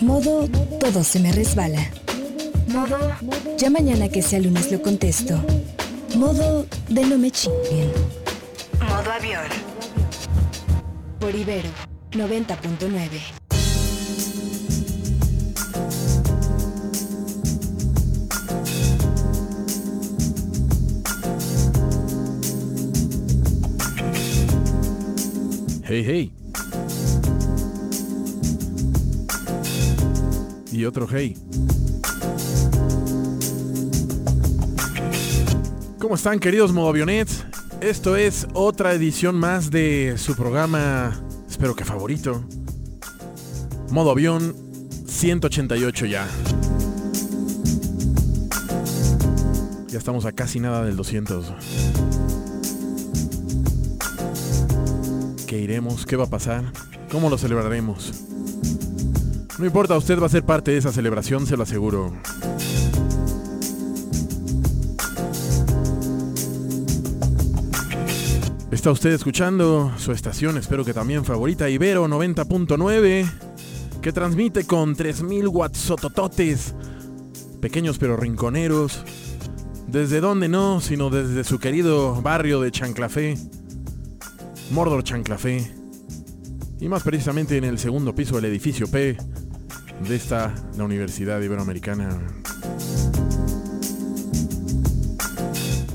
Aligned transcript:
Modo 0.00 0.48
todo 0.78 1.02
se 1.02 1.18
me 1.18 1.32
resbala. 1.32 1.90
Modo 2.68 2.98
ya 3.56 3.70
mañana 3.70 4.08
que 4.08 4.22
sea 4.22 4.38
lunes 4.38 4.70
lo 4.70 4.80
contesto. 4.82 5.42
Modo 6.16 6.66
de 6.88 7.04
no 7.06 7.18
me 7.18 7.30
chinguen. 7.30 7.90
Modo 8.80 9.12
avión. 9.12 9.42
Por 11.18 11.34
Ibero 11.34 11.68
90.9. 12.12 13.20
Hey, 25.88 26.04
hey. 26.04 26.45
Y 30.76 30.84
otro 30.84 31.08
hey. 31.10 31.34
¿Cómo 35.98 36.16
están 36.16 36.38
queridos 36.38 36.70
Avionets? 36.76 37.46
Esto 37.80 38.14
es 38.14 38.46
otra 38.52 38.92
edición 38.92 39.36
más 39.36 39.70
de 39.70 40.16
su 40.18 40.36
programa, 40.36 41.18
espero 41.48 41.74
que 41.74 41.86
favorito. 41.86 42.44
Modo 43.90 44.10
avión 44.10 44.54
188 45.06 46.04
ya. 46.04 46.28
Ya 49.88 49.96
estamos 49.96 50.26
a 50.26 50.32
casi 50.32 50.60
nada 50.60 50.84
del 50.84 50.96
200. 50.96 51.54
¿Qué 55.46 55.58
iremos? 55.58 56.04
¿Qué 56.04 56.16
va 56.16 56.24
a 56.24 56.30
pasar? 56.30 56.70
¿Cómo 57.10 57.30
lo 57.30 57.38
celebraremos? 57.38 58.35
No 59.58 59.64
importa, 59.64 59.96
usted 59.96 60.20
va 60.20 60.26
a 60.26 60.28
ser 60.28 60.44
parte 60.44 60.72
de 60.72 60.76
esa 60.76 60.92
celebración, 60.92 61.46
se 61.46 61.56
lo 61.56 61.62
aseguro. 61.62 62.12
Está 68.70 68.90
usted 68.90 69.12
escuchando 69.12 69.92
su 69.96 70.12
estación, 70.12 70.58
espero 70.58 70.84
que 70.84 70.92
también 70.92 71.24
favorita, 71.24 71.70
Ibero 71.70 72.06
90.9, 72.06 73.26
que 74.02 74.12
transmite 74.12 74.64
con 74.64 74.94
3000 74.94 75.48
watts 75.48 75.78
sotototes, 75.78 76.74
pequeños 77.62 77.96
pero 77.96 78.18
rinconeros. 78.18 79.02
¿Desde 79.88 80.20
dónde 80.20 80.48
no? 80.48 80.82
Sino 80.82 81.08
desde 81.08 81.44
su 81.44 81.58
querido 81.58 82.20
barrio 82.20 82.60
de 82.60 82.70
Chanclafé. 82.70 83.38
Mordor 84.70 85.02
Chanclafé, 85.02 85.72
y 86.78 86.88
más 86.88 87.02
precisamente 87.02 87.56
en 87.56 87.64
el 87.64 87.78
segundo 87.78 88.14
piso 88.14 88.36
del 88.36 88.44
edificio 88.44 88.86
P 88.88 89.16
de 90.00 90.16
esta, 90.16 90.54
la 90.76 90.84
Universidad 90.84 91.40
Iberoamericana. 91.40 92.18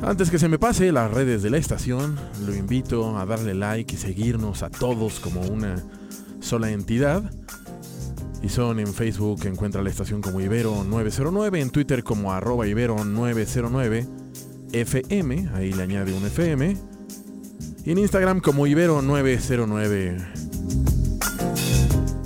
Antes 0.03 0.31
que 0.31 0.39
se 0.39 0.47
me 0.47 0.57
pase 0.57 0.91
las 0.91 1.11
redes 1.11 1.43
de 1.43 1.49
la 1.49 1.57
estación, 1.57 2.17
lo 2.45 2.55
invito 2.55 3.17
a 3.17 3.25
darle 3.25 3.53
like 3.53 3.93
y 3.93 3.97
seguirnos 3.97 4.63
a 4.63 4.69
todos 4.69 5.19
como 5.19 5.41
una 5.41 5.75
sola 6.39 6.71
entidad. 6.71 7.31
Y 8.41 8.49
son 8.49 8.79
en 8.79 8.93
Facebook, 8.93 9.45
encuentra 9.45 9.83
la 9.83 9.89
estación 9.91 10.21
como 10.21 10.41
Ibero 10.41 10.83
909, 10.83 11.61
en 11.61 11.69
Twitter 11.69 12.03
como 12.03 12.33
arroba 12.33 12.67
Ibero 12.67 13.05
909, 13.05 14.07
FM, 14.73 15.49
ahí 15.53 15.73
le 15.73 15.83
añade 15.83 16.13
un 16.13 16.25
FM 16.25 16.91
y 17.85 17.91
en 17.91 17.97
Instagram 17.97 18.39
como 18.41 18.67
Ibero909. 18.67 20.50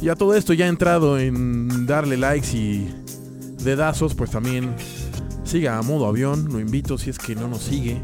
Y 0.06 0.09
a 0.09 0.16
todo 0.16 0.36
esto 0.36 0.53
ya 0.53 0.67
he 0.67 0.70
entrado 0.70 1.17
en 1.17 1.88
darle 1.88 2.16
likes 2.16 2.56
y 2.56 2.94
dedazos, 3.64 4.14
pues 4.14 4.30
también 4.30 4.75
siga 5.44 5.80
a 5.80 5.81
modo 5.81 6.06
avión, 6.06 6.48
lo 6.52 6.59
invito 6.59 7.00
si 7.00 7.09
es 7.09 7.17
que 7.17 7.34
no 7.34 7.48
nos 7.48 7.64
sigue 7.64 8.00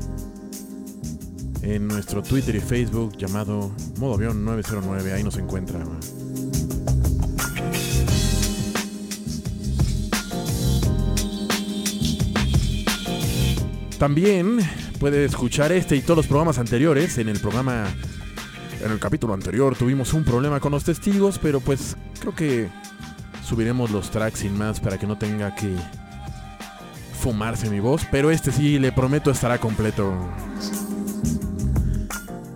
en 1.61 1.87
nuestro 1.87 2.23
Twitter 2.23 2.55
y 2.55 2.59
Facebook 2.59 3.15
llamado 3.19 3.71
modo 3.99 4.15
avión 4.15 4.43
909, 4.43 5.13
ahí 5.13 5.23
nos 5.23 5.37
encuentra. 5.37 5.79
También 13.99 14.57
puede 14.99 15.25
escuchar 15.25 15.71
este 15.71 15.97
y 15.97 16.01
todos 16.01 16.17
los 16.17 16.25
programas 16.25 16.57
anteriores. 16.57 17.19
En 17.19 17.29
el 17.29 17.39
programa, 17.39 17.85
en 18.83 18.91
el 18.91 18.99
capítulo 18.99 19.33
anterior 19.33 19.75
tuvimos 19.75 20.13
un 20.13 20.23
problema 20.23 20.59
con 20.59 20.71
los 20.71 20.83
testigos, 20.83 21.39
pero 21.39 21.59
pues 21.59 21.95
creo 22.19 22.35
que 22.35 22.69
subiremos 23.43 23.91
los 23.91 24.11
tracks 24.11 24.39
sin 24.39 24.57
más 24.57 24.79
para 24.79 24.97
que 24.97 25.07
no 25.07 25.17
tenga 25.17 25.55
que 25.55 25.75
fumarse 27.19 27.69
mi 27.69 27.79
voz. 27.79 28.01
Pero 28.11 28.31
este 28.31 28.51
sí, 28.51 28.79
le 28.79 28.91
prometo, 28.91 29.31
estará 29.31 29.59
completo. 29.59 30.13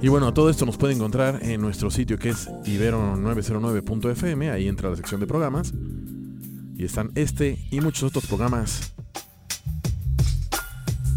Y 0.01 0.07
bueno, 0.07 0.33
todo 0.33 0.49
esto 0.49 0.65
nos 0.65 0.77
puede 0.77 0.93
encontrar 0.93 1.39
en 1.41 1.61
nuestro 1.61 1.89
sitio 1.89 2.17
que 2.19 2.29
es 2.29 2.47
ibero909.fm. 2.65 4.51
Ahí 4.51 4.67
entra 4.67 4.89
la 4.89 4.95
sección 4.95 5.19
de 5.19 5.27
programas. 5.27 5.73
Y 6.77 6.83
están 6.83 7.11
este 7.15 7.57
y 7.71 7.79
muchos 7.79 8.03
otros 8.03 8.25
programas 8.25 8.93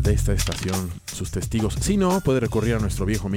de 0.02 0.12
esta 0.12 0.32
estación, 0.32 0.90
sus 1.06 1.30
testigos. 1.30 1.74
Si 1.80 1.96
no, 1.96 2.20
puede 2.20 2.40
recurrir 2.40 2.74
a 2.74 2.78
nuestro 2.78 3.04
viejo 3.04 3.28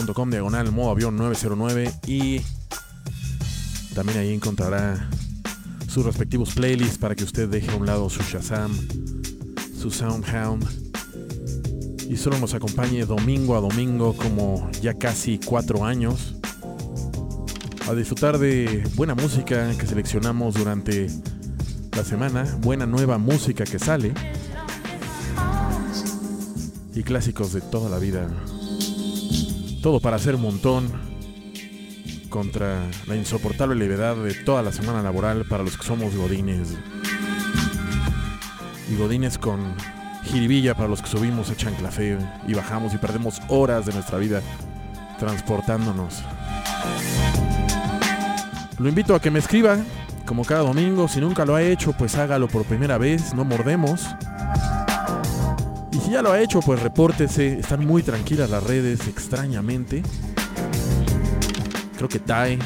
mixcloud.com 0.00 0.30
diagonal 0.30 0.72
modo 0.72 0.90
avión 0.90 1.16
909 1.16 1.92
y 2.06 2.40
también 3.94 4.18
ahí 4.18 4.32
encontrará 4.32 5.08
sus 5.88 6.04
respectivos 6.04 6.54
playlists 6.54 6.98
para 6.98 7.14
que 7.14 7.24
usted 7.24 7.48
deje 7.48 7.70
a 7.70 7.76
un 7.76 7.86
lado 7.86 8.08
su 8.08 8.22
Shazam, 8.22 8.70
su 9.78 9.90
Soundhound 9.90 10.64
y 12.08 12.16
solo 12.16 12.38
nos 12.38 12.54
acompañe 12.54 13.04
domingo 13.04 13.56
a 13.56 13.60
domingo 13.60 14.14
como 14.14 14.70
ya 14.80 14.94
casi 14.94 15.38
cuatro 15.38 15.84
años 15.84 16.34
a 17.88 17.94
disfrutar 17.94 18.38
de 18.38 18.84
buena 18.94 19.14
música 19.14 19.70
que 19.76 19.86
seleccionamos 19.86 20.54
durante 20.54 21.08
la 21.96 22.04
semana, 22.04 22.44
buena 22.60 22.86
nueva 22.86 23.18
música 23.18 23.64
que 23.64 23.78
sale 23.78 24.14
y 26.94 27.02
clásicos 27.02 27.52
de 27.52 27.60
toda 27.60 27.90
la 27.90 27.98
vida. 27.98 28.28
Todo 29.82 29.98
para 30.00 30.16
hacer 30.16 30.34
un 30.34 30.42
montón 30.42 30.90
contra 32.28 32.82
la 33.06 33.16
insoportable 33.16 33.74
levedad 33.74 34.14
de 34.16 34.34
toda 34.34 34.62
la 34.62 34.72
semana 34.72 35.02
laboral 35.02 35.46
para 35.46 35.62
los 35.62 35.78
que 35.78 35.86
somos 35.86 36.14
godines. 36.14 36.76
Y 38.90 38.96
godines 38.96 39.38
con 39.38 39.74
jiribilla 40.24 40.74
para 40.74 40.88
los 40.88 41.00
que 41.00 41.08
subimos 41.08 41.50
a 41.50 41.56
Chanclafé 41.56 42.18
y 42.46 42.54
bajamos 42.54 42.92
y 42.92 42.98
perdemos 42.98 43.40
horas 43.48 43.86
de 43.86 43.94
nuestra 43.94 44.18
vida 44.18 44.42
transportándonos. 45.18 46.22
Lo 48.78 48.88
invito 48.88 49.14
a 49.14 49.20
que 49.20 49.30
me 49.30 49.38
escriba, 49.38 49.78
como 50.26 50.44
cada 50.44 50.62
domingo, 50.62 51.08
si 51.08 51.20
nunca 51.20 51.44
lo 51.44 51.54
ha 51.54 51.62
hecho, 51.62 51.92
pues 51.92 52.16
hágalo 52.16 52.48
por 52.48 52.64
primera 52.64 52.98
vez, 52.98 53.34
no 53.34 53.44
mordemos. 53.44 54.06
Ya 56.10 56.22
lo 56.22 56.32
ha 56.32 56.40
hecho, 56.40 56.58
pues 56.58 56.82
repórtese. 56.82 57.60
Están 57.60 57.86
muy 57.86 58.02
tranquilas 58.02 58.50
las 58.50 58.64
redes, 58.64 59.06
extrañamente. 59.06 60.02
Creo 61.96 62.08
que 62.08 62.18
Tai, 62.18 62.58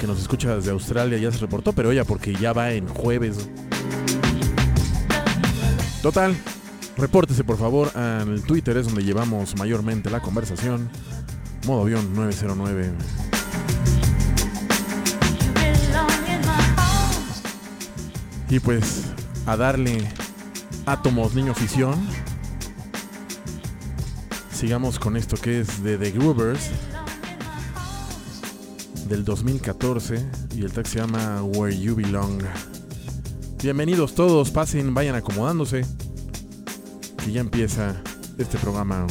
que 0.00 0.06
nos 0.08 0.20
escucha 0.20 0.56
desde 0.56 0.72
Australia, 0.72 1.18
ya 1.18 1.30
se 1.30 1.38
reportó, 1.38 1.72
pero 1.72 1.92
ella 1.92 2.04
porque 2.04 2.34
ya 2.34 2.52
va 2.52 2.72
en 2.72 2.88
jueves. 2.88 3.48
Total, 6.02 6.36
repórtese 6.96 7.44
por 7.44 7.58
favor 7.58 7.96
al 7.96 8.42
Twitter, 8.42 8.76
es 8.76 8.86
donde 8.86 9.04
llevamos 9.04 9.56
mayormente 9.56 10.10
la 10.10 10.18
conversación. 10.18 10.90
Modo 11.64 11.82
avión 11.82 12.12
909. 12.12 12.90
Y 18.50 18.58
pues 18.58 19.04
a 19.46 19.56
darle 19.56 20.08
átomos 20.86 21.34
niño 21.34 21.54
fisión. 21.54 21.94
Sigamos 24.58 24.98
con 24.98 25.16
esto 25.16 25.36
que 25.36 25.60
es 25.60 25.84
de 25.84 25.96
The 25.96 26.10
Groovers 26.10 26.70
del 29.08 29.24
2014 29.24 30.28
y 30.56 30.64
el 30.64 30.72
tag 30.72 30.84
se 30.84 30.98
llama 30.98 31.44
Where 31.44 31.78
You 31.78 31.94
Belong. 31.94 32.42
Bienvenidos 33.62 34.16
todos, 34.16 34.50
pasen, 34.50 34.94
vayan 34.94 35.14
acomodándose. 35.14 35.86
Y 37.24 37.34
ya 37.34 37.40
empieza 37.40 38.02
este 38.36 38.58
programa. 38.58 39.06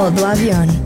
Modo 0.00 0.26
avión. 0.26 0.79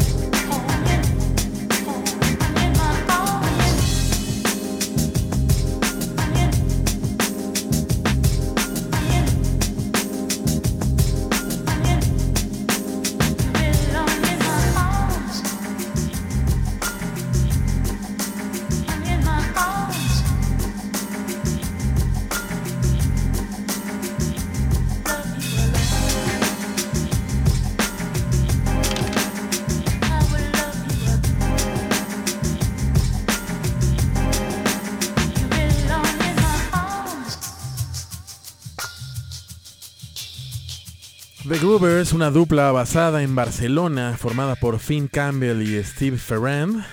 Es 41.88 42.12
una 42.12 42.30
dupla 42.30 42.72
basada 42.72 43.22
en 43.22 43.34
Barcelona, 43.34 44.16
formada 44.18 44.54
por 44.54 44.78
Finn 44.78 45.06
Campbell 45.06 45.62
y 45.62 45.82
Steve 45.84 46.16
Ferrand. 46.16 46.84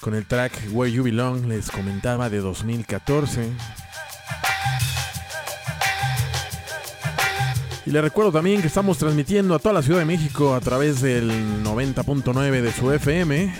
Con 0.00 0.14
el 0.14 0.24
track 0.24 0.52
Where 0.72 0.90
You 0.90 1.04
Belong 1.04 1.46
les 1.46 1.70
comentaba 1.70 2.30
de 2.30 2.38
2014. 2.38 3.50
Y 7.84 7.90
les 7.90 8.02
recuerdo 8.02 8.32
también 8.32 8.62
que 8.62 8.66
estamos 8.66 8.98
transmitiendo 8.98 9.54
a 9.54 9.58
toda 9.58 9.74
la 9.74 9.82
Ciudad 9.82 9.98
de 9.98 10.06
México 10.06 10.54
a 10.54 10.60
través 10.60 11.02
del 11.02 11.30
90.9 11.62 12.62
de 12.62 12.72
su 12.72 12.90
FM. 12.90 13.54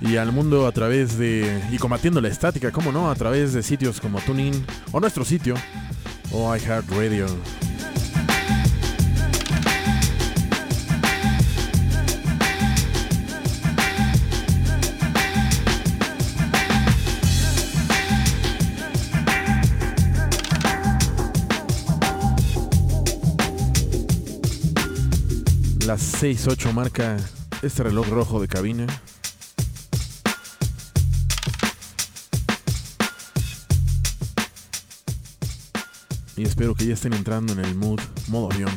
Y 0.00 0.16
al 0.16 0.32
mundo 0.32 0.66
a 0.66 0.72
través 0.72 1.18
de... 1.18 1.62
Y 1.70 1.78
combatiendo 1.78 2.20
la 2.20 2.28
estática, 2.28 2.72
como 2.72 2.90
no, 2.90 3.10
a 3.10 3.14
través 3.14 3.52
de 3.52 3.62
sitios 3.62 4.00
como 4.00 4.18
TuneIn 4.20 4.64
o 4.92 5.00
nuestro 5.00 5.24
sitio 5.24 5.54
o 6.32 6.56
iHeartRadio. 6.56 7.26
Las 25.90 26.22
6.8 26.22 26.72
marca 26.72 27.16
este 27.62 27.82
reloj 27.82 28.06
rojo 28.10 28.40
de 28.40 28.46
cabina. 28.46 28.86
Y 36.36 36.44
espero 36.44 36.76
que 36.76 36.86
ya 36.86 36.94
estén 36.94 37.12
entrando 37.12 37.54
en 37.54 37.58
el 37.58 37.74
mood, 37.74 37.98
modo 38.28 38.52
avión. 38.52 38.70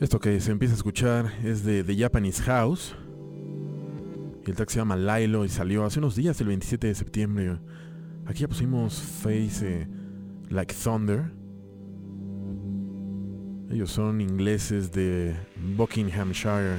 Esto 0.00 0.18
que 0.18 0.40
se 0.40 0.50
empieza 0.50 0.74
a 0.74 0.78
escuchar 0.78 1.32
es 1.44 1.62
de 1.62 1.84
The 1.84 1.96
Japanese 1.96 2.42
House. 2.42 2.96
El 4.44 4.56
track 4.56 4.70
se 4.70 4.80
llama 4.80 4.96
Lilo 4.96 5.44
y 5.44 5.48
salió 5.48 5.84
hace 5.84 6.00
unos 6.00 6.16
días, 6.16 6.40
el 6.40 6.48
27 6.48 6.88
de 6.88 6.94
septiembre. 6.96 7.58
Aquí 8.28 8.42
ya 8.42 8.48
pusimos 8.48 9.00
Face 9.00 9.66
eh, 9.66 9.88
Like 10.50 10.74
Thunder. 10.74 11.32
Ellos 13.70 13.90
son 13.90 14.20
ingleses 14.20 14.92
de 14.92 15.34
Buckinghamshire. 15.56 16.76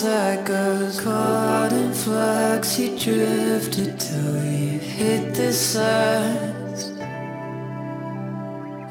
The 0.00 0.06
tide 0.06 0.44
goes. 0.44 1.00
Caught 1.00 1.72
in 1.72 1.92
flux, 1.92 2.78
you 2.78 2.98
drifted 2.98 3.98
till 3.98 4.44
you 4.44 4.78
hit 4.78 5.34
the 5.34 5.52
sides. 5.52 6.92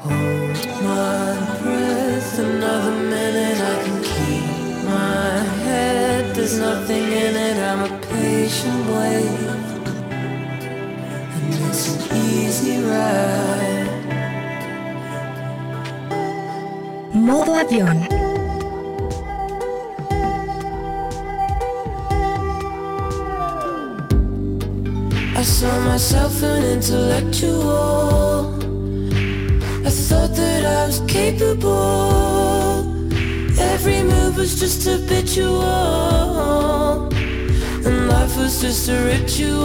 Hold 0.00 0.56
my 0.82 1.34
breath 1.62 2.38
another 2.38 2.90
minute, 2.90 3.60
I 3.60 3.82
can 3.84 4.02
keep 4.02 4.84
my 4.84 5.38
head. 5.64 6.34
There's 6.34 6.58
nothing 6.58 7.04
in 7.04 7.36
it, 7.36 7.56
I'm 7.58 7.92
a 7.92 7.98
patient 8.06 8.86
wave. 8.94 9.48
And 11.36 11.54
it's 11.68 11.88
an 11.88 11.98
easy 12.16 12.76
ride. 12.82 13.88
Modo 17.14 17.54
avión. 17.54 18.09
Myself 26.00 26.42
an 26.42 26.64
intellectual. 26.64 28.54
I 29.86 29.90
thought 29.90 30.34
that 30.34 30.64
I 30.64 30.86
was 30.86 31.00
capable. 31.06 32.86
Every 33.60 34.02
move 34.02 34.38
was 34.38 34.58
just 34.58 34.88
habitual. 34.88 35.60
And 37.84 38.08
life 38.08 38.34
was 38.38 38.62
just 38.62 38.88
a 38.88 38.96
ritual. 39.12 39.60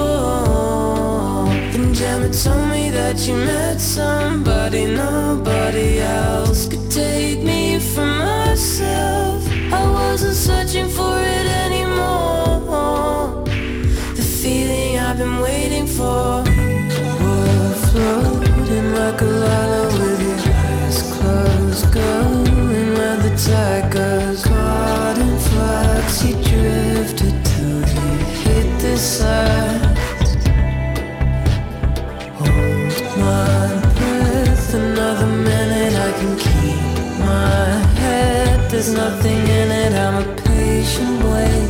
And 1.74 1.96
Gemma 1.96 2.30
told 2.34 2.68
me 2.70 2.90
that 2.90 3.18
you 3.26 3.36
met 3.36 3.80
somebody 3.80 4.88
nobody 4.88 6.02
else 6.02 6.68
could 6.68 6.92
take 6.92 7.44
me 7.44 7.80
from 7.80 8.10
myself. 8.18 9.42
I 9.72 9.90
wasn't 9.90 10.36
searching 10.36 10.90
for 10.90 11.18
it 11.18 11.48
anymore. 11.64 12.45
Been 15.26 15.42
waiting 15.42 15.88
for. 15.88 16.44
We're 17.22 17.76
floating 17.88 18.94
like 18.94 19.20
a 19.22 19.32
lala 19.44 19.84
with 19.98 20.22
your 20.46 20.54
eyes 20.54 21.00
closed, 21.14 21.92
going 21.92 22.94
where 22.94 23.18
the 23.26 23.34
tide 23.46 23.92
goes. 23.92 24.44
Caught 24.44 25.18
in 25.18 25.36
flux, 25.48 26.24
you 26.26 26.34
drifted 26.50 27.36
till 27.44 27.80
you 27.96 28.10
hit 28.44 28.68
the 28.84 28.98
sides. 28.98 30.32
Hold 32.40 33.18
my 33.26 33.66
breath 33.98 34.74
another 34.76 35.32
minute, 35.50 35.96
I 36.08 36.12
can 36.20 36.34
keep 36.38 37.20
my 37.32 37.66
head. 38.02 38.70
There's 38.70 38.94
nothing 38.94 39.40
in 39.40 39.72
it, 39.72 39.94
I'm 39.94 40.22
a 40.22 40.36
The 41.46 41.65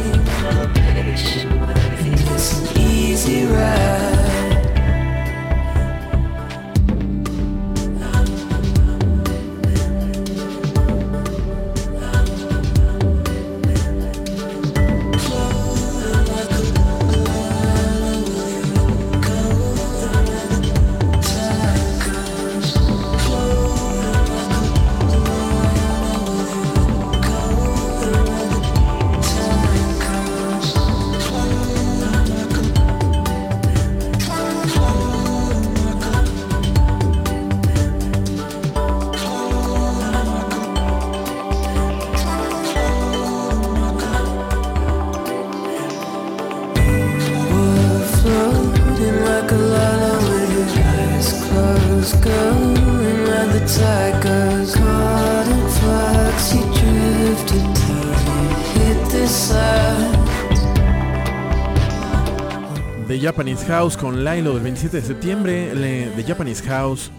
House 63.63 63.97
con 63.97 64.23
Lilo 64.23 64.53
del 64.53 64.63
27 64.63 64.97
de 64.97 65.03
septiembre. 65.03 65.71
The 66.15 66.23
Japanese 66.23 66.63
House 66.63 67.09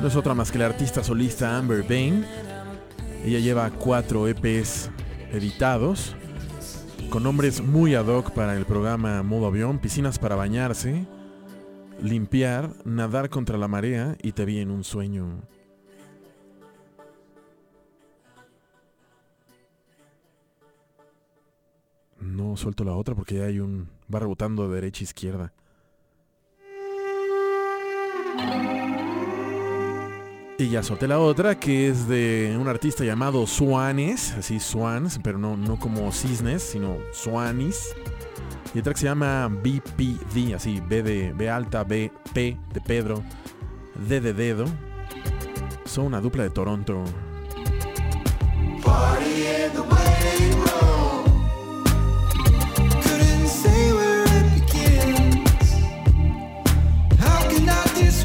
no 0.00 0.08
es 0.08 0.16
otra 0.16 0.34
más 0.34 0.50
que 0.50 0.58
la 0.58 0.66
artista 0.66 1.02
solista 1.02 1.56
Amber 1.56 1.82
Bain. 1.82 2.26
Ella 3.24 3.38
lleva 3.38 3.70
cuatro 3.70 4.28
EPs 4.28 4.90
editados 5.32 6.14
con 7.10 7.22
nombres 7.22 7.62
muy 7.62 7.94
ad 7.94 8.06
hoc 8.06 8.32
para 8.32 8.56
el 8.56 8.66
programa 8.66 9.22
Modo 9.22 9.46
Avión, 9.46 9.78
piscinas 9.78 10.18
para 10.18 10.36
bañarse, 10.36 11.06
limpiar, 12.02 12.74
nadar 12.84 13.30
contra 13.30 13.56
la 13.56 13.68
marea 13.68 14.16
y 14.22 14.32
te 14.32 14.44
vi 14.44 14.58
en 14.58 14.70
un 14.70 14.84
sueño. 14.84 15.42
No 22.20 22.56
suelto 22.56 22.84
la 22.84 22.92
otra 22.92 23.14
porque 23.14 23.36
ya 23.36 23.44
hay 23.44 23.60
un... 23.60 23.88
va 24.12 24.18
rebotando 24.18 24.68
de 24.68 24.74
derecha 24.74 25.00
a 25.00 25.04
izquierda. 25.04 25.52
Y 30.60 30.70
ya 30.70 30.82
solté 30.82 31.06
la 31.06 31.20
otra, 31.20 31.60
que 31.60 31.88
es 31.88 32.08
de 32.08 32.56
un 32.60 32.66
artista 32.66 33.04
llamado 33.04 33.46
Swanes, 33.46 34.32
así 34.32 34.58
Swans, 34.58 35.20
pero 35.22 35.38
no, 35.38 35.56
no 35.56 35.78
como 35.78 36.10
cisnes, 36.10 36.64
sino 36.64 36.96
Swanis. 37.12 37.94
Y 38.74 38.80
otra 38.80 38.92
que 38.92 38.98
se 38.98 39.06
llama 39.06 39.48
BPD, 39.48 40.54
así 40.56 40.82
B 40.86 41.04
de 41.04 41.32
B 41.32 41.48
alta, 41.48 41.84
B, 41.84 42.10
P 42.34 42.56
de 42.74 42.80
Pedro, 42.80 43.22
D 44.08 44.20
de 44.20 44.32
dedo. 44.32 44.64
Son 45.84 46.06
una 46.06 46.20
dupla 46.20 46.42
de 46.42 46.50
Toronto. 46.50 47.04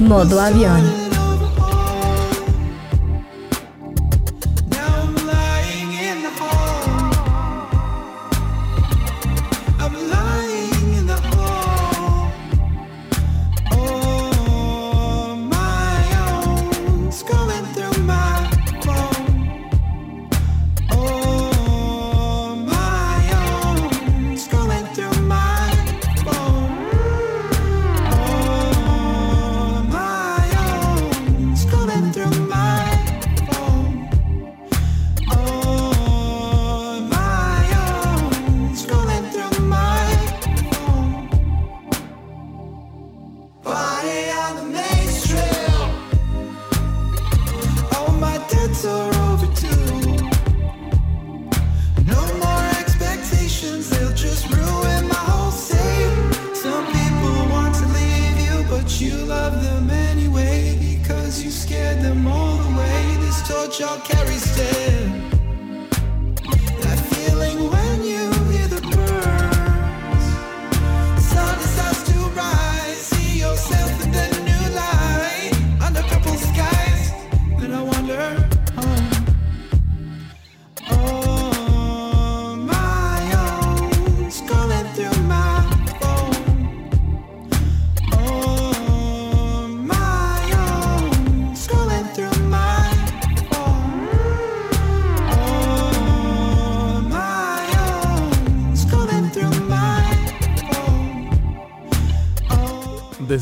Modo 0.00 0.40
avión. 0.40 1.03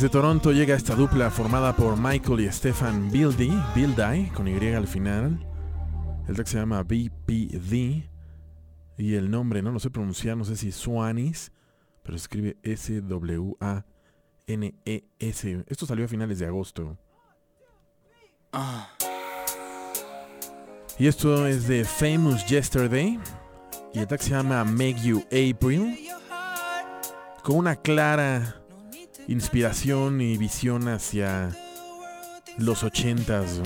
Desde 0.02 0.14
Toronto 0.14 0.50
llega 0.50 0.74
esta 0.74 0.96
dupla 0.96 1.30
formada 1.30 1.76
por 1.76 1.96
Michael 1.96 2.40
y 2.40 2.50
Stefan 2.50 3.08
Bildy, 3.08 3.52
Bildy, 3.72 4.30
con 4.34 4.48
Y 4.48 4.72
al 4.74 4.88
final. 4.88 5.46
El 6.26 6.34
track 6.34 6.48
se 6.48 6.58
llama 6.58 6.82
BPD. 6.82 8.10
Y 8.98 9.14
el 9.14 9.30
nombre 9.30 9.62
no 9.62 9.70
lo 9.70 9.78
sé 9.78 9.90
pronunciar, 9.90 10.36
no 10.36 10.44
sé 10.44 10.56
si 10.56 10.72
Swanis, 10.72 11.52
pero 12.02 12.18
se 12.18 12.22
escribe 12.22 12.56
S-W-A-N-E-S. 12.64 13.14
Esto 15.68 15.86
salió 15.86 16.04
a 16.06 16.08
finales 16.08 16.40
de 16.40 16.46
agosto. 16.46 16.98
Y 20.98 21.06
esto 21.06 21.46
es 21.46 21.68
de 21.68 21.84
Famous 21.84 22.44
Yesterday. 22.46 23.20
Y 23.94 24.00
el 24.00 24.08
track 24.08 24.22
se 24.22 24.30
llama 24.30 24.64
Make 24.64 24.96
You 25.04 25.22
April. 25.26 25.96
Con 27.44 27.54
una 27.54 27.76
clara 27.76 28.61
inspiración 29.28 30.20
y 30.20 30.36
visión 30.36 30.88
hacia 30.88 31.50
los 32.58 32.82
ochentas. 32.84 33.60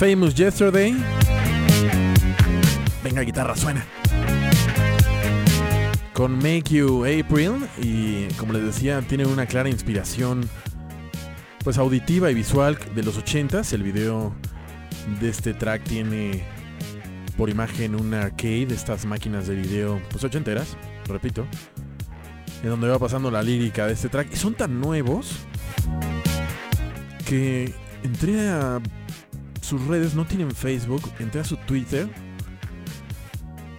Famous 0.00 0.34
Yesterday. 0.34 0.96
Venga, 3.04 3.20
guitarra, 3.20 3.54
suena. 3.54 3.84
Con 6.14 6.36
Make 6.36 6.70
You 6.70 7.04
April 7.04 7.68
y 7.82 8.24
como 8.38 8.54
les 8.54 8.64
decía, 8.64 9.02
tiene 9.02 9.26
una 9.26 9.44
clara 9.44 9.68
inspiración 9.68 10.48
pues 11.62 11.76
auditiva 11.76 12.30
y 12.30 12.34
visual 12.34 12.78
de 12.94 13.02
los 13.02 13.22
80s. 13.22 13.74
El 13.74 13.82
video 13.82 14.32
de 15.20 15.28
este 15.28 15.52
track 15.52 15.84
tiene 15.84 16.44
por 17.36 17.50
imagen 17.50 17.94
un 17.94 18.14
arcade, 18.14 18.68
estas 18.70 19.04
máquinas 19.04 19.48
de 19.48 19.54
video 19.54 20.00
pues 20.10 20.24
ochenteras, 20.24 20.78
repito, 21.08 21.46
en 22.62 22.70
donde 22.70 22.88
va 22.88 22.98
pasando 22.98 23.30
la 23.30 23.42
lírica 23.42 23.86
de 23.86 23.92
este 23.92 24.08
track. 24.08 24.32
Y 24.32 24.36
son 24.36 24.54
tan 24.54 24.80
nuevos 24.80 25.36
que 27.26 27.74
entré 28.02 28.48
a 28.48 28.80
sus 29.70 29.86
redes, 29.86 30.16
no 30.16 30.24
tienen 30.24 30.50
Facebook, 30.50 31.12
entré 31.20 31.40
a 31.40 31.44
su 31.44 31.56
Twitter 31.58 32.08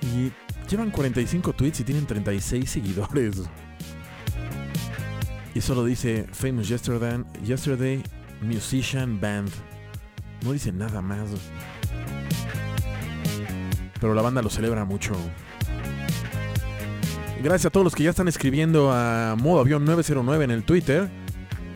y 0.02 0.32
llevan 0.70 0.90
45 0.90 1.52
tweets 1.52 1.82
y 1.82 1.84
tienen 1.84 2.06
36 2.06 2.70
seguidores. 2.70 3.42
Y 5.54 5.60
solo 5.60 5.84
dice 5.84 6.26
Famous 6.32 6.70
Yesterday, 6.70 7.26
Yesterday 7.44 8.02
Musician 8.42 9.20
Band. 9.20 9.50
No 10.46 10.54
dice 10.54 10.72
nada 10.72 11.02
más. 11.02 11.28
Pero 14.00 14.14
la 14.14 14.22
banda 14.22 14.42
lo 14.42 14.50
celebra 14.50 14.86
mucho. 14.86 15.12
Gracias 17.44 17.66
a 17.66 17.70
todos 17.70 17.84
los 17.84 17.96
que 17.96 18.04
ya 18.04 18.12
están 18.12 18.30
escribiendo 18.30 18.94
a 18.94 19.36
modo 19.38 19.60
avión 19.60 19.84
909 19.84 20.46
en 20.46 20.52
el 20.52 20.64
Twitter. 20.64 21.10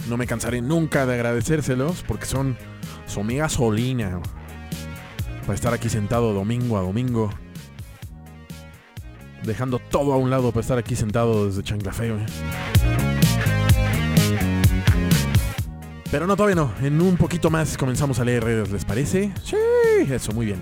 No 0.07 0.15
me 0.15 0.25
cansaré 0.25 0.61
nunca 0.61 1.05
de 1.05 1.15
agradecérselos 1.15 2.05
porque 2.07 2.25
son 2.25 2.55
su 3.05 3.19
amiga 3.19 3.49
Solina. 3.49 4.19
Para 5.41 5.53
estar 5.53 5.73
aquí 5.73 5.89
sentado 5.89 6.33
domingo 6.33 6.77
a 6.77 6.81
domingo. 6.81 7.29
Dejando 9.43 9.79
todo 9.79 10.13
a 10.13 10.17
un 10.17 10.29
lado 10.29 10.51
para 10.51 10.61
estar 10.61 10.77
aquí 10.77 10.95
sentado 10.95 11.47
desde 11.47 11.63
Chanclafeo. 11.63 12.17
¿eh? 12.17 12.25
Pero 16.11 16.27
no, 16.27 16.35
todavía 16.35 16.55
no. 16.55 16.71
En 16.81 17.01
un 17.01 17.17
poquito 17.17 17.49
más 17.49 17.77
comenzamos 17.77 18.19
a 18.19 18.25
leer 18.25 18.43
redes, 18.43 18.71
¿les 18.71 18.85
parece? 18.85 19.31
Sí, 19.43 19.57
eso, 20.09 20.31
muy 20.31 20.45
bien. 20.45 20.61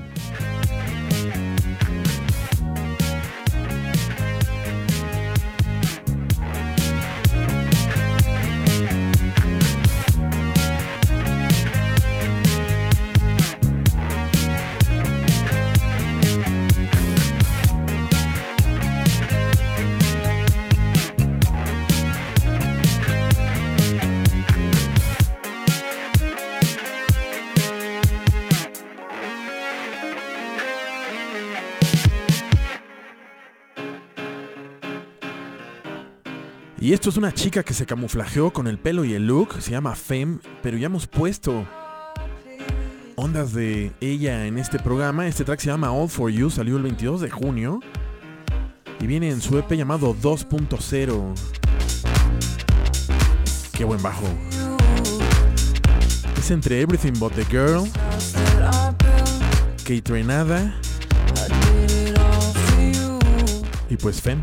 Y 36.84 36.92
esto 36.92 37.10
es 37.10 37.16
una 37.16 37.34
chica 37.34 37.64
que 37.64 37.74
se 37.74 37.86
camuflajeó 37.86 38.52
con 38.52 38.68
el 38.68 38.78
pelo 38.78 39.06
y 39.06 39.14
el 39.14 39.26
look, 39.26 39.62
se 39.62 39.72
llama 39.72 39.96
Fem, 39.96 40.40
pero 40.62 40.78
ya 40.78 40.88
hemos 40.88 41.08
puesto 41.08 41.66
ondas 43.16 43.54
de 43.54 43.94
ella 44.02 44.46
en 44.48 44.58
este 44.58 44.80
programa. 44.80 45.26
Este 45.26 45.46
track 45.46 45.62
se 45.62 45.68
llama 45.68 45.94
All 45.94 46.10
For 46.10 46.30
You, 46.30 46.50
salió 46.50 46.76
el 46.76 46.84
22 46.84 47.22
de 47.22 47.30
junio 47.30 47.80
y 49.00 49.08
viene 49.08 49.30
en 49.30 49.40
su 49.40 49.58
EP 49.58 49.72
llamado 49.72 50.14
2.0. 50.14 51.34
Qué 53.72 53.86
buen 53.86 54.02
bajo. 54.02 54.26
Es 56.38 56.52
entre 56.52 56.82
Everything 56.82 57.14
But 57.18 57.32
The 57.32 57.46
Girl, 57.46 57.90
Kate 59.86 60.12
Renada 60.12 60.78
y 63.90 63.96
pues 63.96 64.22
Fem. 64.22 64.42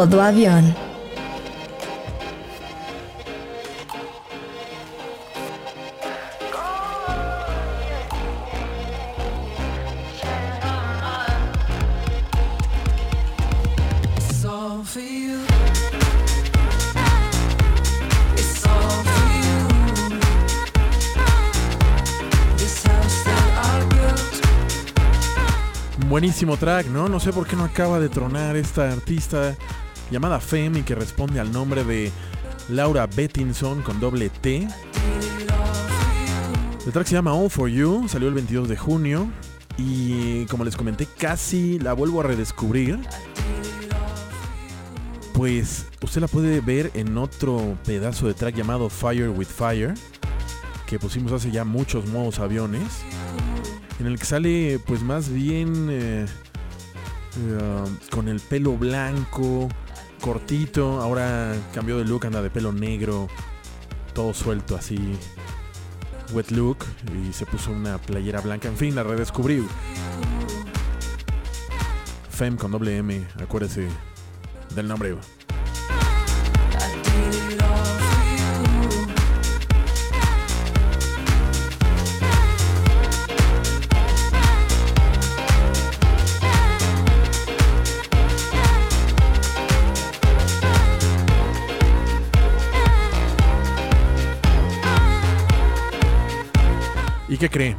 Modo 0.00 0.22
avión. 0.22 0.74
Buenísimo 26.08 26.56
track, 26.56 26.86
¿no? 26.86 27.08
No 27.10 27.20
sé 27.20 27.34
por 27.34 27.46
qué 27.46 27.54
no 27.54 27.64
acaba 27.64 28.00
de 28.00 28.08
tronar 28.08 28.56
esta 28.56 28.90
artista 28.90 29.56
llamada 30.10 30.40
Fem 30.40 30.76
y 30.76 30.82
que 30.82 30.94
responde 30.94 31.40
al 31.40 31.52
nombre 31.52 31.84
de 31.84 32.10
Laura 32.68 33.06
Bettinson 33.06 33.82
con 33.82 34.00
doble 34.00 34.28
T. 34.28 34.68
El 36.86 36.92
track 36.92 37.06
se 37.06 37.14
llama 37.14 37.34
All 37.34 37.50
For 37.50 37.68
You, 37.68 38.08
salió 38.08 38.28
el 38.28 38.34
22 38.34 38.68
de 38.68 38.76
junio 38.76 39.30
y 39.76 40.46
como 40.46 40.64
les 40.64 40.76
comenté 40.76 41.06
casi 41.06 41.78
la 41.78 41.92
vuelvo 41.92 42.20
a 42.20 42.24
redescubrir. 42.24 42.98
Pues 45.34 45.86
usted 46.02 46.20
la 46.20 46.28
puede 46.28 46.60
ver 46.60 46.90
en 46.94 47.16
otro 47.16 47.78
pedazo 47.84 48.26
de 48.26 48.34
track 48.34 48.54
llamado 48.54 48.90
Fire 48.90 49.30
with 49.30 49.46
Fire, 49.46 49.94
que 50.86 50.98
pusimos 50.98 51.32
hace 51.32 51.50
ya 51.50 51.64
muchos 51.64 52.06
modos 52.06 52.38
aviones 52.38 53.04
en 54.00 54.06
el 54.06 54.18
que 54.18 54.24
sale 54.24 54.80
pues 54.86 55.02
más 55.02 55.28
bien 55.28 55.88
eh, 55.90 56.26
eh, 57.36 57.84
con 58.10 58.28
el 58.28 58.40
pelo 58.40 58.76
blanco, 58.76 59.68
cortito, 60.20 61.00
ahora 61.00 61.54
cambió 61.74 61.98
de 61.98 62.04
look, 62.04 62.26
anda 62.26 62.42
de 62.42 62.50
pelo 62.50 62.72
negro, 62.72 63.28
todo 64.14 64.34
suelto 64.34 64.76
así, 64.76 64.98
wet 66.32 66.50
look, 66.50 66.84
y 67.28 67.32
se 67.32 67.46
puso 67.46 67.70
una 67.70 67.98
playera 67.98 68.40
blanca, 68.40 68.68
en 68.68 68.76
fin, 68.76 68.94
la 68.94 69.02
redescubrí. 69.02 69.66
Fem 72.30 72.56
con 72.56 72.70
doble 72.70 72.96
M, 72.96 73.26
acuérdese 73.40 73.88
del 74.74 74.88
nombre. 74.88 75.16
Qué 97.40 97.48
cree? 97.48 97.76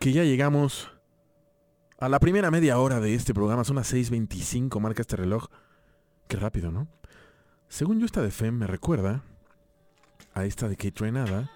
Que 0.00 0.12
ya 0.12 0.24
llegamos 0.24 0.90
a 1.98 2.08
la 2.08 2.18
primera 2.18 2.50
media 2.50 2.78
hora 2.78 3.00
de 3.00 3.14
este 3.14 3.34
programa. 3.34 3.64
Son 3.64 3.76
las 3.76 3.92
6.25, 3.92 4.80
marca 4.80 5.02
este 5.02 5.16
reloj. 5.16 5.48
Qué 6.26 6.38
rápido, 6.38 6.72
¿no? 6.72 6.88
Según 7.68 8.00
yo, 8.00 8.06
esta 8.06 8.22
de 8.22 8.30
FEM 8.30 8.56
me 8.56 8.66
recuerda 8.66 9.22
a 10.32 10.46
esta 10.46 10.68
de 10.68 10.76
Kate 10.76 10.94
Renada. 10.96 11.50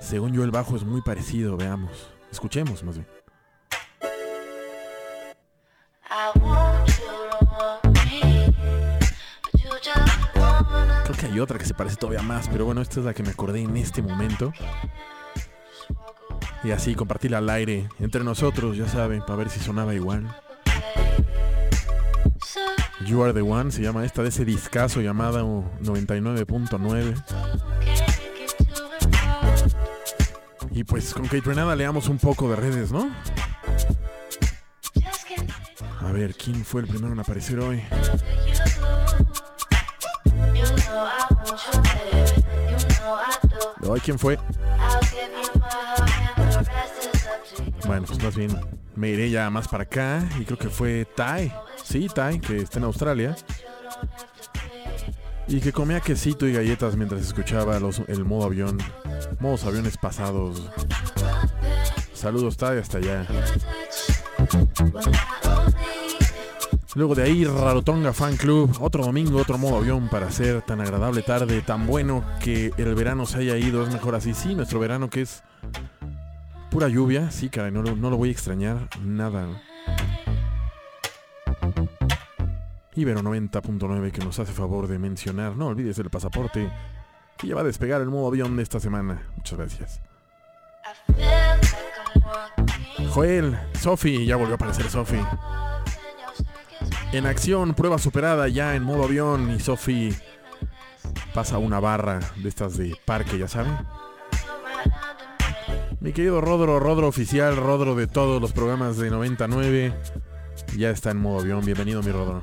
Según 0.00 0.32
yo, 0.32 0.42
el 0.42 0.50
bajo 0.50 0.74
es 0.74 0.82
muy 0.82 1.00
parecido, 1.00 1.56
veamos. 1.56 2.10
Escuchemos 2.32 2.82
más 2.82 2.96
bien. 2.96 3.06
Que 11.18 11.26
hay 11.26 11.40
otra 11.40 11.58
que 11.58 11.64
se 11.64 11.74
parece 11.74 11.96
todavía 11.96 12.22
más, 12.22 12.48
pero 12.48 12.64
bueno, 12.64 12.82
esta 12.82 13.00
es 13.00 13.06
la 13.06 13.14
que 13.14 13.22
me 13.22 13.30
acordé 13.30 13.60
en 13.60 13.76
este 13.76 14.02
momento. 14.02 14.52
Y 16.62 16.72
así 16.72 16.94
compartirla 16.94 17.38
al 17.38 17.48
aire 17.48 17.88
entre 18.00 18.22
nosotros, 18.24 18.76
ya 18.76 18.88
saben, 18.88 19.20
para 19.20 19.36
ver 19.36 19.48
si 19.48 19.60
sonaba 19.60 19.94
igual. 19.94 20.26
You 23.06 23.22
Are 23.22 23.32
the 23.32 23.40
One 23.40 23.70
se 23.70 23.82
llama 23.82 24.04
esta 24.04 24.22
de 24.22 24.30
ese 24.30 24.44
discazo 24.44 25.00
llamada 25.00 25.42
99.9. 25.42 27.24
Y 30.72 30.84
pues 30.84 31.14
con 31.14 31.24
Kate 31.24 31.40
Renada 31.40 31.76
leamos 31.76 32.08
un 32.08 32.18
poco 32.18 32.50
de 32.50 32.56
redes, 32.56 32.92
¿no? 32.92 33.10
A 36.00 36.12
ver, 36.12 36.34
¿quién 36.34 36.64
fue 36.64 36.82
el 36.82 36.86
primero 36.86 37.12
en 37.12 37.20
aparecer 37.20 37.58
hoy? 37.60 37.82
¿Quién 44.02 44.18
fue? 44.18 44.38
Bueno, 47.86 48.06
pues 48.06 48.22
más 48.22 48.36
bien 48.36 48.58
me 48.94 49.10
iré 49.10 49.30
ya 49.30 49.48
más 49.50 49.68
para 49.68 49.84
acá 49.84 50.28
y 50.40 50.44
creo 50.44 50.58
que 50.58 50.68
fue 50.68 51.04
Tai. 51.04 51.52
Sí, 51.82 52.08
Tai, 52.12 52.40
que 52.40 52.56
está 52.58 52.78
en 52.78 52.84
Australia. 52.84 53.36
Y 55.48 55.60
que 55.60 55.72
comía 55.72 56.00
quesito 56.00 56.46
y 56.48 56.52
galletas 56.52 56.96
mientras 56.96 57.20
escuchaba 57.22 57.78
los, 57.78 58.00
el 58.08 58.24
modo 58.24 58.46
avión. 58.46 58.78
Modos 59.38 59.64
aviones 59.64 59.96
pasados. 59.96 60.68
Saludos, 62.12 62.56
Tai, 62.56 62.78
hasta 62.78 62.98
allá. 62.98 63.26
Luego 66.96 67.14
de 67.14 67.24
ahí, 67.24 67.44
Rarotonga 67.44 68.14
Fan 68.14 68.38
Club, 68.38 68.74
otro 68.80 69.04
domingo, 69.04 69.38
otro 69.38 69.58
modo 69.58 69.76
avión 69.76 70.08
para 70.08 70.28
hacer 70.28 70.62
tan 70.62 70.80
agradable 70.80 71.20
tarde, 71.20 71.60
tan 71.60 71.86
bueno 71.86 72.24
que 72.42 72.72
el 72.78 72.94
verano 72.94 73.26
se 73.26 73.40
haya 73.40 73.58
ido, 73.58 73.82
es 73.82 73.92
mejor 73.92 74.14
así. 74.14 74.32
Sí, 74.32 74.54
nuestro 74.54 74.80
verano 74.80 75.10
que 75.10 75.20
es 75.20 75.42
pura 76.70 76.88
lluvia, 76.88 77.30
sí, 77.30 77.50
caray, 77.50 77.70
no, 77.70 77.82
no 77.82 78.08
lo 78.08 78.16
voy 78.16 78.30
a 78.30 78.32
extrañar 78.32 78.88
nada. 79.04 79.46
Ibero 82.94 83.20
90.9 83.20 84.10
que 84.10 84.24
nos 84.24 84.38
hace 84.38 84.54
favor 84.54 84.88
de 84.88 84.98
mencionar, 84.98 85.54
no 85.54 85.66
olvides 85.66 85.98
el 85.98 86.08
pasaporte, 86.08 86.72
que 87.36 87.46
ya 87.46 87.54
va 87.54 87.60
a 87.60 87.64
despegar 87.64 88.00
el 88.00 88.08
modo 88.08 88.28
avión 88.28 88.56
de 88.56 88.62
esta 88.62 88.80
semana. 88.80 89.22
Muchas 89.36 89.58
gracias. 89.58 90.00
Joel, 93.10 93.54
Sofi, 93.78 94.24
ya 94.24 94.36
volvió 94.36 94.54
a 94.54 94.56
aparecer 94.56 94.88
Sofi. 94.88 95.18
En 97.16 97.24
acción, 97.24 97.72
prueba 97.72 97.96
superada 97.96 98.46
ya 98.46 98.76
en 98.76 98.82
modo 98.82 99.04
avión 99.04 99.50
y 99.50 99.58
Sophie 99.58 100.14
pasa 101.32 101.56
una 101.56 101.80
barra 101.80 102.20
de 102.36 102.46
estas 102.46 102.76
de 102.76 102.94
parque, 103.06 103.38
ya 103.38 103.48
saben. 103.48 103.74
Mi 106.00 106.12
querido 106.12 106.42
Rodro, 106.42 106.78
Rodro 106.78 107.08
oficial, 107.08 107.56
Rodro 107.56 107.94
de 107.94 108.06
todos 108.06 108.38
los 108.38 108.52
programas 108.52 108.98
de 108.98 109.08
99, 109.08 109.94
ya 110.76 110.90
está 110.90 111.10
en 111.10 111.16
modo 111.16 111.40
avión. 111.40 111.64
Bienvenido, 111.64 112.02
mi 112.02 112.12
Rodro. 112.12 112.42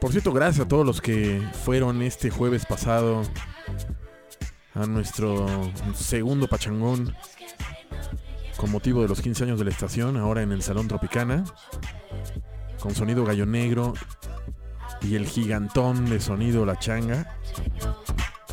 Por 0.00 0.10
cierto, 0.10 0.32
gracias 0.32 0.66
a 0.66 0.68
todos 0.68 0.84
los 0.84 1.00
que 1.00 1.40
fueron 1.64 2.02
este 2.02 2.28
jueves 2.30 2.66
pasado 2.66 3.22
a 4.74 4.84
nuestro 4.86 5.46
segundo 5.94 6.48
pachangón 6.48 7.14
con 8.62 8.70
motivo 8.70 9.02
de 9.02 9.08
los 9.08 9.20
15 9.20 9.42
años 9.42 9.58
de 9.58 9.64
la 9.64 9.72
estación, 9.72 10.16
ahora 10.16 10.40
en 10.40 10.52
el 10.52 10.62
Salón 10.62 10.86
Tropicana 10.86 11.42
con 12.80 12.94
sonido 12.94 13.24
gallo 13.24 13.44
negro 13.44 13.92
y 15.00 15.16
el 15.16 15.26
gigantón 15.26 16.08
de 16.08 16.20
sonido 16.20 16.64
La 16.64 16.78
Changa, 16.78 17.38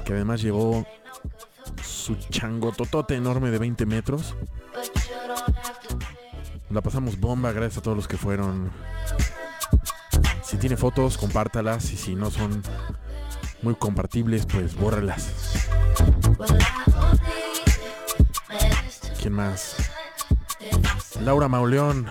que 0.04 0.14
además 0.14 0.42
llevó 0.42 0.84
su 1.84 2.16
chango 2.16 2.72
totote 2.72 3.14
enorme 3.14 3.52
de 3.52 3.60
20 3.60 3.86
metros. 3.86 4.36
La 6.72 6.82
pasamos 6.82 7.20
bomba 7.20 7.52
gracias 7.52 7.78
a 7.78 7.82
todos 7.84 7.96
los 7.96 8.08
que 8.08 8.18
fueron. 8.18 8.72
Si 10.42 10.58
tiene 10.58 10.76
fotos, 10.76 11.20
compártalas 11.20 11.92
y 11.92 11.98
si 11.98 12.16
no 12.16 12.32
son 12.32 12.64
muy 13.62 13.76
compartibles, 13.76 14.48
pues 14.48 14.76
bórralas. 14.76 15.68
¿Quién 19.22 19.34
más? 19.34 19.89
Laura 21.22 21.48
Mauleón. 21.48 22.06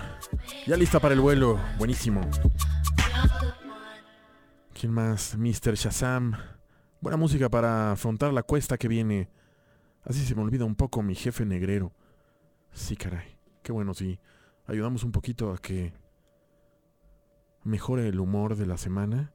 Ya 0.67 0.77
lista 0.77 0.99
para 0.99 1.13
el 1.13 1.19
vuelo. 1.21 1.59
Buenísimo. 1.77 2.21
¿Quién 4.73 4.93
más? 4.93 5.35
Mr. 5.35 5.73
Shazam. 5.75 6.37
Buena 7.01 7.17
música 7.17 7.49
para 7.49 7.93
afrontar 7.93 8.31
la 8.33 8.43
cuesta 8.43 8.77
que 8.77 8.87
viene. 8.87 9.29
Así 10.03 10.23
se 10.25 10.35
me 10.35 10.41
olvida 10.41 10.65
un 10.65 10.75
poco 10.75 11.01
mi 11.01 11.15
jefe 11.15 11.45
negrero. 11.45 11.91
Sí, 12.71 12.95
caray. 12.95 13.37
Qué 13.63 13.71
bueno, 13.71 13.93
sí. 13.93 14.19
Ayudamos 14.67 15.03
un 15.03 15.11
poquito 15.11 15.51
a 15.51 15.57
que 15.57 15.93
mejore 17.63 18.07
el 18.07 18.19
humor 18.19 18.55
de 18.55 18.67
la 18.67 18.77
semana. 18.77 19.33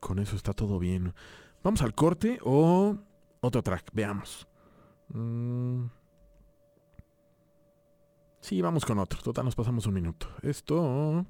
Con 0.00 0.18
eso 0.18 0.36
está 0.36 0.52
todo 0.52 0.78
bien. 0.78 1.14
¿Vamos 1.62 1.82
al 1.82 1.94
corte 1.94 2.38
o 2.44 2.96
otro 3.40 3.62
track? 3.62 3.90
Veamos. 3.92 4.46
Mm. 5.08 5.86
Sí, 8.48 8.62
vamos 8.62 8.86
con 8.86 8.98
otro. 8.98 9.20
Total, 9.20 9.44
nos 9.44 9.54
pasamos 9.54 9.84
un 9.84 9.92
minuto. 9.92 10.26
Esto... 10.40 11.26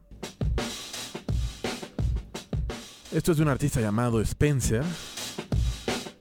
Esto 3.11 3.33
es 3.33 3.38
de 3.38 3.42
un 3.42 3.48
artista 3.48 3.81
llamado 3.81 4.20
Spencer. 4.20 4.85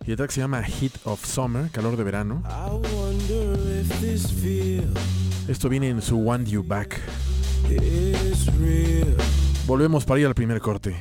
Y 0.07 0.09
el 0.09 0.17
track 0.17 0.31
se 0.31 0.41
llama 0.41 0.63
Heat 0.63 0.93
of 1.03 1.23
Summer, 1.23 1.69
calor 1.69 1.97
de 1.97 2.03
verano. 2.03 2.41
Esto 5.47 5.69
viene 5.69 5.89
en 5.89 6.01
su 6.01 6.27
One 6.27 6.45
You 6.45 6.63
Back. 6.63 6.99
Volvemos 9.67 10.03
para 10.03 10.19
ir 10.19 10.25
al 10.25 10.33
primer 10.33 10.59
corte. 10.59 10.99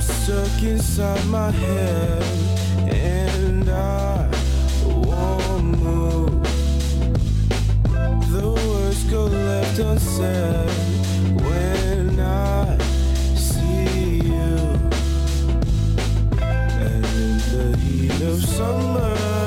Stuck 0.00 0.62
inside 0.62 1.24
my 1.26 1.50
head, 1.50 2.22
and 2.88 3.68
I 3.68 4.28
won't 4.84 5.64
move. 5.78 6.42
The 8.30 8.48
words 8.50 9.04
go 9.04 9.24
left 9.26 9.78
unsaid 9.78 10.70
when 11.42 12.20
I 12.20 12.78
see 13.34 14.20
you. 14.32 14.56
And 16.40 17.04
in 17.04 17.38
the 17.52 17.76
heat 17.78 18.20
of 18.22 18.44
summer, 18.44 19.37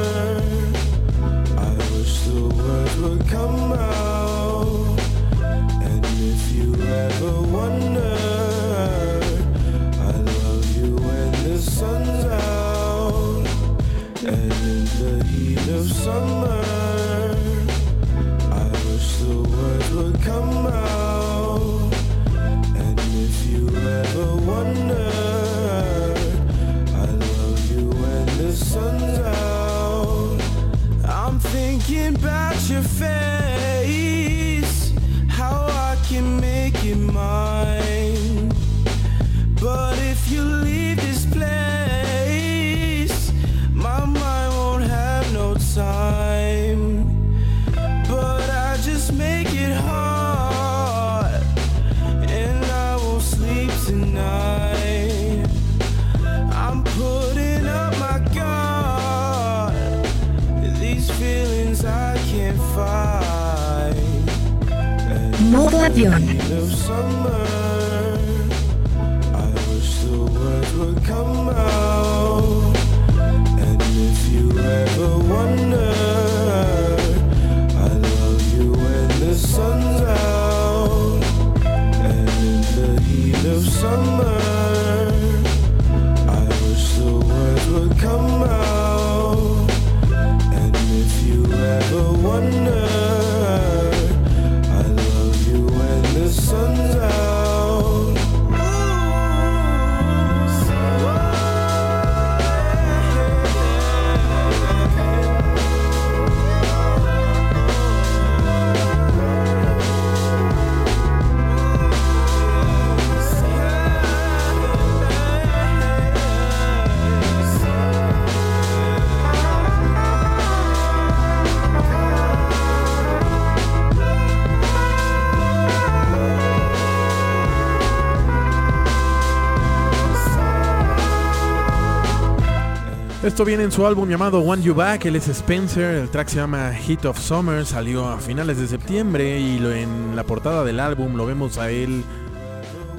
Esto 133.31 133.45
viene 133.45 133.63
en 133.63 133.71
su 133.71 133.87
álbum 133.87 134.09
llamado 134.09 134.41
One 134.41 134.61
You 134.61 134.75
Back, 134.75 135.05
él 135.05 135.15
es 135.15 135.29
Spencer, 135.29 135.95
el 135.95 136.09
track 136.09 136.27
se 136.27 136.35
llama 136.35 136.73
Heat 136.73 137.05
of 137.05 137.17
Summer, 137.17 137.65
salió 137.65 138.05
a 138.09 138.17
finales 138.17 138.57
de 138.57 138.67
septiembre 138.67 139.39
y 139.39 139.55
en 139.55 140.17
la 140.17 140.25
portada 140.25 140.65
del 140.65 140.81
álbum 140.81 141.15
lo 141.15 141.25
vemos 141.25 141.57
a 141.57 141.71
él 141.71 142.03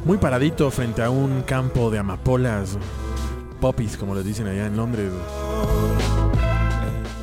muy 0.07 0.17
paradito 0.17 0.71
frente 0.71 1.03
a 1.03 1.11
un 1.11 1.43
campo 1.43 1.91
de 1.91 1.99
amapolas, 1.99 2.79
poppies 3.61 3.99
como 3.99 4.15
les 4.15 4.25
dicen 4.25 4.47
allá 4.47 4.65
en 4.65 4.75
Londres. 4.75 5.13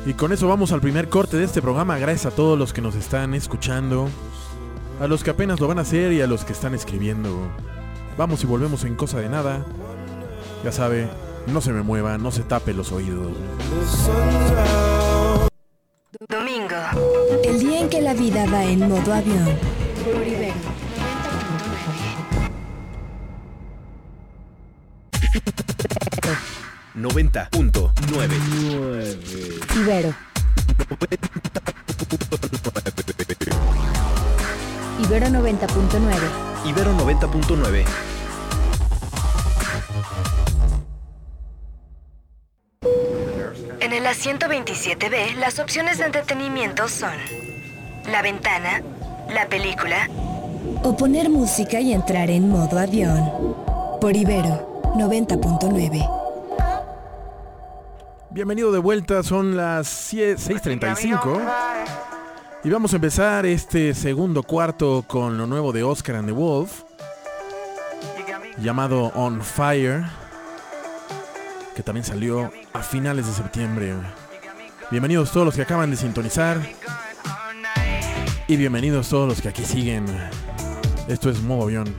Y 0.06 0.14
con 0.14 0.32
eso 0.32 0.46
vamos 0.46 0.70
al 0.70 0.80
primer 0.80 1.08
corte 1.08 1.36
de 1.36 1.44
este 1.44 1.60
programa, 1.60 1.98
gracias 1.98 2.32
a 2.32 2.36
todos 2.36 2.56
los 2.56 2.72
que 2.72 2.80
nos 2.80 2.94
están 2.94 3.34
escuchando, 3.34 4.08
a 5.00 5.08
los 5.08 5.24
que 5.24 5.30
apenas 5.30 5.58
lo 5.58 5.66
van 5.66 5.80
a 5.80 5.82
hacer 5.82 6.12
y 6.12 6.20
a 6.20 6.28
los 6.28 6.44
que 6.44 6.52
están 6.52 6.76
escribiendo. 6.76 7.36
Vamos 8.16 8.44
y 8.44 8.46
volvemos 8.46 8.84
en 8.84 8.94
cosa 8.94 9.18
de 9.18 9.28
nada. 9.28 9.66
Ya 10.62 10.70
sabe, 10.70 11.08
no 11.46 11.60
se 11.60 11.72
me 11.72 11.82
mueva, 11.82 12.18
no 12.18 12.30
se 12.30 12.42
tape 12.42 12.74
los 12.74 12.92
oídos. 12.92 13.32
Domingo. 16.28 16.76
El 17.44 17.58
día 17.58 17.80
en 17.80 17.88
que 17.88 18.00
la 18.00 18.14
vida 18.14 18.46
va 18.52 18.64
en 18.64 18.88
modo 18.88 19.12
avión. 19.12 19.48
Por 20.04 20.26
Ibero. 20.26 20.54
90.9. 26.94 28.30
Ibero. 29.76 30.14
Ibero 35.02 35.26
90.9. 35.28 36.66
Ibero 36.66 36.92
90.9. 36.98 37.84
En 44.22 44.26
el 44.28 44.36
asiento 44.36 44.48
27B, 44.48 45.34
las 45.36 45.58
opciones 45.58 45.96
de 45.96 46.04
entretenimiento 46.04 46.88
son 46.88 47.14
la 48.12 48.20
ventana, 48.20 48.82
la 49.32 49.48
película 49.48 50.10
o 50.82 50.94
poner 50.94 51.30
música 51.30 51.80
y 51.80 51.94
entrar 51.94 52.28
en 52.28 52.50
modo 52.50 52.78
avión. 52.78 53.56
Por 53.98 54.14
Ibero 54.14 54.82
90.9. 54.94 56.06
Bienvenido 58.28 58.70
de 58.72 58.78
vuelta, 58.78 59.22
son 59.22 59.56
las 59.56 59.86
sie- 60.12 60.36
6.35 60.36 61.40
y 62.62 62.68
vamos 62.68 62.92
a 62.92 62.96
empezar 62.96 63.46
este 63.46 63.94
segundo 63.94 64.42
cuarto 64.42 65.02
con 65.06 65.38
lo 65.38 65.46
nuevo 65.46 65.72
de 65.72 65.82
Oscar 65.82 66.16
and 66.16 66.26
the 66.28 66.32
Wolf, 66.34 66.82
llamado 68.58 69.12
On 69.14 69.40
Fire, 69.40 70.04
que 71.74 71.82
también 71.82 72.04
salió 72.04 72.50
a 72.72 72.82
finales 72.82 73.26
de 73.26 73.32
septiembre. 73.32 73.94
Bienvenidos 74.90 75.30
todos 75.32 75.46
los 75.46 75.54
que 75.54 75.62
acaban 75.62 75.90
de 75.90 75.96
sintonizar 75.96 76.60
y 78.46 78.56
bienvenidos 78.56 79.08
todos 79.08 79.28
los 79.28 79.40
que 79.40 79.48
aquí 79.48 79.64
siguen. 79.64 80.06
Esto 81.08 81.30
es 81.30 81.40
Modo 81.42 81.64
Avión. 81.64 81.94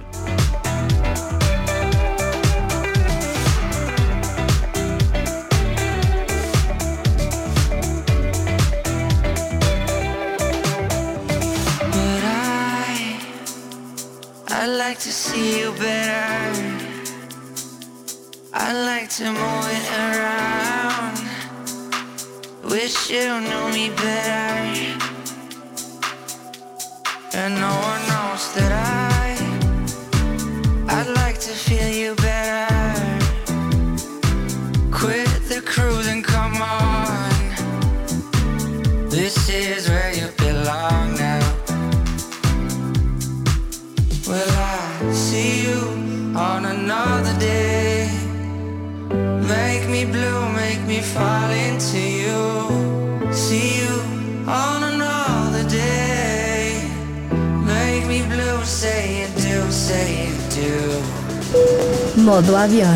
Like 14.78 15.00
to 15.00 15.12
see 15.12 15.62
you 15.62 15.72
better. 15.74 16.82
Like 18.74 19.10
to 19.10 19.26
move 19.32 19.68
it 19.68 19.92
around. 19.92 20.41
Wish 22.82 23.12
you 23.12 23.40
knew 23.42 23.70
me 23.72 23.90
better. 23.90 24.98
And 27.32 27.54
no 27.54 27.70
one 27.70 28.02
knows 28.10 28.54
that 28.56 28.72
I, 28.72 29.11
Modo 62.22 62.56
avião. 62.56 62.94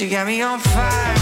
you 0.00 0.08
got 0.08 0.26
me 0.26 0.40
on 0.40 0.58
fire. 0.58 1.19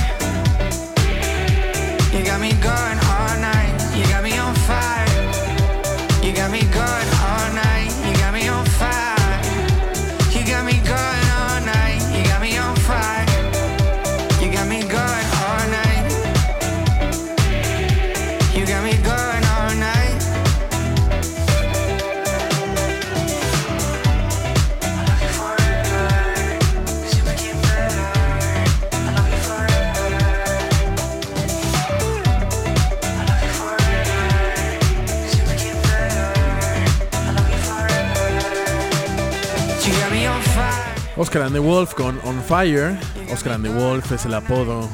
Oscar 41.18 41.42
and 41.42 41.52
the 41.52 41.58
Wolf 41.58 41.94
con 41.94 42.20
On 42.24 42.40
Fire. 42.40 42.96
Oscar 43.32 43.54
and 43.54 43.64
the 43.64 43.70
Wolf 43.72 44.12
es 44.12 44.24
el 44.24 44.34
apodo 44.34 44.88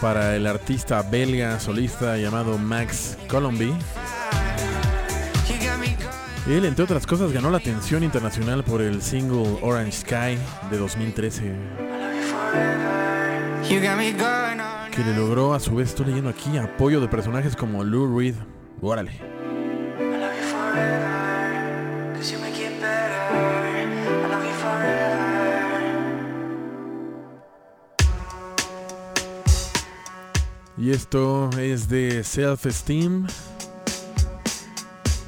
para 0.00 0.34
el 0.34 0.44
artista 0.44 1.02
belga 1.02 1.60
solista 1.60 2.16
llamado 2.16 2.58
Max 2.58 3.16
Colomby. 3.28 3.72
Él, 6.48 6.64
entre 6.64 6.82
otras 6.82 7.06
cosas, 7.06 7.30
ganó 7.30 7.48
la 7.52 7.58
atención 7.58 8.02
internacional 8.02 8.64
por 8.64 8.82
el 8.82 9.02
single 9.02 9.56
Orange 9.62 9.92
Sky 9.92 10.36
de 10.68 10.78
2013. 10.78 11.52
Que 14.90 15.04
le 15.04 15.14
logró, 15.14 15.54
a 15.54 15.60
su 15.60 15.76
vez, 15.76 15.90
estoy 15.90 16.06
leyendo 16.06 16.28
aquí, 16.28 16.58
apoyo 16.58 17.00
de 17.00 17.06
personajes 17.06 17.54
como 17.54 17.84
Lou 17.84 18.18
Reed. 18.18 18.34
Órale. 18.82 19.12
Y 30.80 30.92
esto 30.92 31.50
es 31.58 31.90
de 31.90 32.24
Self 32.24 32.64
Esteem. 32.64 33.26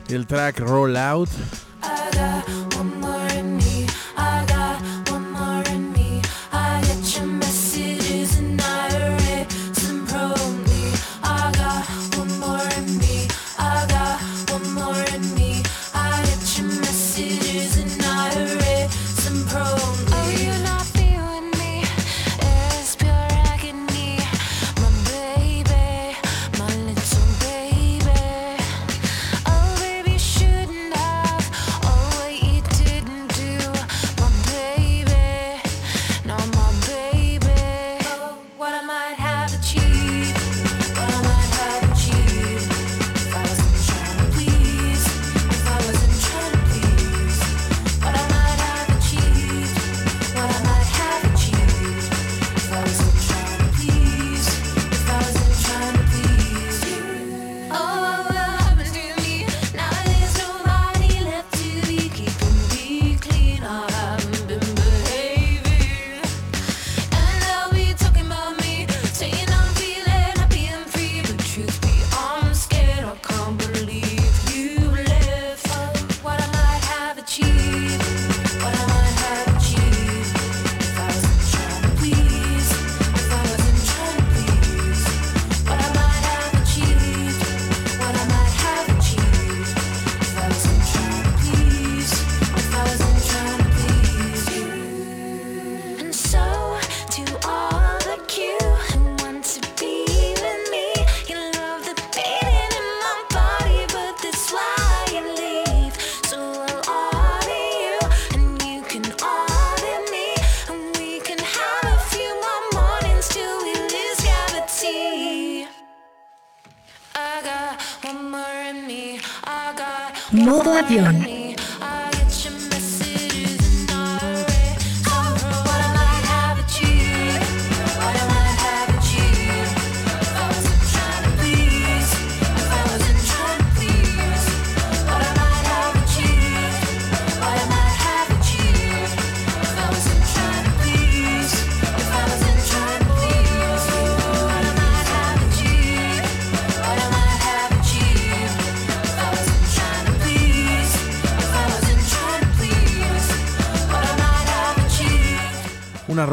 El 0.08 0.26
track 0.26 0.60
Roll 0.60 0.96
Out. 0.96 1.28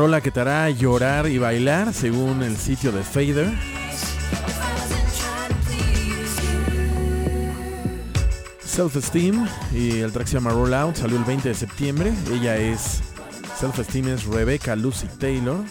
Rola 0.10 0.22
que 0.22 0.32
te 0.32 0.40
hará 0.40 0.68
llorar 0.72 1.28
y 1.28 1.38
bailar 1.38 1.94
según 1.94 2.42
el 2.42 2.58
sitio 2.58 2.92
de 2.92 3.04
Fader. 3.04 3.48
Self 8.66 8.96
Esteem 8.96 9.48
y 9.72 10.00
el 10.00 10.12
track 10.12 10.26
se 10.26 10.34
llama 10.34 10.50
Roll 10.50 10.74
Out, 10.74 10.96
salió 10.96 11.16
el 11.16 11.26
20 11.26 11.50
de 11.50 11.54
septiembre. 11.54 12.12
Ella 12.32 12.58
es 12.58 13.02
Self 13.60 13.78
Esteem 13.78 14.08
es 14.08 14.26
Rebecca 14.26 14.76
Lucy 14.76 15.06
Taylor. 15.20 15.64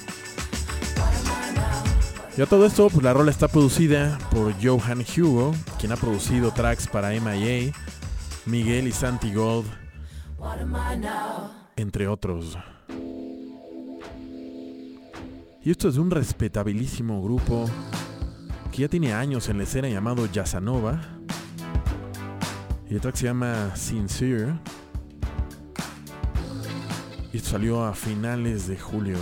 Y 2.36 2.40
a 2.40 2.46
todo 2.46 2.64
esto, 2.64 2.90
pues 2.90 3.02
la 3.02 3.12
rola 3.12 3.32
está 3.32 3.48
producida 3.48 4.18
por 4.30 4.54
Johan 4.62 5.04
Hugo, 5.16 5.52
quien 5.80 5.90
ha 5.90 5.96
producido 5.96 6.52
tracks 6.52 6.86
para 6.86 7.08
MIA, 7.10 7.72
Miguel 8.46 8.86
y 8.86 8.92
Santi 8.92 9.34
Gold, 9.34 9.66
Y 15.68 15.72
esto 15.72 15.90
es 15.90 15.96
de 15.96 16.00
un 16.00 16.10
respetabilísimo 16.10 17.22
grupo 17.22 17.66
que 18.72 18.78
ya 18.78 18.88
tiene 18.88 19.12
años 19.12 19.50
en 19.50 19.58
la 19.58 19.64
escena 19.64 19.86
llamado 19.86 20.24
Yasanova. 20.24 20.98
Y 22.88 22.94
el 22.94 23.02
track 23.02 23.16
se 23.16 23.24
llama 23.26 23.76
Sincere. 23.76 24.54
Y 27.34 27.36
esto 27.36 27.50
salió 27.50 27.84
a 27.84 27.92
finales 27.92 28.66
de 28.66 28.78
julio. 28.78 29.18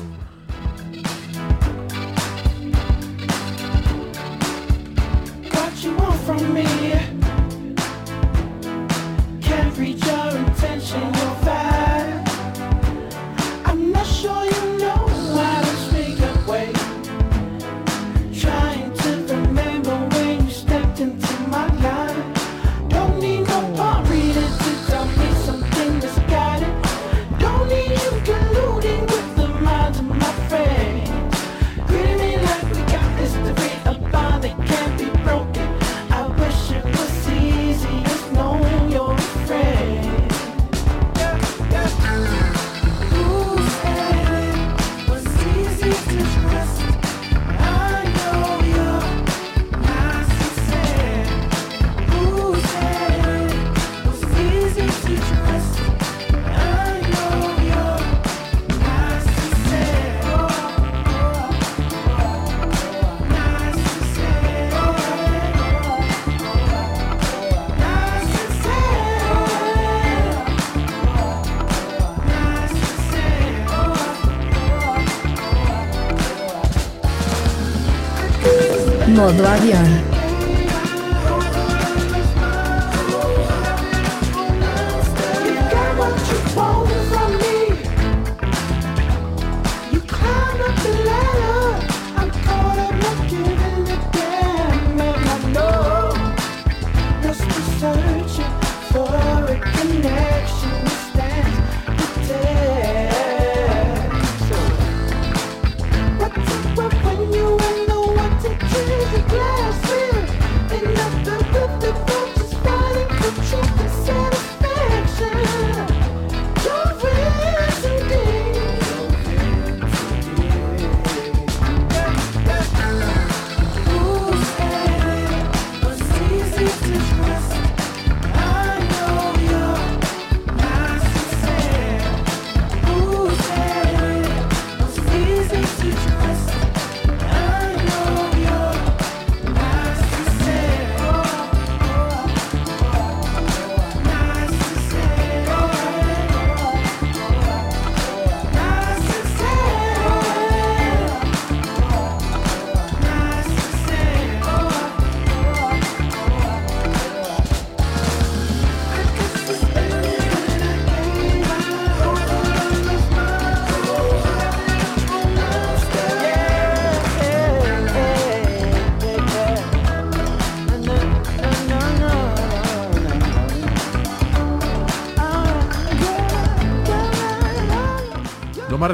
Modo 79.27 79.45
avión. 79.45 79.96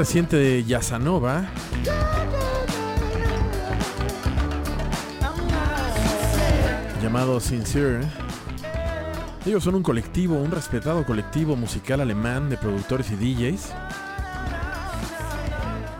Reciente 0.03 0.35
de 0.35 0.65
Yasanova 0.65 1.45
llamado 7.01 7.39
Sincere. 7.39 8.01
Ellos 9.45 9.63
son 9.63 9.75
un 9.75 9.81
colectivo, 9.81 10.35
un 10.35 10.51
respetado 10.51 11.05
colectivo 11.05 11.55
musical 11.55 12.01
alemán 12.01 12.49
de 12.49 12.57
productores 12.57 13.11
y 13.11 13.15
DJs, 13.15 13.71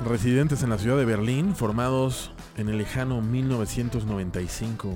residentes 0.05 0.63
en 0.63 0.71
la 0.71 0.77
ciudad 0.77 0.97
de 0.97 1.05
Berlín, 1.05 1.55
formados 1.55 2.33
en 2.57 2.67
el 2.67 2.79
lejano 2.79 3.21
1995. 3.21 4.95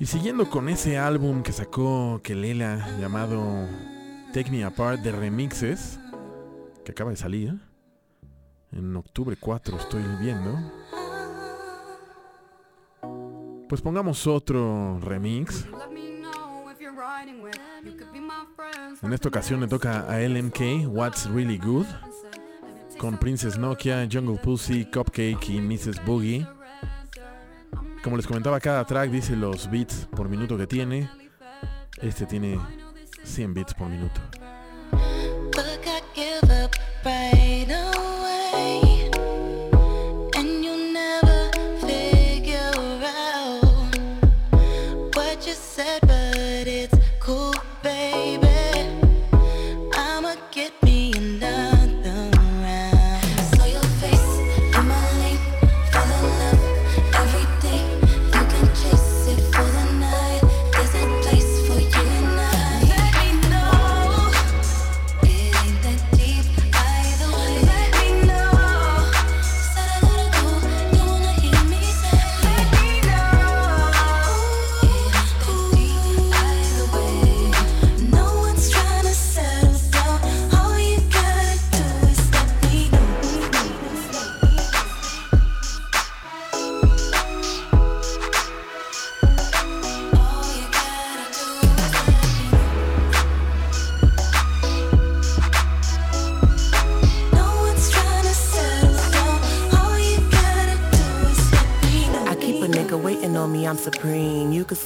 Y 0.00 0.06
siguiendo 0.06 0.48
con 0.48 0.68
ese 0.68 0.96
álbum 0.96 1.42
que 1.42 1.52
sacó 1.52 2.20
Kelela 2.22 2.86
llamado 3.00 3.66
Take 4.32 4.50
Me 4.50 4.62
Apart 4.62 5.00
de 5.00 5.10
remixes, 5.10 5.98
que 6.84 6.92
acaba 6.92 7.10
de 7.10 7.16
salir, 7.16 7.58
en 8.70 8.94
octubre 8.94 9.36
4 9.36 9.76
estoy 9.76 10.04
viendo, 10.20 10.56
pues 13.68 13.80
pongamos 13.80 14.24
otro 14.28 15.00
remix. 15.00 15.66
En 19.02 19.12
esta 19.12 19.28
ocasión 19.28 19.60
le 19.60 19.66
toca 19.66 20.08
a 20.08 20.20
LMK, 20.20 20.86
What's 20.86 21.28
Really 21.28 21.58
Good, 21.58 21.86
con 22.98 23.18
Princess 23.18 23.58
Nokia, 23.58 24.08
Jungle 24.10 24.38
Pussy, 24.38 24.84
Cupcake 24.84 25.48
y 25.48 25.60
Mrs. 25.60 26.04
Boogie. 26.04 26.46
Como 28.02 28.16
les 28.16 28.26
comentaba, 28.26 28.60
cada 28.60 28.84
track 28.84 29.10
dice 29.10 29.36
los 29.36 29.70
beats 29.70 30.08
por 30.14 30.28
minuto 30.28 30.56
que 30.56 30.66
tiene. 30.66 31.10
Este 32.00 32.26
tiene 32.26 32.58
100 33.24 33.54
beats 33.54 33.74
por 33.74 33.88
minuto. 33.88 34.20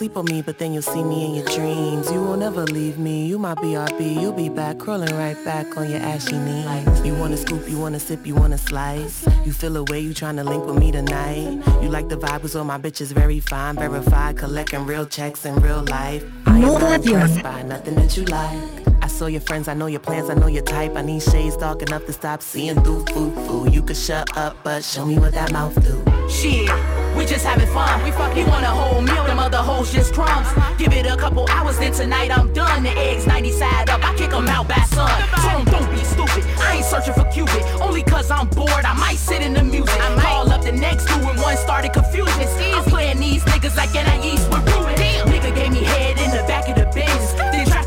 Sleep 0.03 0.17
on 0.17 0.25
me, 0.25 0.43
but 0.43 0.59
then 0.59 0.73
you'll 0.73 0.83
see 0.83 1.05
me 1.05 1.27
in 1.27 1.35
your 1.37 1.45
dreams. 1.45 2.11
You 2.11 2.21
won't 2.21 2.41
never 2.41 2.65
leave 2.65 2.99
me, 2.99 3.25
you 3.27 3.39
my 3.39 3.55
BRB. 3.55 4.21
You'll 4.21 4.33
be 4.33 4.49
back, 4.49 4.79
crawling 4.79 5.15
right 5.15 5.37
back 5.45 5.77
on 5.77 5.89
your 5.89 6.01
ashy 6.01 6.37
knees. 6.37 7.07
You 7.07 7.15
wanna 7.15 7.37
scoop, 7.37 7.69
you 7.69 7.79
wanna 7.79 8.01
sip, 8.01 8.27
you 8.27 8.35
wanna 8.35 8.59
slice. 8.59 9.25
You 9.47 9.53
feel 9.53 9.77
away, 9.77 10.01
you 10.01 10.11
tryna 10.13 10.45
link 10.45 10.67
with 10.67 10.77
me 10.77 10.91
tonight. 10.91 11.63
You 11.83 11.89
like 11.89 12.09
the 12.09 12.17
vibe, 12.17 12.49
so 12.49 12.65
my 12.65 12.79
bitch 12.79 13.01
is 13.01 13.13
very 13.13 13.39
fine, 13.39 13.77
verified, 13.77 14.37
collecting 14.39 14.87
real 14.87 15.07
checks 15.07 15.45
in 15.45 15.55
real 15.61 15.85
life. 15.85 16.25
I 16.47 16.59
am 16.59 16.81
not 16.81 17.07
impressed 17.07 17.41
by 17.45 17.63
nothing 17.63 17.95
that 17.95 18.17
you 18.17 18.25
like. 18.25 18.82
I 19.03 19.09
saw 19.09 19.27
your 19.27 19.41
friends, 19.41 19.67
I 19.67 19.75
know 19.75 19.87
your 19.87 19.99
plans, 19.99 20.31
I 20.31 20.35
know 20.35 20.47
your 20.47 20.63
type. 20.63 20.95
I 20.95 21.03
need 21.03 21.23
shades 21.23 21.57
dark 21.57 21.83
enough 21.83 22.07
to 22.07 22.13
stop 22.13 22.41
seeing 22.41 22.81
through 22.85 23.05
foo 23.07 23.33
foo. 23.47 23.69
You 23.69 23.83
could 23.83 23.97
shut 23.97 24.37
up, 24.37 24.57
but 24.63 24.85
show 24.85 25.05
me 25.05 25.19
what 25.19 25.33
that 25.35 25.51
mouth 25.51 25.75
do. 25.83 25.99
Shit, 26.31 26.71
we 27.17 27.27
just 27.27 27.45
having 27.45 27.67
fun. 27.75 28.05
We 28.05 28.13
fuck 28.13 28.37
you 28.37 28.47
want 28.47 28.65
a 28.65 28.69
whole 28.69 29.03
meal, 29.03 29.25
them 29.25 29.41
other 29.41 29.59
hoes 29.59 29.93
just 29.93 30.15
crumbs. 30.15 30.47
Give 30.79 30.93
it 30.93 31.05
a 31.05 31.17
couple 31.17 31.49
hours, 31.51 31.79
then 31.79 31.93
tonight 31.93 32.31
I'm 32.31 32.53
done. 32.53 32.85
The 32.85 32.91
eggs 32.91 33.27
90 33.27 33.51
side 33.51 33.91
up, 33.91 34.05
I 34.05 34.15
kick 34.15 34.31
them 34.31 34.47
out 34.47 34.69
by 34.69 34.81
sun. 34.95 35.11
Tell 35.41 35.65
don't 35.65 35.91
be 35.91 36.05
stupid. 36.05 36.45
I 36.61 36.77
ain't 36.77 36.85
searching 36.85 37.15
for 37.15 37.25
Cupid. 37.33 37.63
Only 37.83 38.05
cause 38.05 38.31
I'm 38.31 38.47
bored, 38.51 38.85
I 38.85 38.95
might 38.95 39.19
sit 39.19 39.43
in 39.43 39.53
the 39.53 39.65
music. 39.65 40.01
I 40.01 40.15
might 40.15 40.23
call 40.23 40.53
up 40.53 40.63
the 40.63 40.71
next 40.71 41.09
two 41.09 41.19
and 41.29 41.41
one 41.41 41.57
started 41.57 41.93
confusion. 41.93 42.47
I'm 42.73 42.85
playing 42.85 43.19
these 43.19 43.43
niggas 43.45 43.77
like 43.77 43.91
Anais 43.97 44.39
with 44.49 44.65
Ruben. 44.71 44.95
Nigga 45.27 45.53
gave 45.57 45.73
me 45.73 45.83
head 45.83 46.19
in 46.19 46.31
the 46.31 46.45
back 46.47 46.69
of 46.69 46.77
the 46.77 46.85
Benz. 46.95 47.02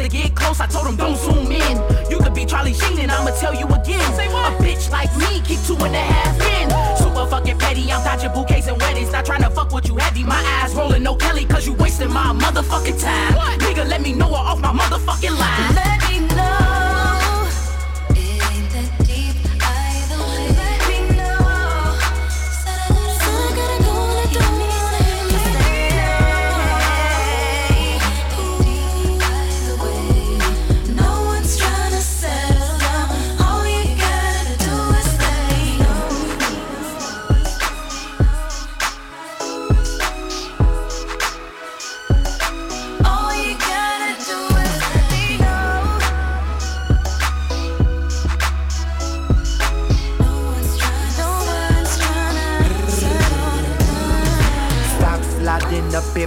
To 0.06 0.12
get 0.12 0.36
close, 0.36 0.60
I 0.60 0.68
told 0.68 0.86
him 0.86 0.98
don't 0.98 1.18
zoom 1.18 1.52
in. 1.52 2.12
You 2.12 2.20
could 2.20 2.36
be 2.36 2.46
Charlie 2.46 2.74
Sheen 2.76 3.00
and 3.00 3.10
I'ma 3.10 3.32
tell 3.40 3.56
you 3.56 3.66
again. 3.66 4.00
A 4.00 4.52
bitch 4.62 4.92
like 4.92 5.10
me, 5.18 5.42
keep 5.42 5.60
two 5.66 5.74
and 5.84 5.96
a 5.96 5.98
half 5.98 6.40
in. 6.62 6.70
Super 6.96 7.26
fucking 7.26 7.58
petty, 7.58 7.92
I'm 7.92 8.04
dodging 8.04 8.32
bouquets 8.32 8.68
and 8.68 8.80
weddings. 8.80 9.12
Not 9.12 9.26
trying 9.26 9.42
to 9.42 9.50
fuck 9.50 9.72
with 9.72 9.88
you 9.88 9.96
heavy. 9.98 10.24
My 10.24 10.44
eyes 10.62 10.76
rolling, 10.76 11.02
no 11.02 11.16
Kelly, 11.16 11.46
cause 11.46 11.66
you 11.66 11.74
wasting 11.74 12.14
my 12.14 12.34
motherfucking 12.34 13.02
time. 13.02 13.34
Nigga, 13.58 13.90
let 13.90 14.04
me 14.04 14.14
know 14.14 14.28
her 14.28 14.36
off 14.36 14.62
my 14.62 14.74
motherfucking 14.74 15.40
line. 15.40 15.85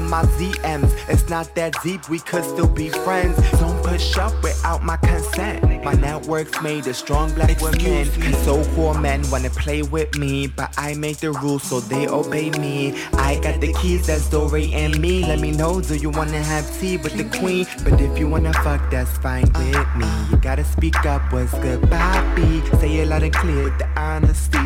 My 0.09 0.23
DMs. 0.39 0.91
It's 1.09 1.29
not 1.29 1.55
that 1.55 1.75
deep, 1.83 2.09
we 2.09 2.19
could 2.21 2.45
still 2.45 2.69
be 2.69 2.89
friends. 2.89 3.37
Don't 3.53 3.78
push 3.89 4.19
up 4.19 4.43
without 4.43 4.85
my 4.85 4.97
consent. 4.99 5.65
My 5.83 5.95
network's 5.95 6.61
made 6.61 6.87
of 6.87 6.97
strong 6.97 7.33
black 7.35 7.61
women. 7.61 8.05
So 8.45 8.63
cool 8.75 8.95
men 8.95 9.23
wanna 9.31 9.51
play 9.51 9.83
with 9.83 10.17
me, 10.17 10.47
but 10.47 10.75
I 10.77 10.95
make 10.95 11.19
the 11.19 11.33
rules 11.33 11.63
so 11.63 11.81
they 11.81 12.07
obey 12.09 12.51
me. 12.51 12.95
I 13.15 13.41
got 13.41 13.61
the 13.61 13.73
keys, 13.75 14.07
that's 14.07 14.29
Dory 14.29 14.73
and 14.75 15.01
me. 15.01 15.25
Let 15.25 15.41
me 15.41 15.53
know, 15.53 15.81
do 15.81 15.95
you 15.97 16.11
wanna 16.11 16.43
have 16.43 16.67
tea 16.79 16.99
with 16.99 17.17
the 17.17 17.25
queen? 17.39 17.67
But 17.85 18.01
if 18.01 18.19
you 18.19 18.29
wanna 18.29 18.53
fuck, 18.65 18.91
that's 18.91 19.17
fine 19.19 19.51
with 19.55 19.89
me. 19.97 20.07
You 20.31 20.37
gotta 20.37 20.65
speak 20.65 21.07
up, 21.07 21.33
what's 21.33 21.53
good, 21.65 21.81
Bobby? 21.89 22.63
Say 22.81 22.99
it 22.99 23.09
loud 23.09 23.23
and 23.23 23.33
clear 23.33 23.65
with 23.65 23.79
the 23.79 23.89
honesty. 23.97 24.59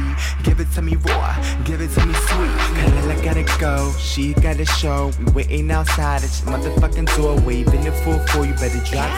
Give 0.42 0.58
it 0.58 0.70
to 0.72 0.82
me 0.82 0.96
raw, 0.96 1.36
give 1.64 1.80
it 1.80 1.90
to 1.94 2.06
me 2.06 2.14
sweet. 2.14 2.56
Kalila 2.76 3.22
gotta 3.22 3.44
go, 3.60 3.92
she 3.98 4.34
gotta 4.34 4.64
show. 4.64 5.12
We 5.18 5.32
waiting 5.32 5.70
outside 5.70 6.24
at 6.24 6.32
your 6.40 6.48
motherfucking 6.52 7.16
door, 7.16 7.40
waving 7.46 7.84
the 7.84 7.92
full 7.92 8.18
for 8.28 8.44
you. 8.44 8.54
Better 8.54 8.82
drop 8.90 8.90
to 8.90 8.90
the 8.90 8.90
floor. 8.90 9.11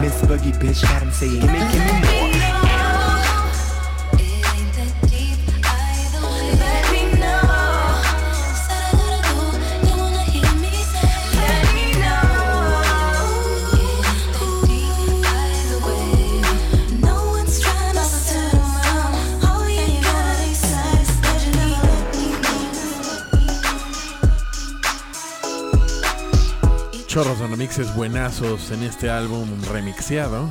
Miss 0.00 0.20
Boogie, 0.22 0.52
bitch, 0.54 0.82
got 0.82 1.02
him 1.02 1.10
saying, 1.10 1.40
give 1.40 1.50
me, 1.50 1.58
give 1.58 1.84
me 1.84 2.20
more. 2.20 2.27
Chorros 27.18 27.40
remixes 27.40 27.92
buenazos 27.96 28.70
en 28.70 28.84
este 28.84 29.10
álbum 29.10 29.48
remixeado. 29.72 30.48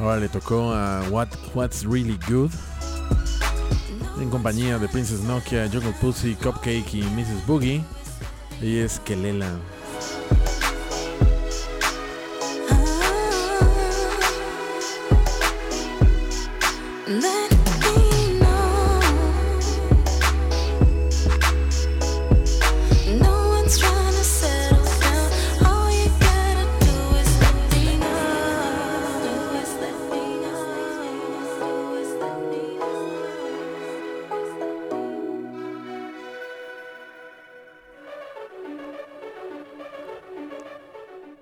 Ahora 0.00 0.16
le 0.16 0.30
tocó 0.30 0.72
a 0.72 1.02
What, 1.10 1.28
What's 1.54 1.84
Really 1.84 2.18
Good. 2.26 2.50
En 4.18 4.30
compañía 4.30 4.78
de 4.78 4.88
Princess 4.88 5.20
Nokia, 5.20 5.68
Jungle 5.70 5.92
Pussy, 6.00 6.34
Cupcake 6.34 6.94
y 6.94 7.02
Mrs. 7.02 7.46
Boogie. 7.46 7.84
Ella 8.62 8.86
es 8.86 8.98
Kelela. 9.00 9.50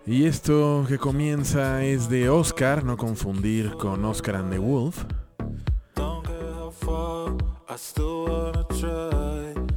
Y 0.06 0.26
esto 0.26 0.84
que 0.86 0.98
comienza 0.98 1.82
es 1.82 2.10
de 2.10 2.28
Oscar, 2.28 2.84
no 2.84 2.98
confundir 2.98 3.72
con 3.72 4.04
Oscar 4.04 4.36
and 4.36 4.52
the 4.52 4.58
Wolf. 4.58 5.04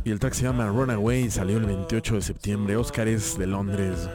Y 0.03 0.11
el 0.11 0.19
track 0.19 0.33
se 0.33 0.43
llama 0.43 0.67
Runaway 0.67 1.23
y 1.23 1.29
salió 1.29 1.57
el 1.57 1.65
28 1.65 2.15
de 2.15 2.21
septiembre. 2.21 2.75
Oscar 2.75 3.07
es 3.07 3.37
de 3.37 3.47
Londres. 3.47 4.09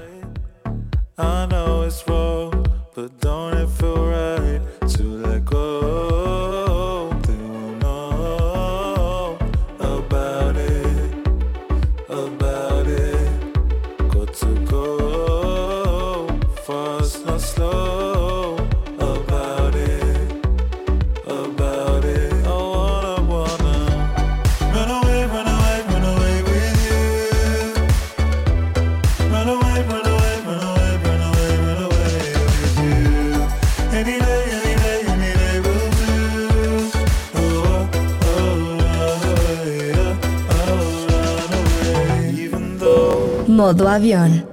Though 43.75 43.85
Modo 43.85 43.89
avión. 43.89 44.45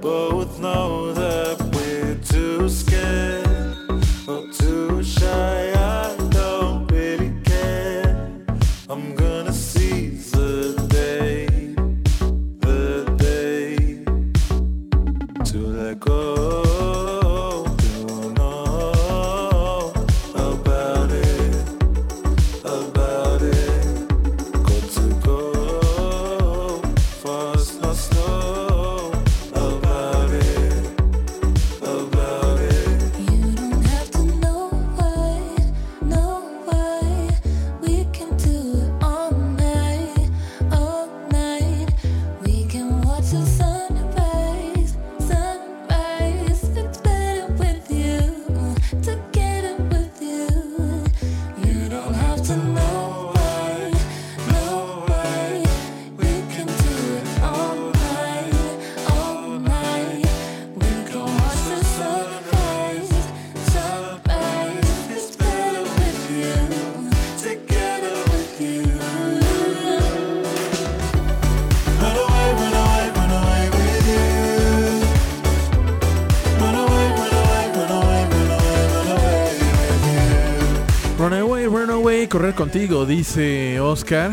Contigo, 82.54 83.06
dice 83.06 83.80
Oscar. 83.80 84.32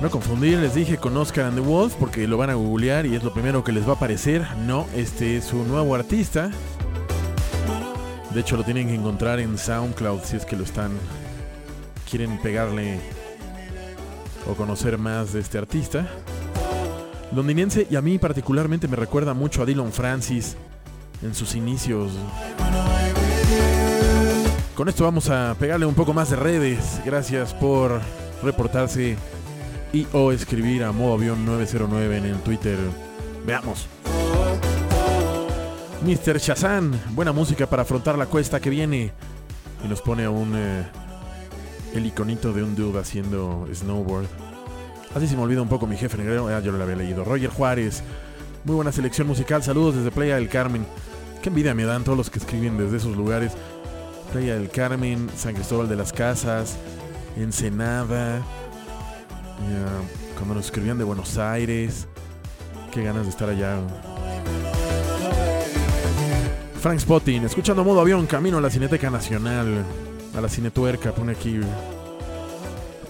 No 0.00 0.10
confundir, 0.10 0.58
les 0.58 0.74
dije 0.74 0.96
con 0.96 1.16
Oscar 1.16 1.44
and 1.46 1.54
the 1.54 1.60
Wolf 1.60 1.94
porque 1.94 2.26
lo 2.26 2.36
van 2.36 2.50
a 2.50 2.54
googlear 2.54 3.06
y 3.06 3.14
es 3.14 3.22
lo 3.22 3.32
primero 3.32 3.62
que 3.62 3.72
les 3.72 3.86
va 3.86 3.92
a 3.92 3.94
aparecer. 3.94 4.46
No, 4.66 4.86
este 4.96 5.36
es 5.36 5.44
su 5.44 5.64
nuevo 5.64 5.94
artista. 5.94 6.50
De 8.34 8.40
hecho, 8.40 8.56
lo 8.56 8.64
tienen 8.64 8.88
que 8.88 8.94
encontrar 8.94 9.38
en 9.38 9.58
SoundCloud 9.58 10.22
si 10.24 10.36
es 10.36 10.44
que 10.44 10.56
lo 10.56 10.64
están. 10.64 10.92
Quieren 12.10 12.40
pegarle 12.40 12.98
o 14.50 14.54
conocer 14.54 14.98
más 14.98 15.32
de 15.32 15.40
este 15.40 15.58
artista. 15.58 16.08
Londinense 17.32 17.86
y 17.90 17.96
a 17.96 18.02
mí 18.02 18.18
particularmente 18.18 18.88
me 18.88 18.96
recuerda 18.96 19.34
mucho 19.34 19.62
a 19.62 19.66
Dylan 19.66 19.92
Francis 19.92 20.56
en 21.22 21.34
sus 21.34 21.54
inicios. 21.54 22.12
Con 24.82 24.88
esto 24.88 25.04
vamos 25.04 25.30
a 25.30 25.54
pegarle 25.60 25.86
un 25.86 25.94
poco 25.94 26.12
más 26.12 26.30
de 26.30 26.34
redes. 26.34 27.00
Gracias 27.04 27.54
por 27.54 28.00
reportarse 28.42 29.16
y 29.92 30.08
o 30.12 30.32
escribir 30.32 30.82
a 30.82 30.90
modo 30.90 31.14
avión 31.14 31.46
909 31.46 32.16
en 32.16 32.24
el 32.24 32.36
Twitter. 32.40 32.76
Veamos. 33.46 33.86
Mr. 36.04 36.36
Shazam, 36.36 36.98
buena 37.10 37.30
música 37.30 37.68
para 37.68 37.82
afrontar 37.82 38.18
la 38.18 38.26
cuesta 38.26 38.58
que 38.58 38.70
viene. 38.70 39.12
Y 39.84 39.86
nos 39.86 40.02
pone 40.02 40.26
un. 40.26 40.52
eh, 40.56 40.84
el 41.94 42.04
iconito 42.04 42.52
de 42.52 42.64
un 42.64 42.74
dude 42.74 42.98
haciendo 42.98 43.68
snowboard. 43.72 44.26
Así 45.14 45.28
se 45.28 45.36
me 45.36 45.42
olvida 45.42 45.62
un 45.62 45.68
poco 45.68 45.86
mi 45.86 45.96
jefe 45.96 46.18
negrero. 46.18 46.48
Ah, 46.48 46.58
yo 46.58 46.72
lo 46.72 46.82
había 46.82 46.96
leído. 46.96 47.22
Roger 47.22 47.50
Juárez, 47.50 48.02
muy 48.64 48.74
buena 48.74 48.90
selección 48.90 49.28
musical. 49.28 49.62
Saludos 49.62 49.94
desde 49.94 50.10
Playa 50.10 50.34
del 50.34 50.48
Carmen. 50.48 50.84
Qué 51.40 51.50
envidia 51.50 51.72
me 51.72 51.84
dan 51.84 52.02
todos 52.02 52.18
los 52.18 52.30
que 52.30 52.40
escriben 52.40 52.78
desde 52.78 52.96
esos 52.96 53.16
lugares. 53.16 53.52
Playa 54.32 54.54
del 54.54 54.70
Carmen, 54.70 55.28
San 55.36 55.54
Cristóbal 55.54 55.88
de 55.88 55.96
las 55.96 56.10
Casas, 56.10 56.78
Ensenada. 57.36 58.40
Cuando 60.36 60.54
nos 60.54 60.64
escribían 60.64 60.96
de 60.96 61.04
Buenos 61.04 61.36
Aires. 61.36 62.08
Qué 62.90 63.02
ganas 63.02 63.24
de 63.24 63.30
estar 63.30 63.48
allá. 63.48 63.78
Frank 66.80 66.98
Spotting, 66.98 67.44
escuchando 67.44 67.84
modo 67.84 68.00
avión, 68.00 68.26
camino 68.26 68.56
a 68.56 68.60
la 68.62 68.70
Cineteca 68.70 69.10
Nacional. 69.10 69.84
A 70.34 70.40
la 70.40 70.48
Cinetuerca, 70.48 71.12
pone 71.12 71.32
aquí. 71.32 71.60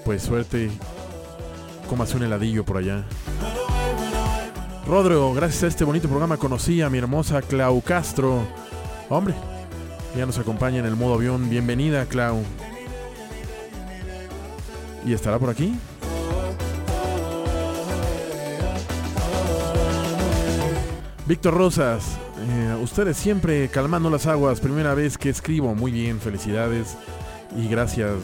Pues 0.05 0.23
suerte. 0.23 0.71
Cómase 1.89 2.17
un 2.17 2.25
heladillo 2.25 2.65
por 2.65 2.79
allá. 2.79 3.05
Rodrigo, 4.87 5.33
gracias 5.35 5.63
a 5.63 5.67
este 5.69 5.85
bonito 5.85 6.09
programa 6.09 6.37
conocí 6.37 6.83
a 6.83 6.91
mi 6.91 6.99
hermosa 6.99 7.41
Clau 7.43 7.81
Castro. 7.81 8.43
Hombre, 9.09 9.35
ya 10.17 10.27
nos 10.27 10.39
acompaña 10.39 10.79
en 10.79 10.87
el 10.87 10.97
modo 10.97 11.15
avión. 11.15 11.49
Bienvenida, 11.49 12.07
Clau. 12.07 12.43
¿Y 15.05 15.13
estará 15.13 15.39
por 15.39 15.51
aquí? 15.51 15.75
Víctor 21.27 21.55
Rosas, 21.55 22.19
eh, 22.39 22.77
ustedes 22.83 23.17
siempre 23.17 23.69
calmando 23.69 24.11
las 24.11 24.27
aguas. 24.27 24.61
Primera 24.61 24.95
vez 24.95 25.17
que 25.17 25.31
escribo. 25.31 25.75
Muy 25.75 25.93
bien, 25.93 26.21
felicidades 26.21 26.97
y 27.57 27.69
gracias. 27.69 28.17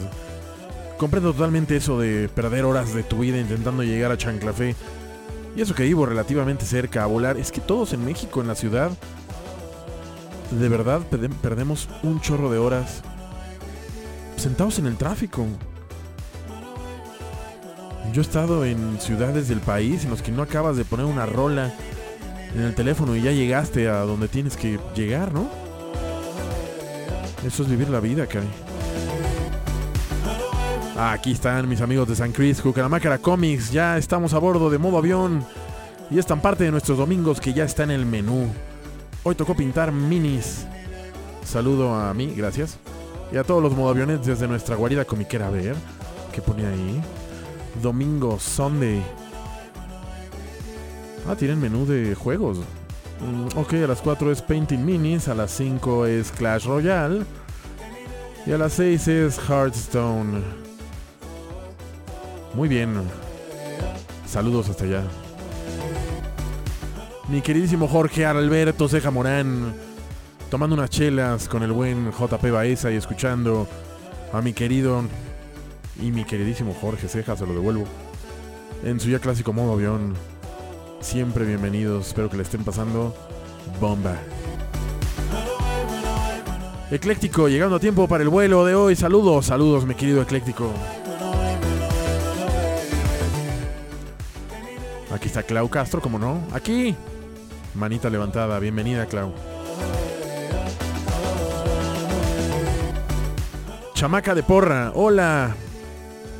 Comprendo 0.97 1.33
totalmente 1.33 1.77
eso 1.77 1.99
de 1.99 2.29
perder 2.29 2.65
horas 2.65 2.93
de 2.93 3.03
tu 3.03 3.19
vida 3.19 3.39
intentando 3.39 3.83
llegar 3.83 4.11
a 4.11 4.17
Chanclafé. 4.17 4.75
Y 5.55 5.61
eso 5.61 5.73
que 5.73 5.83
vivo 5.83 6.05
relativamente 6.05 6.65
cerca 6.65 7.03
a 7.03 7.07
volar. 7.07 7.37
Es 7.37 7.51
que 7.51 7.61
todos 7.61 7.93
en 7.93 8.05
México, 8.05 8.41
en 8.41 8.47
la 8.47 8.55
ciudad, 8.55 8.91
de 10.51 10.69
verdad 10.69 11.01
perde- 11.09 11.29
perdemos 11.41 11.87
un 12.03 12.19
chorro 12.21 12.49
de 12.51 12.57
horas 12.57 13.01
sentados 14.37 14.79
en 14.79 14.85
el 14.87 14.97
tráfico. 14.97 15.45
Yo 18.13 18.21
he 18.21 18.25
estado 18.25 18.65
en 18.65 18.99
ciudades 18.99 19.47
del 19.47 19.59
país 19.59 20.03
en 20.03 20.09
los 20.09 20.21
que 20.21 20.31
no 20.31 20.41
acabas 20.41 20.75
de 20.77 20.85
poner 20.85 21.05
una 21.05 21.25
rola 21.25 21.73
en 22.55 22.61
el 22.61 22.73
teléfono 22.73 23.15
y 23.15 23.21
ya 23.21 23.31
llegaste 23.31 23.87
a 23.87 23.99
donde 24.01 24.27
tienes 24.27 24.57
que 24.57 24.79
llegar, 24.95 25.31
¿no? 25.31 25.47
Eso 27.45 27.63
es 27.63 27.69
vivir 27.69 27.89
la 27.89 27.99
vida, 27.99 28.25
caray. 28.25 28.47
Aquí 30.97 31.31
están 31.31 31.69
mis 31.69 31.79
amigos 31.81 32.07
de 32.09 32.15
San 32.15 32.31
Cris, 32.33 32.61
Cucaramácara 32.61 33.19
Comics. 33.19 33.71
Ya 33.71 33.97
estamos 33.97 34.33
a 34.33 34.39
bordo 34.39 34.69
de 34.69 34.77
modo 34.79 34.97
avión. 34.97 35.45
Y 36.11 36.17
es 36.19 36.25
tan 36.25 36.41
parte 36.41 36.65
de 36.65 36.71
nuestros 36.71 36.97
domingos 36.97 37.39
que 37.39 37.53
ya 37.53 37.63
está 37.63 37.83
en 37.83 37.91
el 37.91 38.05
menú. 38.05 38.47
Hoy 39.23 39.35
tocó 39.35 39.55
pintar 39.55 39.91
minis. 39.91 40.65
Saludo 41.45 41.93
a 41.93 42.13
mí, 42.13 42.33
gracias. 42.35 42.77
Y 43.31 43.37
a 43.37 43.43
todos 43.43 43.61
los 43.61 43.75
modoaviones 43.75 44.25
desde 44.25 44.47
nuestra 44.47 44.75
guarida 44.75 45.05
comiquera. 45.05 45.47
A 45.47 45.51
ver, 45.51 45.75
¿qué 46.33 46.41
pone 46.41 46.65
ahí? 46.65 47.01
Domingo, 47.81 48.39
Sunday. 48.39 49.03
Ah, 51.27 51.35
tienen 51.35 51.59
menú 51.59 51.85
de 51.85 52.15
juegos. 52.15 52.59
Mm, 53.19 53.57
ok, 53.57 53.73
a 53.73 53.87
las 53.87 54.01
4 54.01 54.31
es 54.31 54.41
Painting 54.41 54.83
Minis, 54.83 55.27
a 55.27 55.35
las 55.35 55.51
5 55.51 56.05
es 56.05 56.31
Clash 56.31 56.65
Royale 56.65 57.25
y 58.45 58.53
a 58.53 58.57
las 58.57 58.73
6 58.73 59.07
es 59.09 59.37
Hearthstone. 59.37 60.41
Muy 62.53 62.69
bien. 62.69 62.95
Saludos 64.25 64.69
hasta 64.69 64.85
allá. 64.85 65.03
Mi 67.29 67.41
queridísimo 67.41 67.87
Jorge 67.87 68.25
Alberto 68.25 68.89
Ceja 68.89 69.11
Morán, 69.11 69.75
tomando 70.49 70.73
unas 70.73 70.89
chelas 70.89 71.47
con 71.47 71.61
el 71.61 71.71
buen 71.71 72.11
JP 72.11 72.43
Baeza 72.51 72.91
y 72.91 72.95
escuchando 72.95 73.67
a 74.33 74.41
mi 74.41 74.51
querido 74.51 75.03
y 76.01 76.11
mi 76.11 76.23
queridísimo 76.25 76.73
Jorge 76.73 77.07
Ceja, 77.07 77.37
se 77.37 77.45
lo 77.45 77.53
devuelvo, 77.53 77.85
en 78.83 78.99
su 78.99 79.11
ya 79.11 79.19
clásico 79.19 79.53
modo 79.53 79.73
avión. 79.73 80.15
Siempre 81.01 81.45
bienvenidos, 81.45 82.07
espero 82.07 82.31
que 82.31 82.37
le 82.37 82.43
estén 82.43 82.63
pasando 82.63 83.15
bomba. 83.79 84.15
Ecléctico, 86.89 87.47
llegando 87.47 87.75
a 87.75 87.79
tiempo 87.79 88.07
para 88.07 88.23
el 88.23 88.29
vuelo 88.29 88.65
de 88.65 88.73
hoy. 88.73 88.95
Saludos, 88.95 89.45
saludos, 89.45 89.85
mi 89.85 89.93
querido 89.93 90.23
Ecléctico. 90.23 90.73
Aquí 95.13 95.27
está 95.27 95.43
Clau 95.43 95.69
Castro, 95.69 96.01
como 96.01 96.17
no. 96.17 96.41
Aquí. 96.51 96.95
Manita 97.79 98.09
levantada, 98.09 98.59
bienvenida, 98.59 99.05
Clau. 99.05 99.33
Chamaca 103.93 104.35
de 104.35 104.43
porra, 104.43 104.91
hola. 104.93 105.55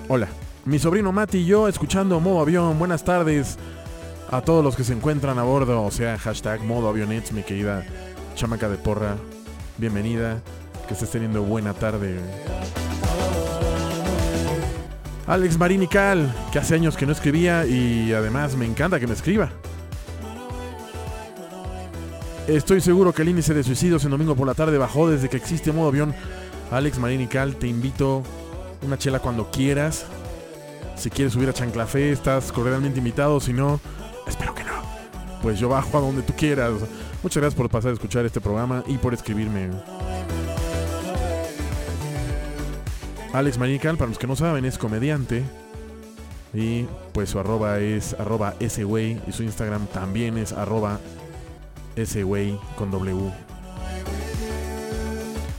Hola. 0.10 0.28
Mi 0.66 0.80
sobrino 0.80 1.14
Mati 1.14 1.38
y 1.38 1.46
yo 1.46 1.70
escuchando 1.70 2.20
modo 2.20 2.42
avión. 2.42 2.78
Buenas 2.78 3.06
tardes 3.06 3.58
a 4.30 4.42
todos 4.42 4.62
los 4.66 4.76
que 4.76 4.84
se 4.84 4.92
encuentran 4.92 5.40
a 5.40 5.44
bordo. 5.44 5.82
O 5.82 5.92
sea, 5.92 6.18
hashtag 6.18 6.62
modo 6.62 6.90
avionets, 6.90 7.32
mi 7.32 7.44
querida 7.44 7.86
chamaca 8.36 8.68
de 8.68 8.76
porra. 8.76 9.16
Bienvenida. 9.78 10.42
Que 10.90 10.94
estés 10.94 11.10
teniendo 11.10 11.44
buena 11.44 11.74
tarde. 11.74 12.20
Alex 15.26 15.58
Marinical, 15.58 16.36
que 16.52 16.60
hace 16.60 16.76
años 16.76 16.98
que 16.98 17.06
no 17.06 17.14
escribía 17.14 17.66
y 17.66 18.12
además 18.12 18.58
me 18.58 18.66
encanta 18.66 19.00
que 19.00 19.08
me 19.08 19.14
escriba. 19.14 19.54
Estoy 22.50 22.82
seguro 22.82 23.14
que 23.14 23.22
el 23.22 23.30
índice 23.30 23.54
de 23.54 23.64
suicidios 23.64 24.04
en 24.06 24.10
domingo 24.10 24.36
por 24.36 24.48
la 24.48 24.56
tarde 24.56 24.80
bajó 24.80 25.08
desde 25.08 25.30
que 25.30 25.38
existe 25.38 25.72
modo 25.72 25.90
avión. 25.90 26.16
Alex 26.72 26.98
Marinical, 26.98 27.56
te 27.56 27.68
invito 27.68 28.24
una 28.82 28.98
chela 28.98 29.20
cuando 29.20 29.52
quieras. 29.52 30.08
Si 30.96 31.12
quieres 31.12 31.34
subir 31.34 31.48
a 31.48 31.54
Chanclafé, 31.54 32.12
estás 32.12 32.52
cordialmente 32.52 32.98
invitado. 32.98 33.40
Si 33.40 33.54
no, 33.54 33.80
espero 34.28 34.56
que 34.56 34.64
no. 34.64 34.72
Pues 35.44 35.60
yo 35.60 35.70
bajo 35.70 35.96
a 35.96 36.02
donde 36.02 36.24
tú 36.24 36.34
quieras. 36.36 36.74
Muchas 37.22 37.40
gracias 37.40 37.54
por 37.54 37.70
pasar 37.70 37.92
a 37.92 37.94
escuchar 37.94 38.26
este 38.26 38.42
programa 38.42 38.84
y 38.88 38.98
por 38.98 39.14
escribirme. 39.14 39.70
Alex 43.32 43.60
Marinical, 43.60 43.96
para 43.96 44.10
los 44.10 44.18
que 44.18 44.26
no 44.26 44.36
saben, 44.36 44.66
es 44.66 44.80
comediante. 44.80 45.44
Y 46.56 46.88
pues 47.14 47.30
su 47.30 47.38
arroba 47.38 47.78
es 47.78 48.16
arroba 48.16 48.56
ese. 48.60 48.82
Y 48.82 49.32
su 49.34 49.44
Instagram 49.44 49.86
también 49.86 50.40
es 50.40 50.52
arroba 50.52 51.00
ese 52.00 52.24
güey 52.24 52.60
con 52.78 52.92
W. 52.92 53.32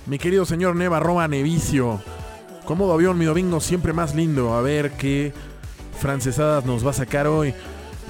Mi 0.07 0.19
querido 0.19 0.45
señor 0.45 0.75
Neva, 0.77 0.97
arroba 0.99 1.29
Nevicio. 1.29 2.01
Con 2.65 2.79
modo 2.79 2.93
avión, 2.95 3.19
mi 3.19 3.25
domingo 3.25 3.61
siempre 3.61 3.93
más 3.93 4.15
lindo. 4.15 4.55
A 4.55 4.61
ver 4.63 4.93
qué 4.93 5.33
francesadas 5.99 6.65
nos 6.65 6.85
va 6.85 6.91
a 6.91 6.95
sacar 6.95 7.27
hoy. 7.27 7.55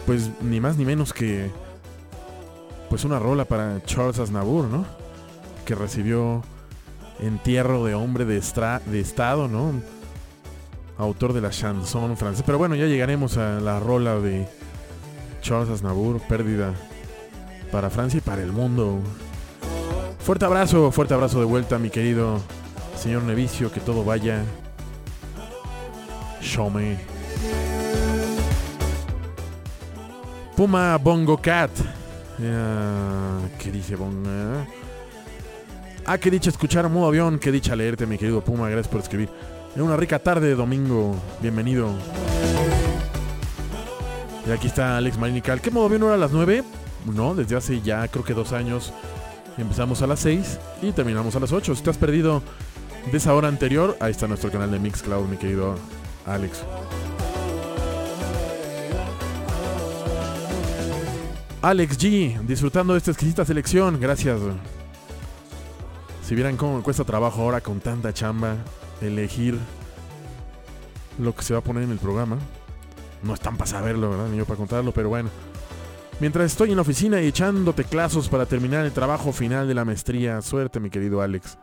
Pues 0.06 0.30
ni 0.40 0.60
más 0.60 0.76
ni 0.76 0.84
menos 0.84 1.12
que. 1.12 1.50
Pues 2.88 3.04
una 3.04 3.18
rola 3.18 3.44
para 3.44 3.82
Charles 3.84 4.18
Aznavour, 4.18 4.64
¿no? 4.66 4.84
Que 5.64 5.74
recibió 5.74 6.42
entierro 7.20 7.84
de 7.84 7.94
hombre 7.94 8.24
de, 8.24 8.38
estra- 8.38 8.80
de 8.86 9.00
estado, 9.00 9.46
¿no? 9.46 9.72
Autor 10.98 11.32
de 11.32 11.40
la 11.40 11.50
chanson 11.50 12.16
francesa. 12.16 12.44
Pero 12.44 12.58
bueno, 12.58 12.74
ya 12.74 12.86
llegaremos 12.86 13.36
a 13.36 13.60
la 13.60 13.78
rola 13.78 14.16
de 14.16 14.48
Charles 15.42 15.68
Aznavour, 15.70 16.20
pérdida 16.22 16.74
para 17.70 17.90
Francia 17.90 18.18
y 18.18 18.20
para 18.20 18.42
el 18.42 18.52
mundo. 18.52 19.00
Fuerte 20.18 20.44
abrazo, 20.44 20.90
fuerte 20.92 21.14
abrazo 21.14 21.40
de 21.40 21.46
vuelta, 21.46 21.78
mi 21.78 21.90
querido 21.90 22.40
Señor 22.96 23.22
Nevicio, 23.22 23.72
que 23.72 23.80
todo 23.80 24.04
vaya. 24.04 24.42
Show 26.40 26.70
me. 26.70 26.98
Puma 30.56 30.98
Bongo 30.98 31.38
Cat. 31.40 31.70
Ah, 32.42 33.38
¿Qué 33.58 33.70
dice 33.70 33.96
Bonga? 33.96 34.66
Ah, 36.06 36.18
qué 36.18 36.30
dicha 36.30 36.50
escuchar 36.50 36.88
modo 36.88 37.08
avión, 37.08 37.38
qué 37.38 37.52
dicha 37.52 37.76
leerte, 37.76 38.06
mi 38.06 38.18
querido 38.18 38.42
Puma, 38.42 38.68
gracias 38.68 38.88
por 38.88 39.00
escribir. 39.00 39.30
En 39.76 39.82
una 39.82 39.96
rica 39.96 40.18
tarde 40.18 40.48
de 40.48 40.54
domingo, 40.54 41.14
bienvenido. 41.40 41.90
Y 44.46 44.50
aquí 44.50 44.66
está 44.66 44.96
Alex 44.96 45.16
Marinical. 45.16 45.60
¿Qué 45.60 45.70
modo 45.70 45.86
avión 45.86 46.02
era 46.02 46.14
a 46.14 46.18
las 46.18 46.32
9? 46.32 46.64
No, 47.06 47.34
desde 47.34 47.56
hace 47.56 47.80
ya 47.80 48.06
creo 48.08 48.24
que 48.24 48.34
dos 48.34 48.52
años 48.52 48.92
empezamos 49.56 50.02
a 50.02 50.06
las 50.06 50.20
6 50.20 50.58
y 50.82 50.92
terminamos 50.92 51.36
a 51.36 51.40
las 51.40 51.52
8. 51.52 51.74
Si 51.74 51.82
te 51.82 51.90
has 51.90 51.96
perdido 51.96 52.42
de 53.10 53.16
esa 53.16 53.34
hora 53.34 53.48
anterior, 53.48 53.96
ahí 54.00 54.10
está 54.10 54.26
nuestro 54.26 54.50
canal 54.50 54.70
de 54.70 54.78
Mixcloud, 54.78 55.26
mi 55.26 55.36
querido 55.36 55.76
Alex. 56.26 56.62
Alex 61.62 61.98
G, 61.98 62.40
disfrutando 62.46 62.94
de 62.94 62.98
esta 62.98 63.10
exquisita 63.10 63.44
selección, 63.44 64.00
gracias. 64.00 64.40
Si 66.22 66.34
vieran 66.34 66.56
cómo 66.56 66.82
cuesta 66.82 67.04
trabajo 67.04 67.42
ahora 67.42 67.60
con 67.60 67.80
tanta 67.80 68.14
chamba 68.14 68.56
elegir 69.00 69.58
lo 71.18 71.34
que 71.34 71.42
se 71.42 71.52
va 71.52 71.60
a 71.60 71.62
poner 71.62 71.82
en 71.82 71.90
el 71.90 71.98
programa. 71.98 72.38
No 73.22 73.34
están 73.34 73.56
para 73.56 73.70
saberlo, 73.70 74.10
¿verdad? 74.10 74.28
Ni 74.28 74.38
yo 74.38 74.46
para 74.46 74.56
contarlo, 74.56 74.92
pero 74.92 75.08
bueno. 75.10 75.28
Mientras 76.20 76.52
estoy 76.52 76.68
en 76.68 76.76
la 76.76 76.82
oficina 76.82 77.18
y 77.22 77.28
echando 77.28 77.72
teclazos 77.72 78.28
para 78.28 78.44
terminar 78.44 78.84
el 78.84 78.92
trabajo 78.92 79.32
final 79.32 79.66
de 79.66 79.72
la 79.72 79.86
maestría. 79.86 80.42
Suerte, 80.42 80.78
mi 80.78 80.90
querido 80.90 81.22
Alex. 81.22 81.58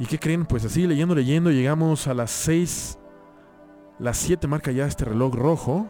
¿Y 0.00 0.06
qué 0.06 0.18
creen? 0.18 0.44
Pues 0.44 0.64
así, 0.64 0.88
leyendo, 0.88 1.14
leyendo, 1.14 1.52
llegamos 1.52 2.08
a 2.08 2.14
las 2.14 2.32
6. 2.32 2.98
Las 4.00 4.16
7 4.16 4.48
marca 4.48 4.72
ya 4.72 4.86
este 4.86 5.04
reloj 5.04 5.36
rojo. 5.36 5.88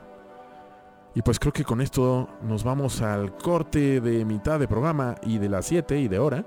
Y 1.14 1.23
pues 1.23 1.39
creo 1.39 1.55
que 1.55 1.64
con 1.64 1.81
esto 1.81 2.29
nos 2.43 2.62
vamos 2.62 3.01
al 3.01 3.35
corte 3.39 4.03
de 4.03 4.27
mitad 4.27 4.61
de 4.61 4.69
programa 4.69 5.14
y 5.23 5.39
de 5.39 5.49
las 5.49 5.64
7 5.64 5.99
y 5.99 6.09
de 6.09 6.19
hora. 6.19 6.45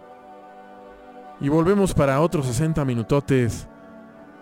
Y 1.41 1.49
volvemos 1.49 1.95
para 1.95 2.21
otros 2.21 2.45
60 2.45 2.85
minutotes 2.85 3.67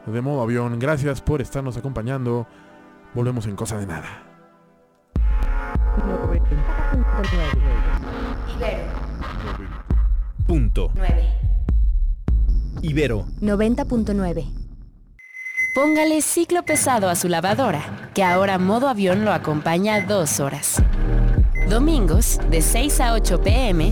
de 0.06 0.22
modo 0.22 0.42
avión. 0.42 0.78
Gracias 0.78 1.22
por 1.22 1.42
estarnos 1.42 1.78
acompañando. 1.78 2.46
Volvemos 3.14 3.48
en 3.48 3.56
cosa 3.56 3.78
de 3.78 3.88
nada. 3.88 4.27
Ibero 7.18 8.98
Punto. 10.46 10.92
9. 10.94 11.24
Ibero 12.84 13.26
90.9. 13.42 14.46
Póngale 15.74 16.22
ciclo 16.22 16.64
pesado 16.64 17.10
a 17.10 17.16
su 17.16 17.28
lavadora, 17.28 18.12
que 18.14 18.24
ahora 18.24 18.60
modo 18.60 18.88
avión 18.88 19.26
lo 19.26 19.34
acompaña 19.34 20.06
dos 20.06 20.40
horas. 20.40 20.84
Domingos, 21.68 22.40
de 22.52 22.62
6 22.62 23.02
a 23.02 23.14
8 23.14 23.42
pm, 23.42 23.92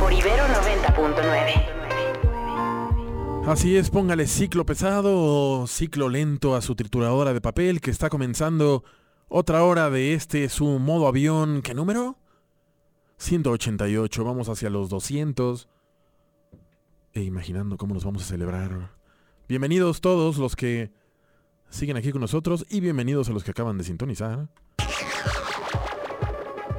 por 0.00 0.12
Ibero 0.12 0.44
90.9. 0.44 1.76
Así 3.46 3.76
es, 3.76 3.90
póngale 3.90 4.26
ciclo 4.26 4.66
pesado 4.66 5.14
o 5.16 5.68
ciclo 5.68 6.08
lento 6.08 6.56
a 6.56 6.62
su 6.62 6.74
trituradora 6.74 7.32
de 7.32 7.40
papel 7.40 7.80
que 7.80 7.92
está 7.92 8.10
comenzando 8.10 8.82
otra 9.28 9.62
hora 9.64 9.90
de 9.90 10.14
este 10.14 10.48
su 10.48 10.66
modo 10.78 11.06
avión. 11.06 11.62
¿Qué 11.62 11.74
número? 11.74 12.16
188. 13.18 14.24
Vamos 14.24 14.48
hacia 14.48 14.70
los 14.70 14.88
200. 14.88 15.68
E 17.14 17.22
imaginando 17.22 17.76
cómo 17.76 17.94
nos 17.94 18.04
vamos 18.04 18.22
a 18.22 18.26
celebrar. 18.26 18.94
Bienvenidos 19.48 20.00
todos 20.00 20.38
los 20.38 20.56
que 20.56 20.90
siguen 21.70 21.96
aquí 21.96 22.12
con 22.12 22.20
nosotros 22.20 22.66
y 22.68 22.80
bienvenidos 22.80 23.28
a 23.28 23.32
los 23.32 23.44
que 23.44 23.52
acaban 23.52 23.78
de 23.78 23.84
sintonizar. 23.84 24.48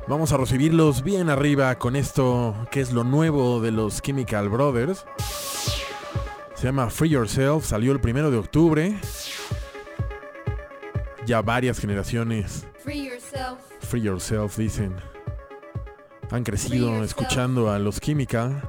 Vamos 0.07 0.31
a 0.31 0.37
recibirlos 0.37 1.03
bien 1.03 1.29
arriba 1.29 1.77
con 1.77 1.97
esto 1.97 2.55
que 2.71 2.79
es 2.79 2.93
lo 2.93 3.03
nuevo 3.03 3.59
de 3.59 3.71
los 3.71 4.01
Chemical 4.01 4.47
Brothers. 4.47 5.05
Se 6.55 6.63
llama 6.63 6.89
Free 6.89 7.09
Yourself, 7.09 7.65
salió 7.65 7.91
el 7.91 7.99
primero 7.99 8.31
de 8.31 8.37
octubre. 8.37 8.97
Ya 11.27 11.41
varias 11.41 11.77
generaciones 11.77 12.65
Free 12.81 13.03
yourself. 13.03 13.59
Free 13.81 14.01
Yourself 14.01 14.55
dicen. 14.57 14.95
Han 16.31 16.45
crecido 16.45 17.03
escuchando 17.03 17.69
a 17.69 17.77
los 17.79 17.99
Chemical. 17.99 18.61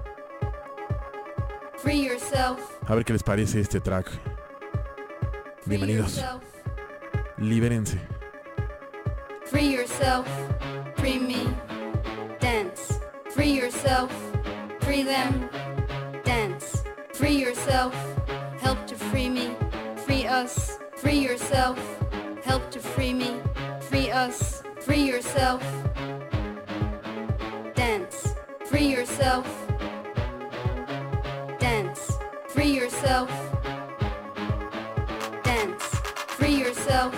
Free 1.77 2.05
yourself. 2.05 2.59
A 2.89 2.97
ver 2.97 3.05
qué 3.05 3.13
les 3.13 3.23
parece 3.23 3.61
este 3.61 3.81
track. 3.81 4.11
Free 5.61 5.77
Bienvenidos. 5.77 6.17
yourself. 6.17 6.43
Libérense. 7.39 8.01
Free 9.47 9.73
yourself. 9.73 10.27
Free 10.97 11.21
me. 11.21 11.45
Dance. 12.41 12.99
Free 13.31 13.53
yourself. 13.53 14.11
Free 14.81 15.05
them. 15.05 15.49
Dance. 16.25 16.83
Free 17.15 17.41
yourself. 17.41 17.95
Help 18.61 18.85
to 18.89 18.97
free 18.97 19.29
me. 19.29 19.57
Free 20.05 20.27
us. 20.27 20.79
Free 20.97 21.21
yourself. 21.21 21.79
Help 22.49 22.71
to 22.71 22.79
free 22.81 23.13
me. 23.13 23.43
Free 23.79 24.11
us. 24.11 24.63
Free 24.81 25.03
yourself. 25.03 25.63
Dance. 27.75 28.29
Free 28.65 28.87
yourself. 28.87 29.47
Dance. 31.59 32.13
Free 32.49 32.73
yourself. 32.81 33.31
Dance. 35.45 35.85
Free 36.39 36.57
yourself. 36.65 37.15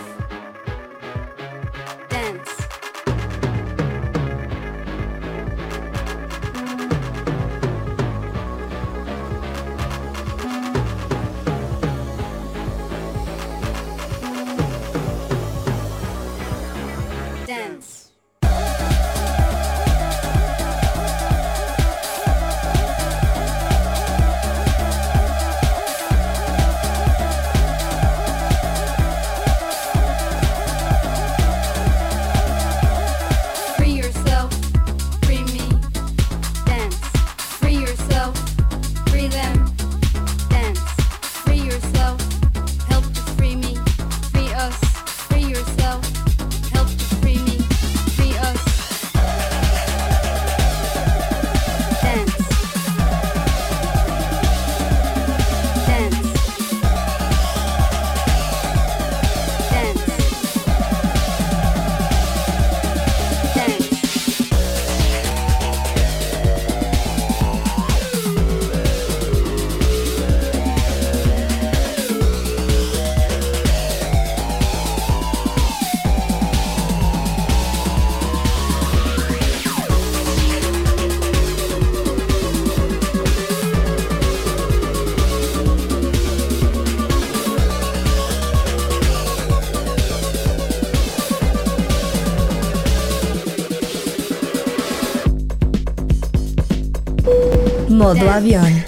Modo 98.14 98.30
avión. 98.30 98.79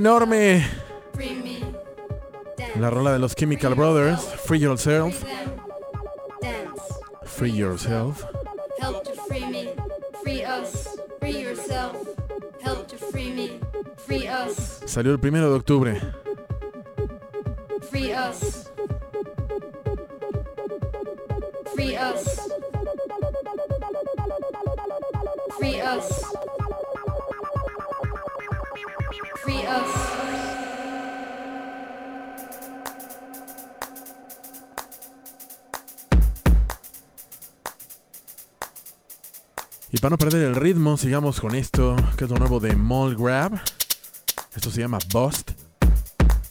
enorme. 0.00 0.66
La 2.78 2.88
rola 2.88 3.12
de 3.12 3.18
los 3.18 3.34
Chemical 3.34 3.74
Brothers, 3.74 4.20
Free 4.44 4.58
Yourself. 4.58 5.24
Free 7.24 7.52
Yourself. 7.52 8.24
Help 8.78 9.04
to 9.04 9.12
free 9.28 9.44
me, 9.44 9.68
free 10.22 10.42
us, 10.42 10.98
free 11.20 11.42
yourself. 11.42 11.96
Help 12.62 12.88
to 12.88 12.96
free 12.96 13.30
me, 13.30 13.60
free 14.06 14.26
us. 14.26 14.80
Salió 14.86 15.12
el 15.12 15.20
primero 15.20 15.50
de 15.50 15.56
octubre. 15.56 16.19
perder 40.20 40.48
el 40.48 40.54
ritmo, 40.54 40.98
sigamos 40.98 41.40
con 41.40 41.54
esto, 41.54 41.96
que 42.18 42.24
es 42.24 42.30
lo 42.30 42.36
nuevo 42.36 42.60
de 42.60 42.76
Mall 42.76 43.16
Grab. 43.16 43.58
Esto 44.54 44.70
se 44.70 44.82
llama 44.82 44.98
Bust. 45.10 45.52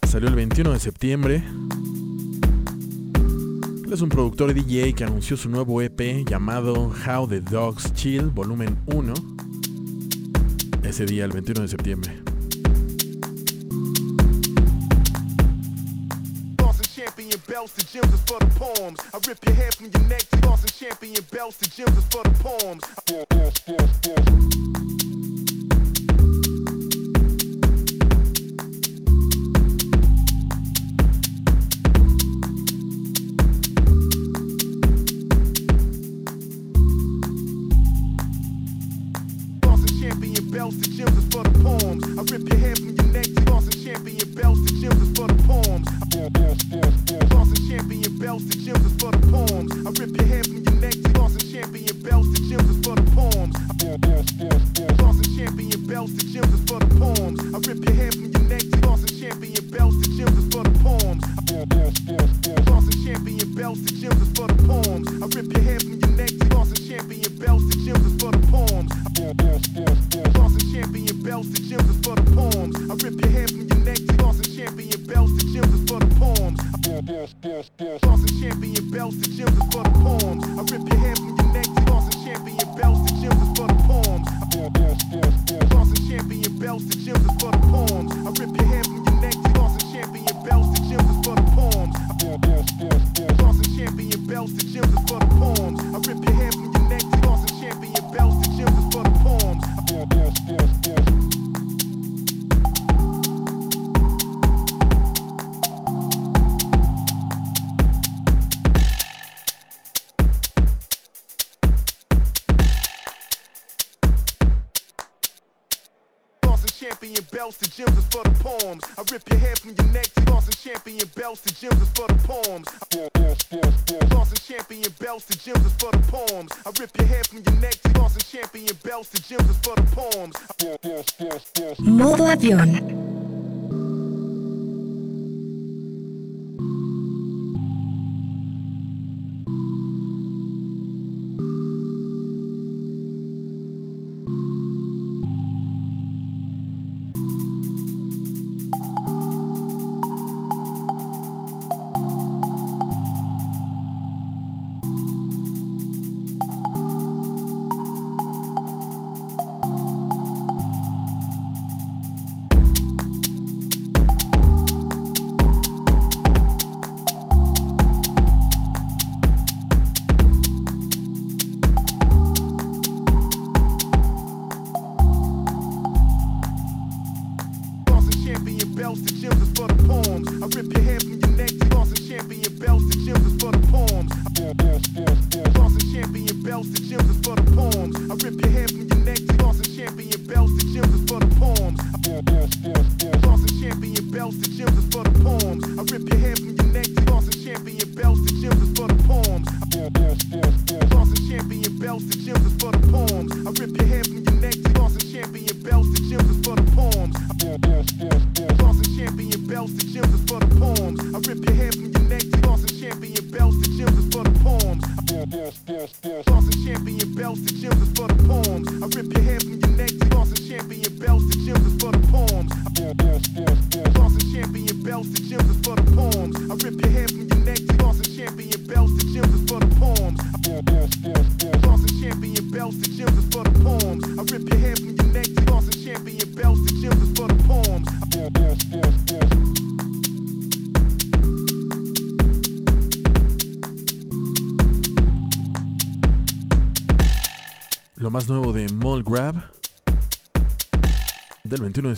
Salió 0.08 0.28
el 0.28 0.34
21 0.34 0.72
de 0.72 0.80
septiembre. 0.80 1.44
Es 3.92 4.02
un 4.02 4.10
productor 4.10 4.56
DJ 4.56 4.94
que 4.94 5.04
anunció 5.04 5.38
su 5.38 5.50
nuevo 5.50 5.84
EP 5.84 6.28
llamado 6.28 6.92
How 7.06 7.28
the 7.28 7.42
Dogs 7.42 7.94
Chill, 7.94 8.32
volumen 8.32 8.76
1, 8.88 9.14
ese 10.82 11.06
día, 11.06 11.26
el 11.26 11.32
21 11.32 11.62
de 11.62 11.68
septiembre. 11.68 12.19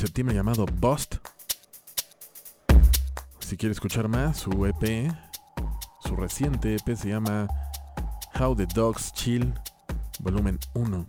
Septiembre 0.02 0.34
llamado 0.34 0.66
Bust. 0.66 1.18
Si 3.40 3.56
quiere 3.56 3.72
escuchar 3.72 4.08
más, 4.08 4.38
su 4.38 4.66
EP, 4.66 5.12
su 6.04 6.16
reciente 6.16 6.74
EP 6.76 6.96
se 6.96 7.10
llama 7.10 7.48
How 8.40 8.56
the 8.56 8.66
Dogs 8.66 9.14
Chill, 9.14 9.54
volumen 10.20 10.58
1. 10.74 11.06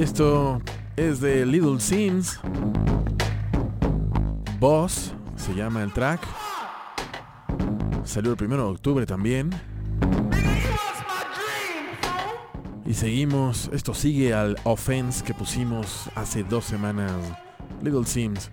Esto 0.00 0.62
es 0.96 1.20
de 1.20 1.44
Little 1.44 1.78
Sims. 1.78 2.40
Boss 4.58 5.12
se 5.36 5.54
llama 5.54 5.82
el 5.82 5.92
track. 5.92 6.22
Salió 8.04 8.32
el 8.32 8.42
1 8.42 8.56
de 8.56 8.62
octubre 8.62 9.04
también. 9.04 9.50
Y 12.86 12.94
seguimos, 12.94 13.68
esto 13.74 13.92
sigue 13.92 14.32
al 14.32 14.56
offense 14.64 15.22
que 15.22 15.34
pusimos 15.34 16.08
hace 16.14 16.44
dos 16.44 16.64
semanas. 16.64 17.12
Little 17.82 18.06
Sims. 18.06 18.50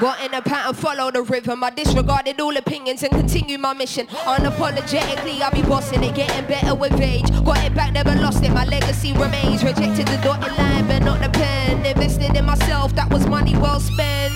Got 0.00 0.20
in 0.20 0.34
a 0.34 0.42
pattern, 0.42 0.74
follow 0.74 1.10
the 1.10 1.22
rhythm. 1.22 1.62
I 1.62 1.70
disregarded 1.70 2.40
all 2.40 2.56
opinions 2.56 3.02
and 3.04 3.12
continue 3.12 3.58
my 3.58 3.72
mission. 3.74 4.06
Unapologetically, 4.08 5.40
I'll 5.40 5.52
be 5.52 5.62
bossing 5.62 6.02
it, 6.02 6.14
getting 6.14 6.44
better 6.46 6.74
with 6.74 7.00
age. 7.00 7.30
Got 7.44 7.64
it 7.64 7.74
back, 7.74 7.92
never 7.92 8.14
lost 8.16 8.42
it. 8.42 8.50
My 8.50 8.64
legacy 8.64 9.12
remains. 9.12 9.62
Rejected 9.62 10.06
the 10.08 10.20
dotted 10.22 10.58
line, 10.58 10.86
but 10.88 11.02
not 11.04 11.22
the 11.22 11.30
pen. 11.30 11.86
Invested 11.86 12.36
in 12.36 12.44
myself, 12.44 12.94
that 12.96 13.08
was 13.10 13.26
money 13.28 13.56
well 13.56 13.78
spent. 13.78 14.32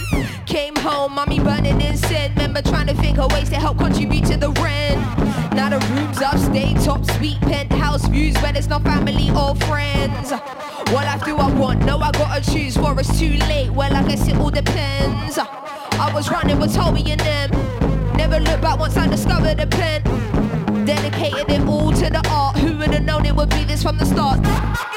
Came 0.46 0.76
home, 0.76 1.16
mommy 1.16 1.40
burning 1.40 1.80
incense. 1.80 2.30
Remember 2.36 2.62
trying 2.62 2.86
to 2.86 2.94
think 2.94 3.18
of 3.18 3.32
ways 3.32 3.50
to 3.50 3.56
help 3.56 3.78
contribute 3.78 4.24
to 4.26 4.36
the 4.36 4.50
rent. 4.50 5.00
Now 5.52 5.68
the 5.68 5.84
rooms 5.92 6.22
upstate, 6.22 6.78
top 6.84 7.04
suite, 7.10 7.40
penthouse 7.40 8.06
views, 8.06 8.34
but 8.34 8.56
it's 8.56 8.68
not 8.68 8.84
family 8.84 9.30
or 9.32 9.56
friends. 9.66 10.32
Want? 11.58 11.84
No, 11.84 11.98
I 11.98 12.10
gotta 12.12 12.40
choose, 12.40 12.76
for 12.76 12.98
it's 12.98 13.18
too 13.18 13.36
late. 13.48 13.70
Well, 13.70 13.94
I 13.94 14.06
guess 14.06 14.28
it 14.28 14.36
all 14.36 14.50
depends. 14.50 15.38
I 15.38 16.10
was 16.14 16.30
running 16.30 16.58
with 16.58 16.74
Toby 16.74 17.10
and 17.10 17.20
them. 17.20 17.50
Never 18.16 18.38
looked 18.38 18.62
back 18.62 18.78
once 18.78 18.96
I 18.96 19.08
discovered 19.08 19.58
the 19.58 19.66
pen. 19.66 20.02
Dedicated 20.86 21.50
it 21.50 21.60
all 21.66 21.92
to 21.92 22.10
the 22.10 22.22
art. 22.30 22.56
Who 22.58 22.78
would 22.78 22.90
have 22.94 23.02
known 23.02 23.26
it 23.26 23.34
would 23.34 23.50
be 23.50 23.64
this 23.64 23.82
from 23.82 23.98
the 23.98 24.06
start? 24.06 24.87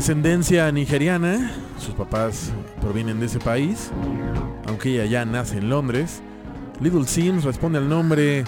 Descendencia 0.00 0.72
nigeriana, 0.72 1.52
sus 1.78 1.94
papás 1.94 2.54
provienen 2.80 3.20
de 3.20 3.26
ese 3.26 3.38
país, 3.38 3.90
aunque 4.66 4.94
ella 4.94 5.04
ya 5.04 5.24
nace 5.26 5.58
en 5.58 5.68
Londres. 5.68 6.22
Little 6.80 7.06
Sims 7.06 7.44
responde 7.44 7.76
al 7.76 7.86
nombre 7.86 8.44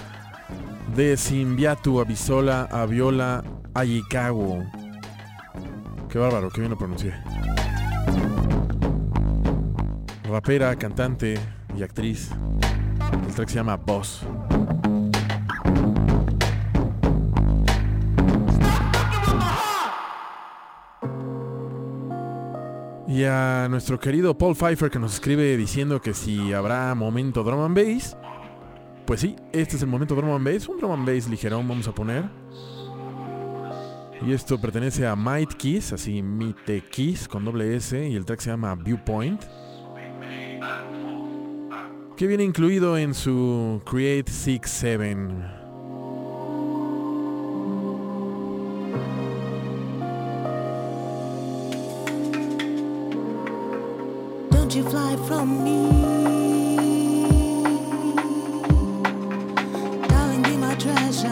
de 0.96 1.14
Simbiatu 1.18 2.00
Abisola 2.00 2.62
Aviola 2.72 3.44
Ayikago. 3.74 4.64
Qué 6.08 6.18
bárbaro, 6.18 6.48
qué 6.48 6.62
bien 6.62 6.70
lo 6.70 6.78
pronuncié. 6.78 7.12
Rapera, 10.24 10.74
cantante 10.76 11.38
y 11.76 11.82
actriz. 11.82 12.30
El 13.28 13.34
track 13.34 13.50
se 13.50 13.56
llama 13.56 13.76
Boss. 13.76 14.24
A 23.24 23.68
nuestro 23.68 24.00
querido 24.00 24.36
Paul 24.36 24.54
Pfeiffer 24.54 24.90
que 24.90 24.98
nos 24.98 25.14
escribe 25.14 25.56
diciendo 25.56 26.00
que 26.00 26.14
si 26.14 26.52
habrá 26.52 26.94
momento 26.94 27.42
drum 27.42 27.60
and 27.60 27.76
bass. 27.76 28.16
Pues 29.06 29.20
sí, 29.20 29.36
este 29.52 29.76
es 29.76 29.82
el 29.82 29.88
momento 29.88 30.14
drum 30.14 30.30
and 30.30 30.44
bass. 30.44 30.68
Un 30.68 30.78
drum 30.78 30.92
and 30.92 31.06
bass 31.06 31.28
ligerón 31.28 31.68
vamos 31.68 31.86
a 31.88 31.92
poner. 31.94 32.24
Y 34.26 34.32
esto 34.32 34.60
pertenece 34.60 35.06
a 35.06 35.16
Might 35.16 35.54
Kiss, 35.54 35.92
así 35.92 36.22
Mite 36.22 36.82
Kiss 36.90 37.26
con 37.26 37.44
doble 37.44 37.76
S. 37.76 38.08
Y 38.08 38.14
el 38.14 38.24
track 38.24 38.40
se 38.40 38.50
llama 38.50 38.74
Viewpoint. 38.74 39.42
Que 42.16 42.26
viene 42.26 42.44
incluido 42.44 42.96
en 42.96 43.14
su 43.14 43.82
Create 43.84 44.30
6-7. 44.30 45.61
Don't 54.72 54.84
you 54.84 54.90
fly 54.90 55.16
from 55.26 55.64
me. 55.64 55.76
Darling, 60.08 60.42
be 60.44 60.56
my 60.56 60.74
treasure. 60.76 61.28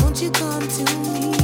Won't 0.00 0.22
you 0.22 0.30
come 0.30 0.66
to 0.66 0.84
me? 1.02 1.43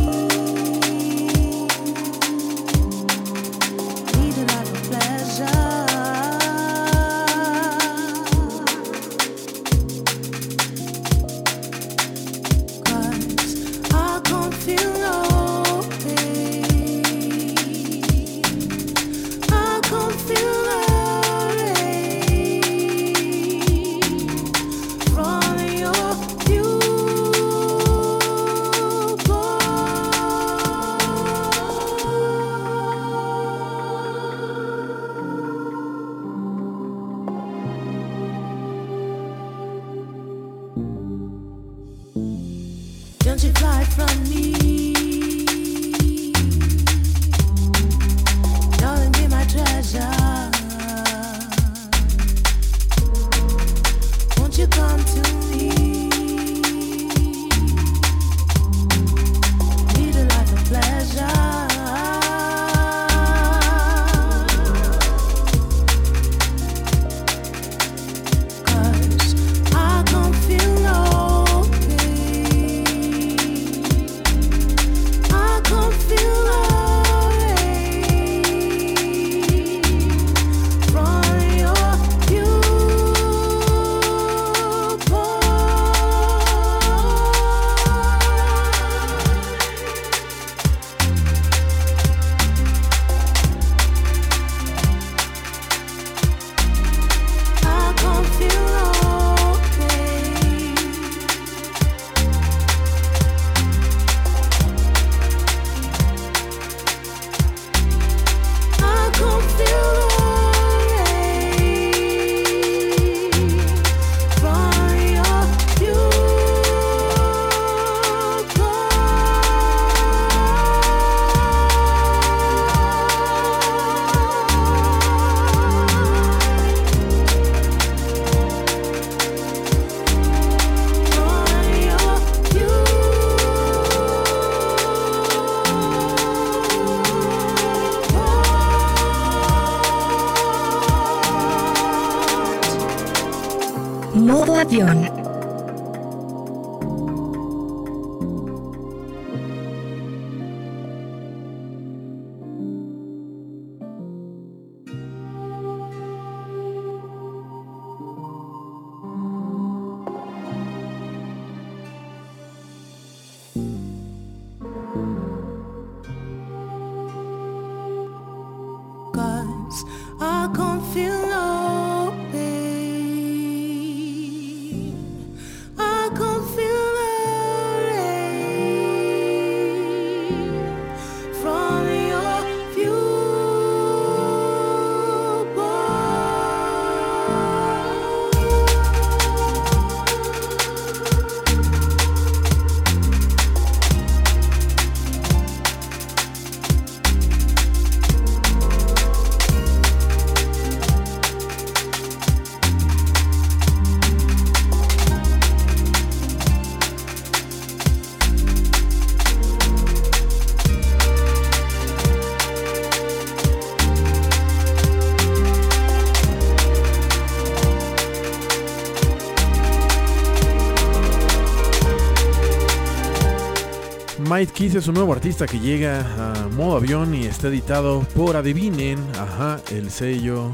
Kiss 224.48 224.74
es 224.74 224.88
un 224.88 224.94
nuevo 224.94 225.12
artista 225.12 225.46
que 225.46 225.60
llega 225.60 226.00
a 226.00 226.48
modo 226.48 226.78
avión 226.78 227.14
y 227.14 227.26
está 227.26 227.48
editado 227.48 228.00
por, 228.14 228.36
adivinen, 228.36 228.98
ajá, 229.18 229.60
el 229.70 229.90
sello 229.90 230.50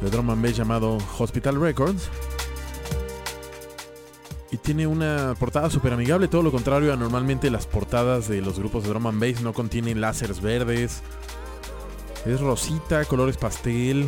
de 0.00 0.10
drum 0.10 0.30
and 0.30 0.42
bass 0.42 0.56
llamado 0.56 0.98
Hospital 1.18 1.60
Records. 1.60 2.08
Y 4.52 4.58
tiene 4.58 4.86
una 4.86 5.34
portada 5.40 5.70
súper 5.70 5.92
amigable, 5.92 6.28
todo 6.28 6.42
lo 6.42 6.52
contrario 6.52 6.92
a 6.92 6.96
normalmente 6.96 7.50
las 7.50 7.66
portadas 7.66 8.28
de 8.28 8.40
los 8.40 8.60
grupos 8.60 8.84
de 8.84 8.90
drum 8.90 9.08
and 9.08 9.20
bass 9.20 9.42
no 9.42 9.52
contienen 9.52 10.00
láseres 10.00 10.40
verdes. 10.40 11.02
Es 12.24 12.40
rosita, 12.40 13.04
colores 13.06 13.36
pastel, 13.36 14.06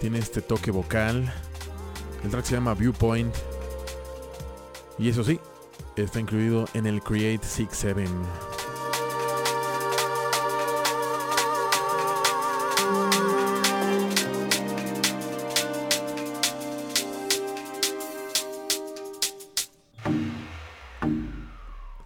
tiene 0.00 0.20
este 0.20 0.40
toque 0.40 0.70
vocal. 0.70 1.32
El 2.24 2.30
track 2.30 2.46
se 2.46 2.54
llama 2.54 2.72
Viewpoint. 2.74 3.34
Y 4.98 5.10
eso 5.10 5.22
sí, 5.22 5.38
está 6.02 6.20
incluido 6.20 6.66
en 6.74 6.86
el 6.86 7.02
Create 7.02 7.44
67. 7.44 8.08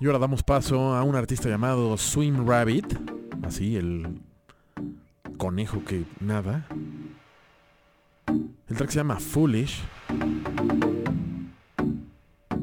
Y 0.00 0.06
ahora 0.06 0.18
damos 0.18 0.42
paso 0.42 0.96
a 0.96 1.02
un 1.04 1.14
artista 1.14 1.48
llamado 1.48 1.96
Swim 1.96 2.44
Rabbit, 2.44 2.86
así 3.44 3.76
el 3.76 4.20
conejo 5.36 5.84
que 5.84 6.04
nada. 6.18 6.66
El 8.26 8.76
track 8.76 8.90
se 8.90 8.96
llama 8.96 9.20
Foolish. 9.20 9.80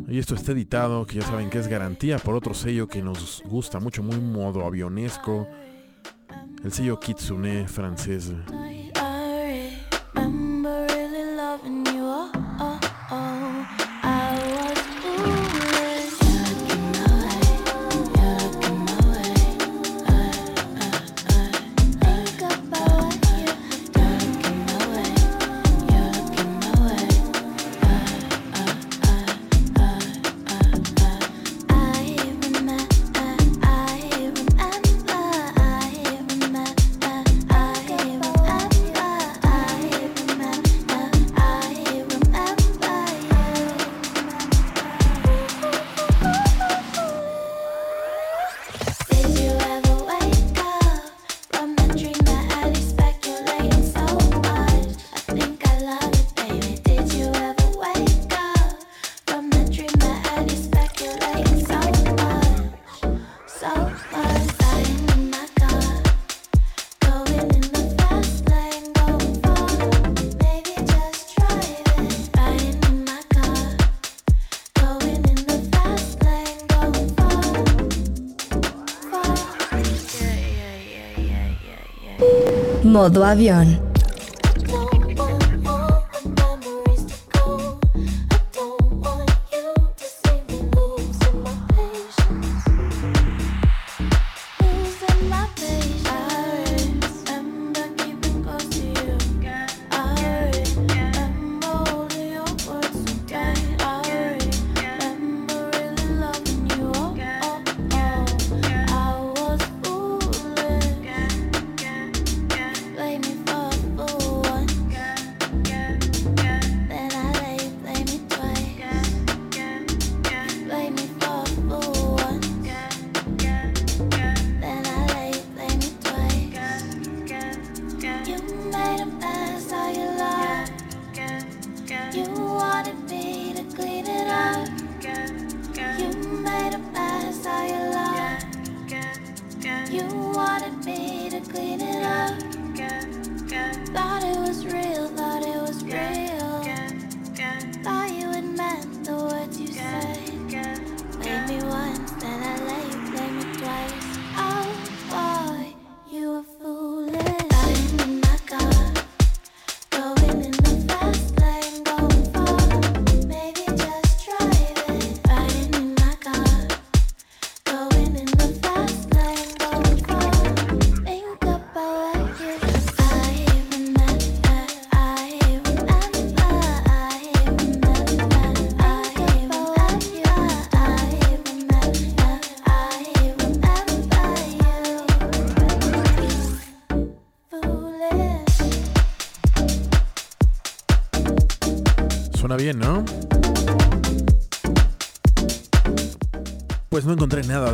Y 0.09 0.17
esto 0.17 0.33
está 0.33 0.53
editado, 0.53 1.05
que 1.05 1.15
ya 1.15 1.21
saben 1.21 1.49
que 1.49 1.59
es 1.59 1.67
garantía 1.67 2.17
por 2.17 2.35
otro 2.35 2.53
sello 2.53 2.87
que 2.87 3.01
nos 3.01 3.43
gusta 3.45 3.79
mucho, 3.79 4.01
muy 4.01 4.17
modo 4.17 4.65
avionesco. 4.65 5.47
El 6.63 6.71
sello 6.71 6.99
Kitsune 6.99 7.67
francés. 7.67 8.33
Modo 82.99 83.23
avión. 83.23 83.88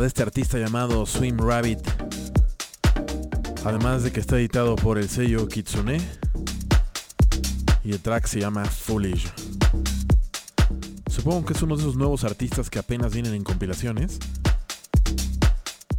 Este 0.06 0.22
artista 0.22 0.58
llamado 0.58 1.04
Swim 1.04 1.36
Rabbit. 1.36 1.80
Además 3.64 4.04
de 4.04 4.12
que 4.12 4.20
está 4.20 4.36
editado 4.36 4.76
por 4.76 4.98
el 4.98 5.08
sello 5.08 5.48
Kitsune. 5.48 6.00
Y 7.82 7.92
el 7.92 8.00
track 8.00 8.26
se 8.26 8.40
llama 8.40 8.64
Foolish. 8.64 9.32
Supongo 11.08 11.46
que 11.46 11.54
es 11.54 11.62
uno 11.62 11.76
de 11.76 11.82
esos 11.82 11.96
nuevos 11.96 12.24
artistas 12.24 12.70
que 12.70 12.78
apenas 12.78 13.12
vienen 13.12 13.34
en 13.34 13.42
compilaciones. 13.42 14.18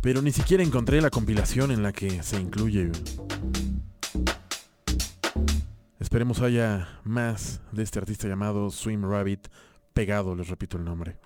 Pero 0.01 0.21
ni 0.21 0.31
siquiera 0.31 0.63
encontré 0.63 1.01
la 1.01 1.09
compilación 1.09 1.71
en 1.71 1.83
la 1.83 1.91
que 1.91 2.23
se 2.23 2.39
incluye. 2.39 2.91
Esperemos 5.99 6.39
haya 6.39 6.87
más 7.03 7.59
de 7.73 7.83
este 7.83 7.99
artista 7.99 8.27
llamado 8.27 8.69
Swim 8.69 9.03
Rabbit 9.03 9.47
pegado, 9.93 10.35
les 10.35 10.47
repito 10.47 10.77
el 10.77 10.85
nombre. 10.85 11.17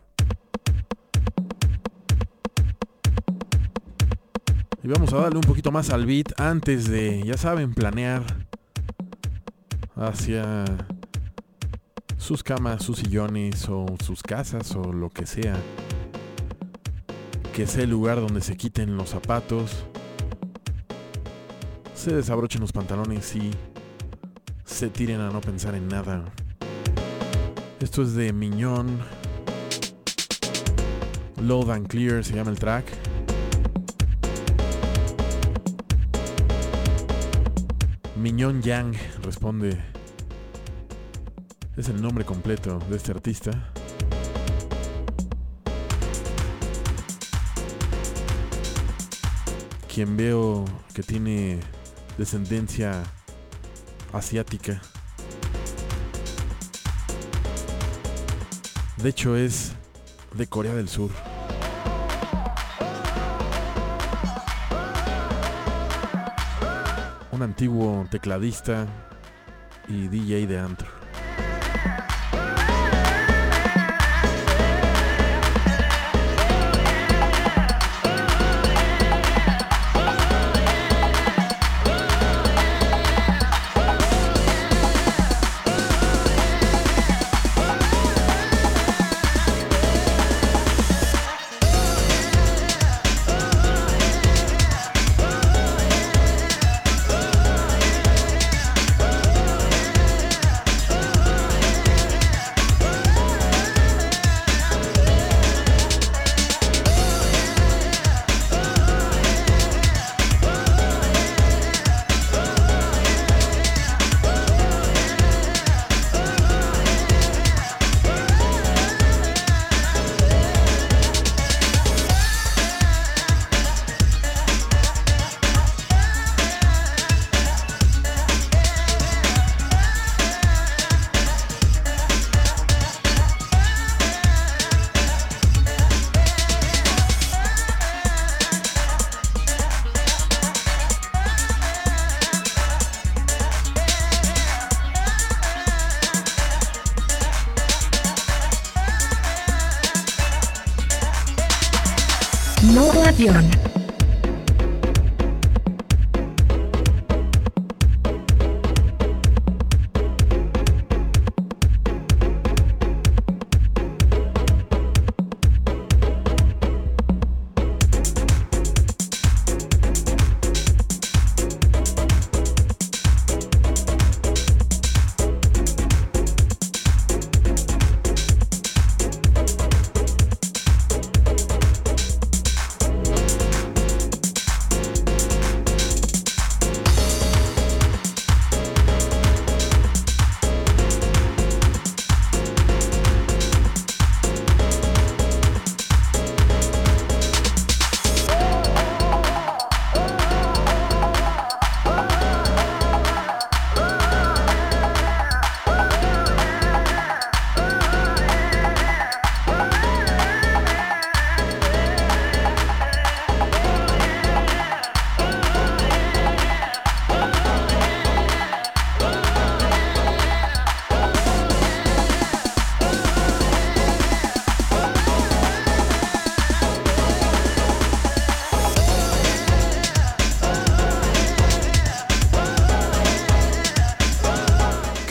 Y 4.84 4.88
vamos 4.88 5.14
a 5.14 5.18
darle 5.18 5.38
un 5.38 5.44
poquito 5.44 5.72
más 5.72 5.91
al 5.91 6.08
beat 6.08 6.40
antes 6.40 6.90
de, 6.90 7.22
ya 7.24 7.38
saben, 7.38 7.76
planear 7.76 8.24
hacia 9.95 10.66
sus 12.18 12.41
camas, 12.41 12.84
sus 12.84 12.98
sillones 12.98 13.70
o 13.70 13.86
sus 14.03 14.24
casas 14.24 14.76
o 14.76 14.91
lo 14.91 15.10
que 15.12 15.28
sea. 15.28 15.56
Que 17.53 17.68
sea 17.68 17.84
el 17.84 17.91
lugar 17.91 18.20
donde 18.22 18.41
se 18.41 18.58
quiten 18.58 18.98
los 18.98 19.10
zapatos, 19.10 19.86
se 21.94 22.16
desabrochen 22.16 22.62
los 22.62 22.72
pantalones 22.72 23.36
y 23.36 23.52
se 24.66 24.90
tiren 24.90 25.22
a 25.22 25.30
no 25.30 25.41
pensar 25.41 25.76
en 25.76 25.88
nada. 25.90 26.26
Esto 27.80 28.02
es 28.02 28.16
de 28.16 28.34
Miñón. 28.34 28.99
Load 31.40 31.70
and 31.70 31.88
Clear 31.88 32.24
se 32.24 32.34
llama 32.34 32.49
el 32.49 32.58
track. 32.58 33.11
Miñón 38.22 38.61
Yang 38.61 38.95
responde. 39.23 39.80
Es 41.76 41.89
el 41.89 41.99
nombre 41.99 42.23
completo 42.23 42.77
de 42.88 42.95
este 42.95 43.11
artista. 43.11 43.73
Quien 49.91 50.15
veo 50.15 50.65
que 50.93 51.02
tiene 51.02 51.60
descendencia 52.19 53.02
asiática. 54.14 54.80
De 58.98 59.10
hecho 59.10 59.35
es 59.35 59.72
de 60.35 60.45
Corea 60.45 60.76
del 60.76 60.89
Sur. 60.89 61.10
Antiguo 67.43 68.05
tecladista 68.09 68.88
y 69.88 70.07
DJ 70.07 70.47
de 70.47 70.59
antro. 70.59 71.01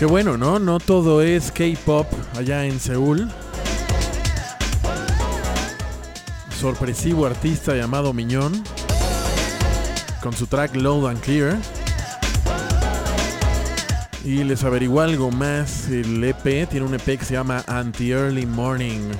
Qué 0.00 0.06
bueno, 0.06 0.38
¿no? 0.38 0.58
No 0.58 0.78
todo 0.78 1.20
es 1.20 1.52
K-pop 1.52 2.06
allá 2.34 2.64
en 2.64 2.80
Seúl. 2.80 3.30
Sorpresivo 6.58 7.26
artista 7.26 7.76
llamado 7.76 8.14
Miñón. 8.14 8.64
Con 10.22 10.32
su 10.32 10.46
track 10.46 10.74
Loud 10.74 11.06
and 11.06 11.20
Clear. 11.20 11.58
Y 14.24 14.42
les 14.44 14.64
averiguo 14.64 15.02
algo 15.02 15.30
más. 15.30 15.88
El 15.90 16.24
EP 16.24 16.66
tiene 16.66 16.86
un 16.86 16.94
EP 16.94 17.18
que 17.18 17.24
se 17.26 17.34
llama 17.34 17.62
Anti-Early 17.66 18.46
Morning. 18.46 19.10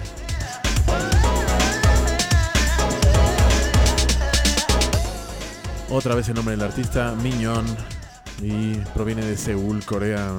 Otra 5.90 6.14
vez 6.14 6.26
el 6.30 6.36
nombre 6.36 6.56
del 6.56 6.64
artista, 6.64 7.14
Miñón. 7.22 7.66
Y 8.42 8.76
proviene 8.94 9.22
de 9.26 9.36
Seúl, 9.36 9.84
Corea. 9.84 10.30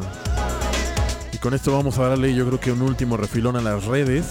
Con 1.41 1.53
esto 1.53 1.71
vamos 1.73 1.97
a 1.97 2.07
darle 2.07 2.33
yo 2.35 2.45
creo 2.47 2.59
que 2.59 2.71
un 2.71 2.81
último 2.81 3.17
refilón 3.17 3.55
a 3.55 3.61
las 3.61 3.85
redes. 3.85 4.25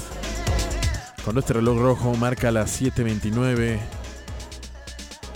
Cuando 1.25 1.41
este 1.41 1.55
reloj 1.55 1.79
rojo 1.79 2.15
marca 2.15 2.51
las 2.51 2.81
7.29 2.81 3.79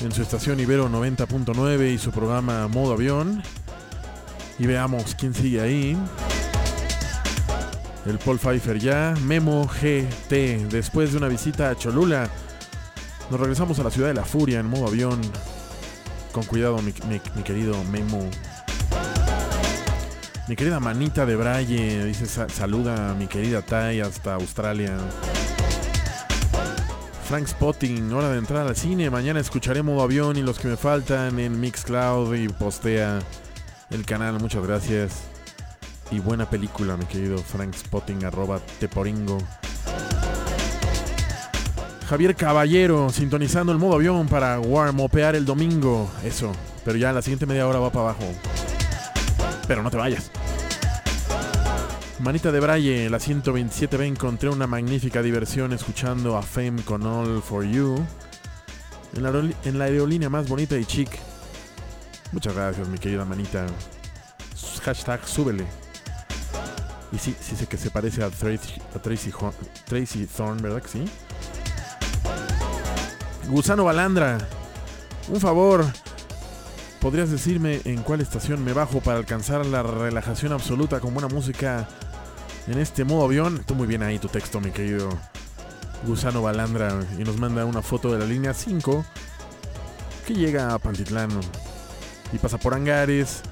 en 0.00 0.12
su 0.12 0.22
estación 0.22 0.60
Ibero 0.60 0.88
90.9 0.88 1.92
y 1.92 1.98
su 1.98 2.10
programa 2.12 2.68
Modo 2.68 2.94
Avión. 2.94 3.42
Y 4.58 4.66
veamos 4.66 5.14
quién 5.18 5.34
sigue 5.34 5.60
ahí. 5.60 5.96
El 8.06 8.18
Paul 8.18 8.38
Pfeiffer 8.38 8.78
ya. 8.78 9.14
Memo 9.22 9.66
GT. 9.66 10.68
Después 10.70 11.10
de 11.12 11.18
una 11.18 11.28
visita 11.28 11.70
a 11.70 11.76
Cholula. 11.76 12.28
Nos 13.30 13.40
regresamos 13.40 13.78
a 13.80 13.82
la 13.82 13.90
ciudad 13.90 14.08
de 14.08 14.14
la 14.14 14.24
furia 14.24 14.60
en 14.60 14.66
modo 14.66 14.86
avión. 14.86 15.20
Con 16.30 16.44
cuidado, 16.44 16.78
mi- 16.82 16.94
mi 17.08 17.42
querido 17.42 17.82
Memo. 17.84 18.28
Mi 20.48 20.56
querida 20.56 20.78
Manita 20.78 21.24
de 21.24 21.36
Braille 21.36 22.04
dice 22.04 22.26
sa- 22.26 22.48
saluda 22.48 23.10
a 23.10 23.14
mi 23.14 23.26
querida 23.26 23.62
Tai 23.62 24.00
hasta 24.00 24.34
Australia. 24.34 24.96
Frank 27.26 27.46
Spotting, 27.48 28.12
hora 28.12 28.28
de 28.28 28.38
entrar 28.38 28.66
al 28.66 28.76
cine. 28.76 29.08
Mañana 29.08 29.40
escucharé 29.40 29.82
modo 29.82 30.02
avión 30.02 30.36
y 30.36 30.42
los 30.42 30.58
que 30.58 30.68
me 30.68 30.76
faltan 30.76 31.38
en 31.38 31.58
Mixcloud 31.58 32.34
y 32.34 32.48
postea 32.48 33.20
el 33.90 34.04
canal. 34.04 34.38
Muchas 34.38 34.62
gracias. 34.66 35.22
Y 36.10 36.18
buena 36.18 36.48
película, 36.50 36.98
mi 36.98 37.06
querido 37.06 37.38
Frank 37.38 37.74
Spotting, 37.74 38.24
arroba 38.26 38.60
teporingo. 38.78 39.38
Javier 42.06 42.36
Caballero, 42.36 43.08
sintonizando 43.08 43.72
el 43.72 43.78
modo 43.78 43.94
avión 43.94 44.28
para 44.28 44.60
warmopear 44.60 45.34
el 45.36 45.46
domingo. 45.46 46.10
Eso, 46.22 46.52
pero 46.84 46.98
ya 46.98 47.14
la 47.14 47.22
siguiente 47.22 47.46
media 47.46 47.66
hora 47.66 47.78
va 47.78 47.90
para 47.90 48.10
abajo. 48.10 48.24
Pero 49.66 49.82
no 49.82 49.90
te 49.90 49.96
vayas. 49.96 50.30
Manita 52.20 52.52
de 52.52 52.60
Braille, 52.60 53.10
la 53.10 53.18
127B, 53.18 54.06
encontré 54.06 54.48
una 54.48 54.66
magnífica 54.66 55.20
diversión 55.20 55.72
escuchando 55.72 56.36
a 56.36 56.42
Fame 56.42 56.82
con 56.82 57.04
All 57.04 57.42
For 57.42 57.64
You. 57.64 58.04
En 59.14 59.22
la, 59.22 59.30
en 59.64 59.78
la 59.78 59.84
aerolínea 59.84 60.30
más 60.30 60.48
bonita 60.48 60.76
y 60.76 60.84
chic. 60.84 61.10
Muchas 62.32 62.54
gracias, 62.54 62.88
mi 62.88 62.98
querida 62.98 63.24
manita. 63.24 63.66
Hashtag 64.82 65.26
súbele. 65.26 65.64
Y 67.12 67.18
sí, 67.18 67.34
sí 67.40 67.54
sé 67.56 67.66
que 67.66 67.76
se 67.76 67.90
parece 67.90 68.24
a 68.24 68.30
Tracy, 68.30 68.80
a 68.94 68.98
Tracy, 68.98 69.32
Tracy 69.84 70.26
Thorn, 70.26 70.60
¿verdad 70.60 70.82
que 70.82 70.88
sí? 70.88 71.04
Gusano 73.48 73.84
Balandra, 73.84 74.38
un 75.28 75.40
favor. 75.40 75.84
¿Podrías 77.04 77.30
decirme 77.30 77.82
en 77.84 78.02
cuál 78.02 78.22
estación 78.22 78.64
me 78.64 78.72
bajo 78.72 79.02
para 79.02 79.18
alcanzar 79.18 79.66
la 79.66 79.82
relajación 79.82 80.54
absoluta 80.54 81.00
con 81.00 81.12
buena 81.12 81.28
música 81.28 81.86
en 82.66 82.78
este 82.78 83.04
modo 83.04 83.26
avión? 83.26 83.62
Tú 83.66 83.74
muy 83.74 83.86
bien 83.86 84.02
ahí 84.02 84.18
tu 84.18 84.28
texto, 84.28 84.58
mi 84.58 84.70
querido 84.70 85.10
Gusano 86.06 86.40
Balandra. 86.40 86.98
Y 87.18 87.24
nos 87.24 87.36
manda 87.36 87.66
una 87.66 87.82
foto 87.82 88.10
de 88.10 88.20
la 88.20 88.24
línea 88.24 88.54
5 88.54 89.04
que 90.26 90.32
llega 90.32 90.72
a 90.72 90.78
Pantitlán 90.78 91.28
y 92.32 92.38
pasa 92.38 92.56
por 92.56 92.72
Angares. 92.72 93.42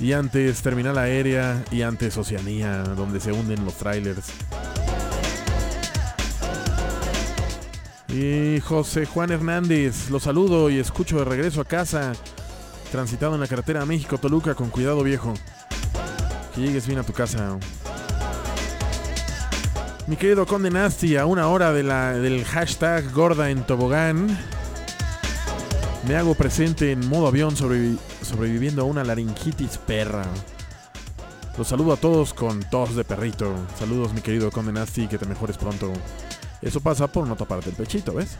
Y 0.00 0.14
antes 0.14 0.62
Terminal 0.62 0.96
Aérea 0.96 1.62
y 1.70 1.82
antes 1.82 2.16
Oceanía, 2.16 2.78
donde 2.78 3.20
se 3.20 3.30
hunden 3.30 3.62
los 3.66 3.74
trailers. 3.74 4.24
Y 8.08 8.58
José 8.60 9.04
Juan 9.04 9.32
Hernández, 9.32 10.08
lo 10.08 10.18
saludo 10.18 10.70
y 10.70 10.78
escucho 10.78 11.18
de 11.18 11.26
regreso 11.26 11.60
a 11.60 11.66
casa, 11.66 12.14
transitado 12.94 13.34
en 13.34 13.40
la 13.40 13.48
carretera 13.48 13.84
México-Toluca, 13.84 14.54
con 14.54 14.70
cuidado 14.70 15.02
viejo. 15.02 15.34
Que 16.54 16.60
llegues 16.60 16.86
bien 16.86 17.00
a 17.00 17.02
tu 17.02 17.12
casa. 17.12 17.58
Mi 20.06 20.14
querido 20.14 20.46
Conde 20.46 20.70
Nasty, 20.70 21.16
a 21.16 21.26
una 21.26 21.48
hora 21.48 21.72
del 21.72 22.44
hashtag 22.44 23.10
Gorda 23.10 23.50
en 23.50 23.64
Tobogán, 23.64 24.38
me 26.06 26.14
hago 26.14 26.36
presente 26.36 26.92
en 26.92 27.08
modo 27.08 27.26
avión 27.26 27.56
sobrevi- 27.56 27.98
sobreviviendo 28.22 28.82
a 28.82 28.84
una 28.84 29.02
laringitis 29.02 29.76
perra. 29.78 30.26
Los 31.58 31.66
saludo 31.66 31.94
a 31.94 31.96
todos 31.96 32.32
con 32.32 32.60
tos 32.62 32.94
de 32.94 33.02
perrito. 33.02 33.52
Saludos 33.76 34.12
mi 34.12 34.20
querido 34.20 34.52
Conde 34.52 34.72
Nasty, 34.72 35.08
que 35.08 35.18
te 35.18 35.26
mejores 35.26 35.58
pronto. 35.58 35.92
Eso 36.62 36.78
pasa 36.80 37.08
por 37.08 37.26
no 37.26 37.34
taparte 37.34 37.70
el 37.70 37.74
pechito, 37.76 38.14
¿ves? 38.14 38.36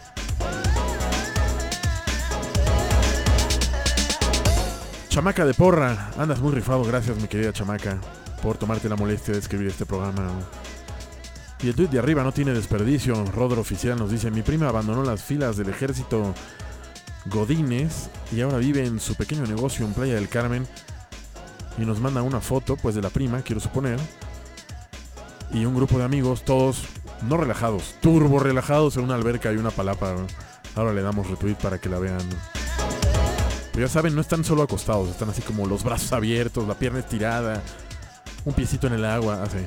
Chamaca 5.14 5.44
de 5.44 5.54
porra, 5.54 6.10
andas 6.18 6.40
muy 6.40 6.50
rifado, 6.52 6.82
gracias 6.82 7.16
mi 7.16 7.28
querida 7.28 7.52
chamaca, 7.52 8.00
por 8.42 8.58
tomarte 8.58 8.88
la 8.88 8.96
molestia 8.96 9.32
de 9.32 9.38
escribir 9.38 9.68
este 9.68 9.86
programa. 9.86 10.28
Y 11.62 11.68
el 11.68 11.76
tweet 11.76 11.86
de 11.86 12.00
arriba 12.00 12.24
no 12.24 12.32
tiene 12.32 12.50
desperdicio. 12.52 13.24
Rodro 13.26 13.60
Oficial 13.60 13.96
nos 13.96 14.10
dice, 14.10 14.32
mi 14.32 14.42
prima 14.42 14.68
abandonó 14.68 15.04
las 15.04 15.22
filas 15.22 15.56
del 15.56 15.68
ejército 15.68 16.34
Godínez 17.26 18.10
y 18.32 18.40
ahora 18.40 18.58
vive 18.58 18.84
en 18.84 18.98
su 18.98 19.14
pequeño 19.14 19.46
negocio 19.46 19.86
en 19.86 19.94
Playa 19.94 20.16
del 20.16 20.28
Carmen 20.28 20.66
y 21.78 21.82
nos 21.82 22.00
manda 22.00 22.20
una 22.22 22.40
foto, 22.40 22.74
pues 22.74 22.96
de 22.96 23.02
la 23.02 23.10
prima, 23.10 23.42
quiero 23.42 23.60
suponer, 23.60 24.00
y 25.52 25.64
un 25.64 25.76
grupo 25.76 25.96
de 25.96 26.06
amigos, 26.06 26.44
todos 26.44 26.86
no 27.28 27.36
relajados, 27.36 27.94
turbo 28.00 28.40
relajados 28.40 28.96
en 28.96 29.04
una 29.04 29.14
alberca 29.14 29.52
y 29.52 29.58
una 29.58 29.70
palapa. 29.70 30.16
Ahora 30.74 30.92
le 30.92 31.02
damos 31.02 31.30
retweet 31.30 31.54
para 31.54 31.78
que 31.78 31.88
la 31.88 32.00
vean. 32.00 32.18
Pero 33.74 33.88
ya 33.88 33.92
saben, 33.92 34.14
no 34.14 34.20
están 34.20 34.44
solo 34.44 34.62
acostados, 34.62 35.08
están 35.08 35.30
así 35.30 35.42
como 35.42 35.66
los 35.66 35.82
brazos 35.82 36.12
abiertos, 36.12 36.68
la 36.68 36.74
pierna 36.74 37.00
estirada, 37.00 37.60
un 38.44 38.54
piecito 38.54 38.86
en 38.86 38.92
el 38.92 39.04
agua, 39.04 39.42
así. 39.42 39.58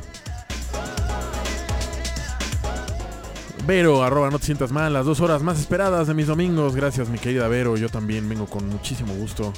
Vero, 3.66 4.02
arroba, 4.02 4.30
no 4.30 4.40
te 4.40 4.46
sientas 4.46 4.72
mal, 4.72 4.94
las 4.94 5.06
dos 5.06 5.20
horas 5.20 5.44
más 5.44 5.60
esperadas 5.60 6.08
de 6.08 6.14
mis 6.14 6.28
domingos. 6.28 6.74
Gracias, 6.74 7.10
mi 7.10 7.18
querida 7.18 7.50
Vero. 7.50 7.76
Yo 7.76 7.90
también 7.90 8.30
vengo 8.30 8.46
con 8.46 8.66
muchísimo 8.70 9.14
gusto 9.14 9.52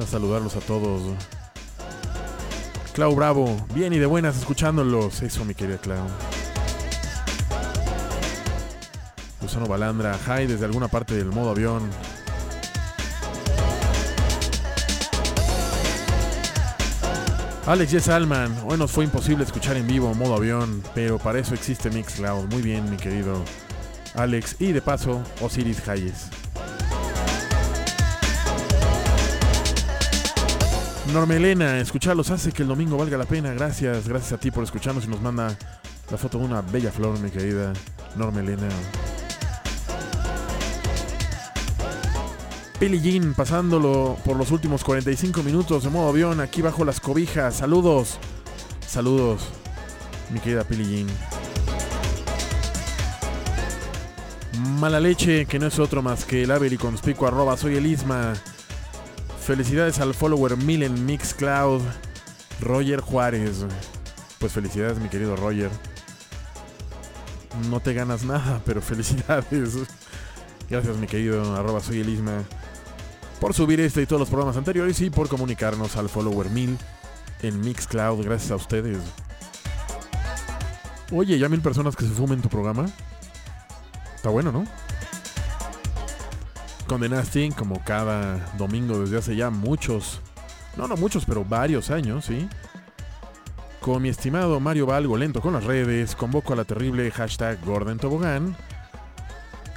a 0.00 0.04
saludarlos 0.04 0.56
a 0.56 0.60
todos. 0.60 1.02
Clau 2.92 3.14
Bravo, 3.14 3.56
bien 3.72 3.92
y 3.92 4.00
de 4.00 4.06
buenas 4.06 4.36
escuchándolos. 4.36 5.22
Eso, 5.22 5.44
mi 5.44 5.54
querida 5.54 5.78
Clau. 5.78 6.08
Gusano 9.40 9.66
Balandra, 9.68 10.18
hi 10.26 10.48
desde 10.48 10.64
alguna 10.64 10.88
parte 10.88 11.14
del 11.14 11.26
modo 11.26 11.50
avión. 11.50 11.88
Alex 17.66 17.92
Yes 17.92 18.08
Alman, 18.08 18.56
hoy 18.66 18.78
nos 18.78 18.90
fue 18.90 19.04
imposible 19.04 19.44
escuchar 19.44 19.76
en 19.76 19.86
vivo 19.86 20.12
modo 20.14 20.34
avión, 20.34 20.82
pero 20.94 21.18
para 21.18 21.38
eso 21.38 21.54
existe 21.54 21.90
Mixcloud. 21.90 22.46
Muy 22.46 22.62
bien, 22.62 22.90
mi 22.90 22.96
querido 22.96 23.44
Alex. 24.14 24.56
Y 24.58 24.72
de 24.72 24.80
paso, 24.80 25.22
Osiris 25.40 25.86
Hayes. 25.86 26.30
Normelena, 31.12 31.78
escucharlos 31.80 32.30
hace 32.30 32.50
que 32.50 32.62
el 32.62 32.68
domingo 32.68 32.96
valga 32.96 33.18
la 33.18 33.26
pena. 33.26 33.52
Gracias, 33.52 34.08
gracias 34.08 34.32
a 34.32 34.38
ti 34.38 34.50
por 34.50 34.64
escucharnos 34.64 35.04
y 35.04 35.08
nos 35.08 35.20
manda 35.20 35.56
la 36.10 36.16
foto 36.16 36.38
de 36.38 36.44
una 36.46 36.62
bella 36.62 36.90
flor, 36.90 37.20
mi 37.20 37.30
querida 37.30 37.72
Normelena. 38.16 38.68
Billie 42.80 42.98
Jean 42.98 43.34
pasándolo 43.34 44.16
por 44.24 44.38
los 44.38 44.50
últimos 44.50 44.82
45 44.84 45.42
minutos 45.42 45.84
de 45.84 45.90
modo 45.90 46.08
avión 46.08 46.40
aquí 46.40 46.62
bajo 46.62 46.82
las 46.82 46.98
cobijas. 46.98 47.56
Saludos. 47.56 48.18
Saludos, 48.86 49.42
mi 50.30 50.40
querida 50.40 50.62
Billie 50.62 51.04
Jean. 51.04 51.06
Mala 54.80 54.98
leche, 54.98 55.44
que 55.44 55.58
no 55.58 55.66
es 55.66 55.78
otro 55.78 56.00
más 56.00 56.24
que 56.24 56.44
el 56.44 56.50
Avery 56.50 56.78
conspicuo 56.78 57.28
arroba 57.28 57.58
soy 57.58 57.76
el 57.76 57.84
Isma. 57.84 58.32
Felicidades 59.44 59.98
al 59.98 60.14
follower 60.14 60.56
mil 60.56 60.82
en 60.82 61.04
Mixcloud. 61.04 61.82
Roger 62.62 63.00
Juárez. 63.00 63.66
Pues 64.38 64.52
felicidades, 64.52 64.98
mi 64.98 65.10
querido 65.10 65.36
Roger. 65.36 65.70
No 67.68 67.80
te 67.80 67.92
ganas 67.92 68.24
nada, 68.24 68.62
pero 68.64 68.80
felicidades. 68.80 69.76
Gracias, 70.70 70.96
mi 70.96 71.06
querido 71.06 71.54
arroba 71.56 71.80
soy 71.80 72.00
el 72.00 72.08
Isma 72.08 72.42
por 73.40 73.54
subir 73.54 73.80
este 73.80 74.02
y 74.02 74.06
todos 74.06 74.20
los 74.20 74.28
programas 74.28 74.56
anteriores 74.56 75.00
y 75.00 75.10
por 75.10 75.28
comunicarnos 75.28 75.96
al 75.96 76.08
follower 76.08 76.50
1000 76.50 76.76
en 77.42 77.60
Mixcloud, 77.60 78.22
gracias 78.22 78.50
a 78.50 78.56
ustedes. 78.56 78.98
Oye, 81.10 81.38
ya 81.38 81.48
mil 81.48 81.60
personas 81.60 81.96
que 81.96 82.04
se 82.04 82.14
sumen 82.14 82.42
tu 82.42 82.48
programa. 82.48 82.86
Está 84.14 84.28
bueno, 84.28 84.52
¿no? 84.52 84.64
Con 86.86 87.02
como 87.56 87.82
cada 87.84 88.52
domingo 88.58 88.98
desde 88.98 89.18
hace 89.18 89.36
ya 89.36 89.48
muchos, 89.48 90.20
no, 90.76 90.88
no 90.88 90.96
muchos, 90.96 91.24
pero 91.24 91.44
varios 91.44 91.90
años, 91.90 92.26
¿sí? 92.26 92.48
Con 93.80 94.02
mi 94.02 94.08
estimado 94.08 94.60
Mario 94.60 94.86
Valgo 94.86 95.16
lento 95.16 95.40
con 95.40 95.54
las 95.54 95.64
redes, 95.64 96.14
convoco 96.14 96.52
a 96.52 96.56
la 96.56 96.64
terrible 96.64 97.10
hashtag 97.10 97.64
Gordon 97.64 97.98
Tobogán, 97.98 98.56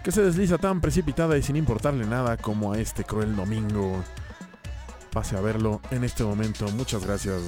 que 0.04 0.12
se 0.12 0.22
desliza 0.22 0.58
tan 0.58 0.82
precipitada 0.82 1.38
y 1.38 1.44
sin 1.44 1.56
importarle 1.56 2.06
nada 2.06 2.36
como 2.36 2.74
a 2.74 2.80
este 2.80 3.06
cruel 3.06 3.36
domingo. 3.36 4.04
Pase 5.12 5.38
a 5.38 5.42
verlo 5.42 5.80
en 5.92 6.04
este 6.04 6.24
momento. 6.24 6.68
Muchas 6.70 7.06
gracias. 7.06 7.42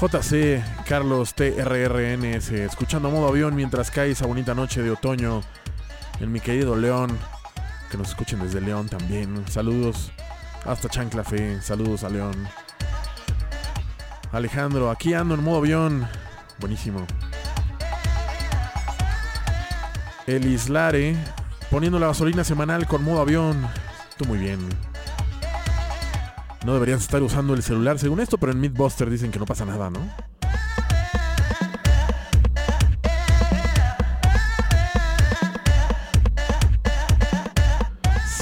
JC 0.00 0.62
Carlos 0.88 1.34
TRRNS, 1.34 2.50
escuchando 2.50 3.10
modo 3.10 3.28
avión 3.28 3.54
mientras 3.54 3.90
cae 3.90 4.10
esa 4.10 4.26
bonita 4.26 4.54
noche 4.54 4.82
de 4.82 4.90
otoño 4.90 5.42
en 6.20 6.32
mi 6.32 6.40
querido 6.40 6.74
León. 6.74 7.16
Que 7.90 7.96
nos 7.96 8.08
escuchen 8.08 8.40
desde 8.40 8.60
León 8.60 8.88
también. 8.88 9.44
Saludos 9.48 10.10
hasta 10.66 10.88
Chancla 10.88 11.22
Fe. 11.22 11.62
Saludos 11.62 12.02
a 12.02 12.08
León. 12.08 12.34
Alejandro, 14.32 14.90
aquí 14.90 15.14
ando 15.14 15.36
en 15.36 15.44
modo 15.44 15.58
avión. 15.58 16.08
Buenísimo. 16.58 17.06
El 20.26 20.46
Islare, 20.46 21.16
poniendo 21.70 21.98
la 21.98 22.06
gasolina 22.06 22.44
semanal 22.44 22.86
con 22.86 23.04
modo 23.04 23.20
avión. 23.20 23.66
Tú 24.16 24.24
muy 24.24 24.38
bien. 24.38 24.58
No 26.64 26.72
deberías 26.72 27.02
estar 27.02 27.22
usando 27.22 27.52
el 27.52 27.62
celular 27.62 27.98
según 27.98 28.20
esto, 28.20 28.38
pero 28.38 28.52
en 28.52 28.60
Mythbuster 28.60 29.10
dicen 29.10 29.30
que 29.30 29.38
no 29.38 29.44
pasa 29.44 29.64
nada, 29.64 29.90
¿no? 29.90 30.00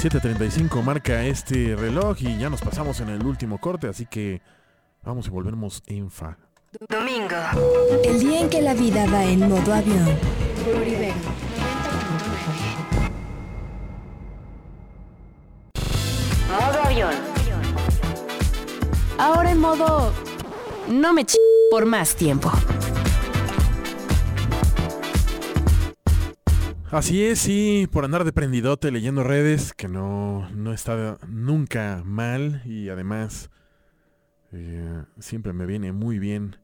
...7.35 0.03 0.83
marca 0.83 1.23
este 1.23 1.77
reloj 1.77 2.17
y 2.19 2.37
ya 2.37 2.49
nos 2.49 2.59
pasamos 2.59 2.99
en 2.99 3.07
el 3.07 3.25
último 3.25 3.57
corte, 3.59 3.87
así 3.87 4.05
que 4.05 4.41
vamos 5.01 5.27
y 5.27 5.29
volvemos 5.29 5.81
en 5.87 6.11
fa. 6.11 6.37
Domingo. 6.89 7.37
El 8.03 8.19
día 8.19 8.41
en 8.41 8.49
que 8.49 8.61
la 8.61 8.73
vida 8.73 9.05
va 9.09 9.23
en 9.23 9.47
modo 9.47 9.73
avión. 9.73 10.05
Por 10.65 11.42
Ahora 19.23 19.51
en 19.51 19.59
modo... 19.61 20.11
No 20.89 21.13
me 21.13 21.23
ch... 21.23 21.37
por 21.71 21.85
más 21.85 22.13
tiempo. 22.13 22.51
Así 26.91 27.23
es, 27.23 27.39
sí, 27.39 27.87
por 27.89 28.03
andar 28.03 28.25
de 28.25 28.33
prendidote 28.33 28.91
leyendo 28.91 29.23
redes, 29.23 29.71
que 29.71 29.87
no, 29.87 30.49
no 30.49 30.73
está 30.73 31.19
nunca 31.25 32.01
mal 32.03 32.63
y 32.65 32.89
además 32.89 33.49
eh, 34.51 35.05
siempre 35.19 35.53
me 35.53 35.67
viene 35.67 35.93
muy 35.93 36.19
bien 36.19 36.57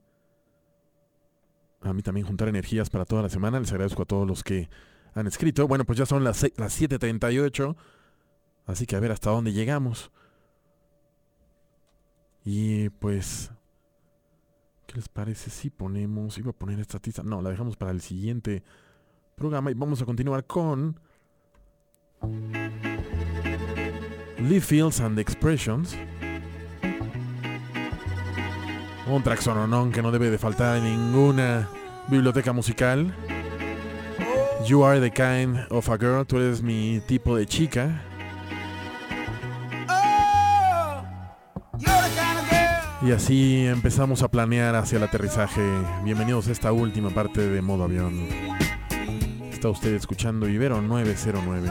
a 1.80 1.94
mí 1.94 2.02
también 2.02 2.28
juntar 2.28 2.50
energías 2.50 2.90
para 2.90 3.06
toda 3.06 3.22
la 3.22 3.30
semana. 3.30 3.62
Les 3.62 3.72
agradezco 3.72 4.02
a 4.02 4.06
todos 4.06 4.28
los 4.28 4.44
que 4.44 4.70
han 5.14 5.28
escrito. 5.28 5.66
Bueno, 5.66 5.86
pues 5.86 5.98
ya 5.98 6.06
son 6.06 6.26
las, 6.26 6.44
las 6.58 6.82
7.38, 6.82 7.78
así 8.66 8.86
que 8.86 8.98
a 8.98 9.00
ver 9.00 9.14
hasta 9.14 9.30
dónde 9.30 9.54
llegamos. 9.54 10.12
Y 12.52 12.90
pues, 12.90 13.52
¿qué 14.88 14.96
les 14.96 15.08
parece 15.08 15.52
si 15.52 15.70
ponemos, 15.70 16.36
iba 16.40 16.50
a 16.50 16.54
poner 16.54 16.80
esta 16.80 16.98
tiza, 16.98 17.22
no, 17.22 17.44
la 17.44 17.52
dejamos 17.52 17.78
para 17.78 17.92
el 17.92 18.02
siguiente 18.02 18.64
programa 19.36 19.70
y 19.70 19.76
vamos 19.76 20.02
a 20.02 20.06
continuar 20.06 20.48
con 20.48 21.00
Lee 24.40 24.60
Fields 24.60 25.00
and 25.00 25.20
Expressions. 25.20 25.96
Un 29.08 29.22
traxononón 29.22 29.92
que 29.92 30.02
no 30.02 30.10
debe 30.10 30.32
de 30.32 30.40
faltar 30.40 30.78
en 30.78 30.86
ninguna 30.86 31.70
biblioteca 32.08 32.52
musical. 32.52 33.14
You 34.66 34.84
are 34.84 35.00
the 35.00 35.12
kind 35.12 35.68
of 35.70 35.88
a 35.88 35.98
girl, 36.00 36.26
tú 36.26 36.38
eres 36.38 36.64
mi 36.64 37.00
tipo 37.06 37.38
de 37.38 37.46
chica. 37.46 38.09
Y 43.02 43.12
así 43.12 43.66
empezamos 43.66 44.24
a 44.24 44.28
planear 44.28 44.76
hacia 44.76 44.98
el 44.98 45.04
aterrizaje. 45.04 45.62
Bienvenidos 46.04 46.50
a 46.50 46.52
esta 46.52 46.74
última 46.74 47.10
parte 47.12 47.48
de 47.48 47.62
modo 47.62 47.86
avión. 47.86 48.28
Está 49.52 49.70
usted 49.70 49.94
escuchando 49.94 50.50
Ibero 50.50 50.82
909. 50.82 51.70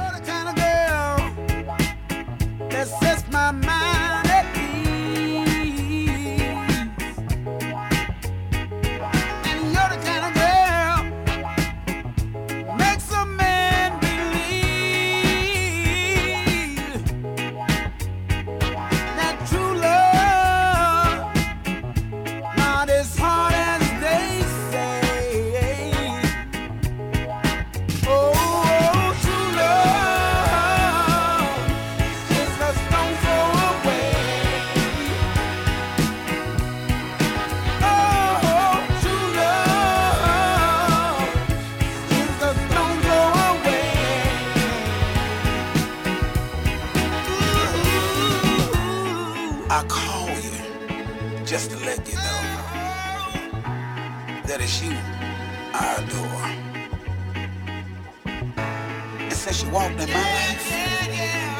Since 59.96 60.04
in 60.04 60.12
my 60.12 60.20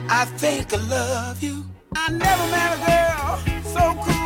I 0.09 0.25
think 0.37 0.73
I 0.73 0.77
love 0.77 1.43
you. 1.43 1.65
I 1.95 2.11
never 2.11 2.47
met 2.55 2.71
a 2.77 2.81
girl 2.87 3.39
so 3.75 3.83
cool, 4.03 4.26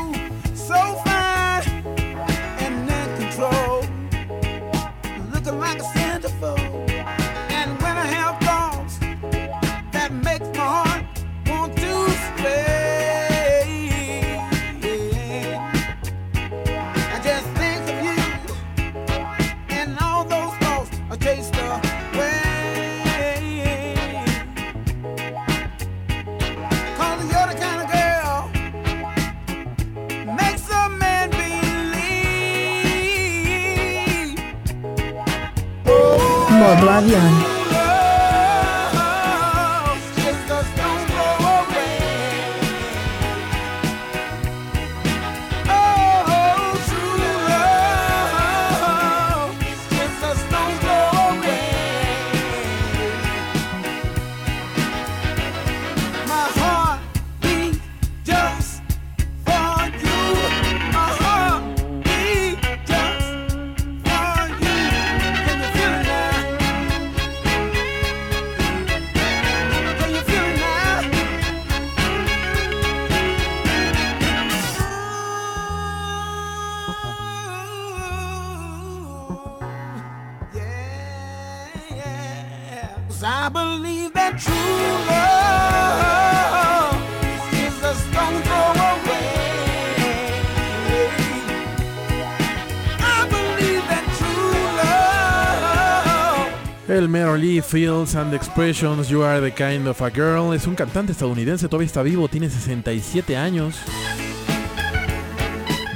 El 97.11 97.13
Merrily 97.13 97.61
Fields 97.61 98.15
and 98.15 98.33
Expressions, 98.33 99.09
You 99.09 99.25
Are 99.25 99.41
the 99.41 99.51
Kind 99.51 99.89
of 99.89 100.01
a 100.01 100.11
Girl. 100.11 100.55
Es 100.55 100.69
un 100.69 100.77
cantante 100.77 101.11
estadounidense, 101.11 101.67
todavía 101.67 101.87
está 101.87 102.03
vivo, 102.03 102.29
tiene 102.29 102.49
67 102.49 103.37
años. 103.37 103.81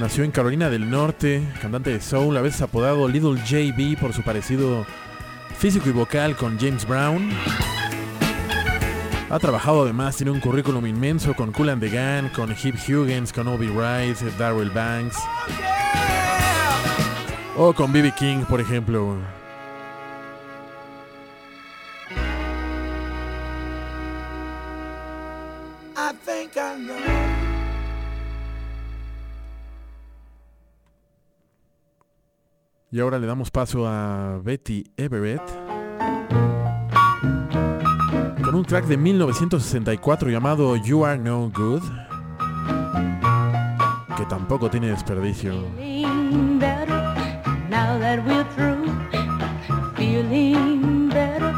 Nació 0.00 0.24
en 0.24 0.32
Carolina 0.32 0.70
del 0.70 0.90
Norte, 0.90 1.46
cantante 1.62 1.90
de 1.90 2.00
soul, 2.00 2.36
a 2.36 2.40
veces 2.40 2.62
apodado 2.62 3.06
Little 3.06 3.40
JB 3.44 3.96
por 4.00 4.12
su 4.12 4.22
parecido 4.22 4.84
físico 5.56 5.88
y 5.88 5.92
vocal 5.92 6.34
con 6.36 6.58
James 6.58 6.84
Brown. 6.84 7.30
Ha 9.30 9.38
trabajado 9.38 9.82
además, 9.82 10.16
tiene 10.16 10.32
un 10.32 10.40
currículum 10.40 10.84
inmenso 10.84 11.34
con 11.34 11.52
Cool 11.52 11.68
and 11.68 11.80
the 11.80 11.90
Gang, 11.90 12.32
con 12.32 12.50
Hip 12.50 12.74
Hughes, 12.88 13.32
con 13.32 13.46
Obi 13.46 13.68
Rice, 13.68 14.26
Darrell 14.36 14.70
Banks. 14.70 15.18
O 17.56 17.72
con 17.72 17.92
B.B. 17.92 18.12
King, 18.18 18.44
por 18.48 18.60
ejemplo. 18.60 19.43
Y 32.94 33.00
ahora 33.00 33.18
le 33.18 33.26
damos 33.26 33.50
paso 33.50 33.88
a 33.88 34.38
Betty 34.40 34.84
Everett 34.96 35.42
con 38.44 38.54
un 38.54 38.64
track 38.64 38.84
de 38.84 38.96
1964 38.96 40.30
llamado 40.30 40.76
You 40.76 41.04
Are 41.04 41.18
No 41.18 41.50
Good, 41.52 41.82
que 44.16 44.24
tampoco 44.26 44.70
tiene 44.70 44.90
desperdicio. 44.90 45.54
Now 47.68 47.98
that 47.98 48.24
we're 48.24 48.44
through. 48.54 48.86
Feeling 49.96 51.08
better 51.08 51.52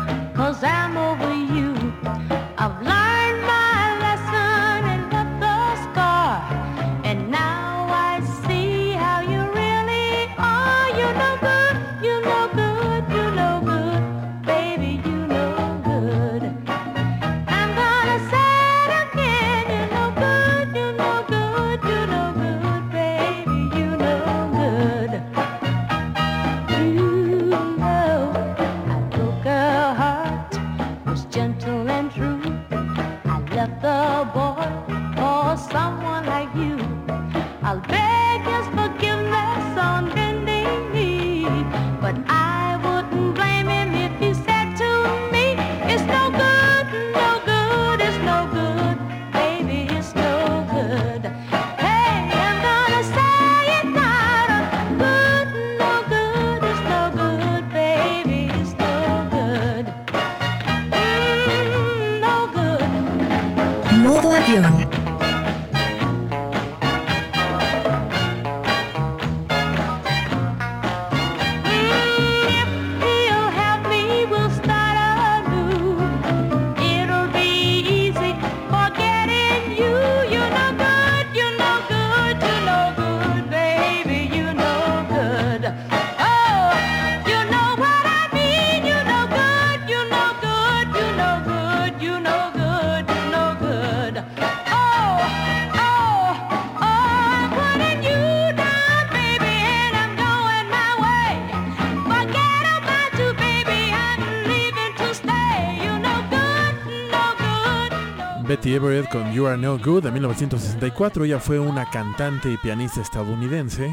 You 109.37 109.47
Are 109.47 109.59
No 109.59 109.77
Good 109.77 110.05
de 110.05 110.13
1964. 110.13 111.27
Ella 111.27 111.39
fue 111.39 111.61
una 111.61 111.91
cantante 111.91 112.51
y 112.51 112.57
pianista 112.57 113.03
estadounidense 113.03 113.93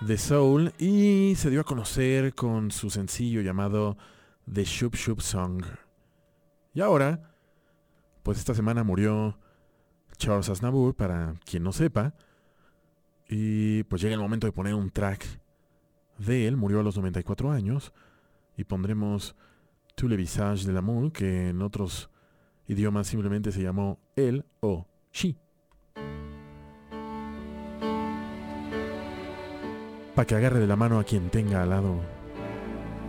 de 0.00 0.18
soul 0.18 0.72
y 0.76 1.36
se 1.36 1.50
dio 1.50 1.60
a 1.60 1.64
conocer 1.64 2.34
con 2.34 2.72
su 2.72 2.90
sencillo 2.90 3.42
llamado 3.42 3.96
The 4.52 4.64
Shoop 4.64 4.96
Shoop 4.96 5.20
Song. 5.20 5.62
Y 6.74 6.80
ahora, 6.80 7.32
pues 8.24 8.38
esta 8.38 8.54
semana 8.54 8.82
murió 8.82 9.38
Charles 10.16 10.48
Aznavour, 10.48 10.96
para 10.96 11.34
quien 11.44 11.62
no 11.62 11.70
sepa, 11.70 12.16
y 13.28 13.84
pues 13.84 14.02
llega 14.02 14.14
el 14.14 14.20
momento 14.20 14.48
de 14.48 14.52
poner 14.52 14.74
un 14.74 14.90
track 14.90 15.24
de 16.18 16.48
él, 16.48 16.56
murió 16.56 16.80
a 16.80 16.82
los 16.82 16.96
94 16.96 17.52
años, 17.52 17.92
y 18.56 18.64
pondremos 18.64 19.36
Tout 19.94 20.10
le 20.10 20.16
visage 20.16 20.66
de 20.66 20.72
l'amour, 20.72 21.12
que 21.12 21.50
en 21.50 21.62
otros 21.62 22.09
idiomas 22.70 23.08
simplemente 23.08 23.50
se 23.50 23.62
llamó 23.62 23.98
él 24.16 24.44
o 24.60 24.86
she. 25.12 25.34
Para 30.14 30.26
que 30.26 30.34
agarre 30.36 30.60
de 30.60 30.66
la 30.66 30.76
mano 30.76 30.98
a 30.98 31.04
quien 31.04 31.30
tenga 31.30 31.62
al 31.62 31.70
lado. 31.70 32.00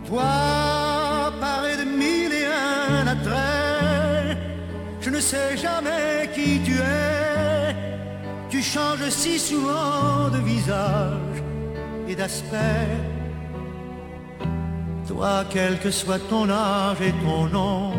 Toi, 0.08 1.32
paré 1.40 1.76
de 1.76 1.84
mille 1.84 2.32
et 2.32 2.46
un 2.46 3.06
attraits, 3.06 4.38
je 5.00 5.10
ne 5.10 5.20
sais 5.20 5.56
jamais 5.56 6.28
qui 6.34 6.60
tu 6.64 6.74
es. 6.78 7.76
Tu 8.50 8.62
changes 8.62 9.10
si 9.10 9.38
souvent 9.38 10.28
de 10.28 10.38
visage 10.38 11.42
et 12.08 12.16
d'aspect. 12.16 12.88
Toi, 15.06 15.44
quel 15.50 15.78
que 15.78 15.90
soit 15.90 16.18
ton 16.28 16.50
âge 16.50 17.00
et 17.00 17.12
ton 17.24 17.46
nom, 17.46 17.92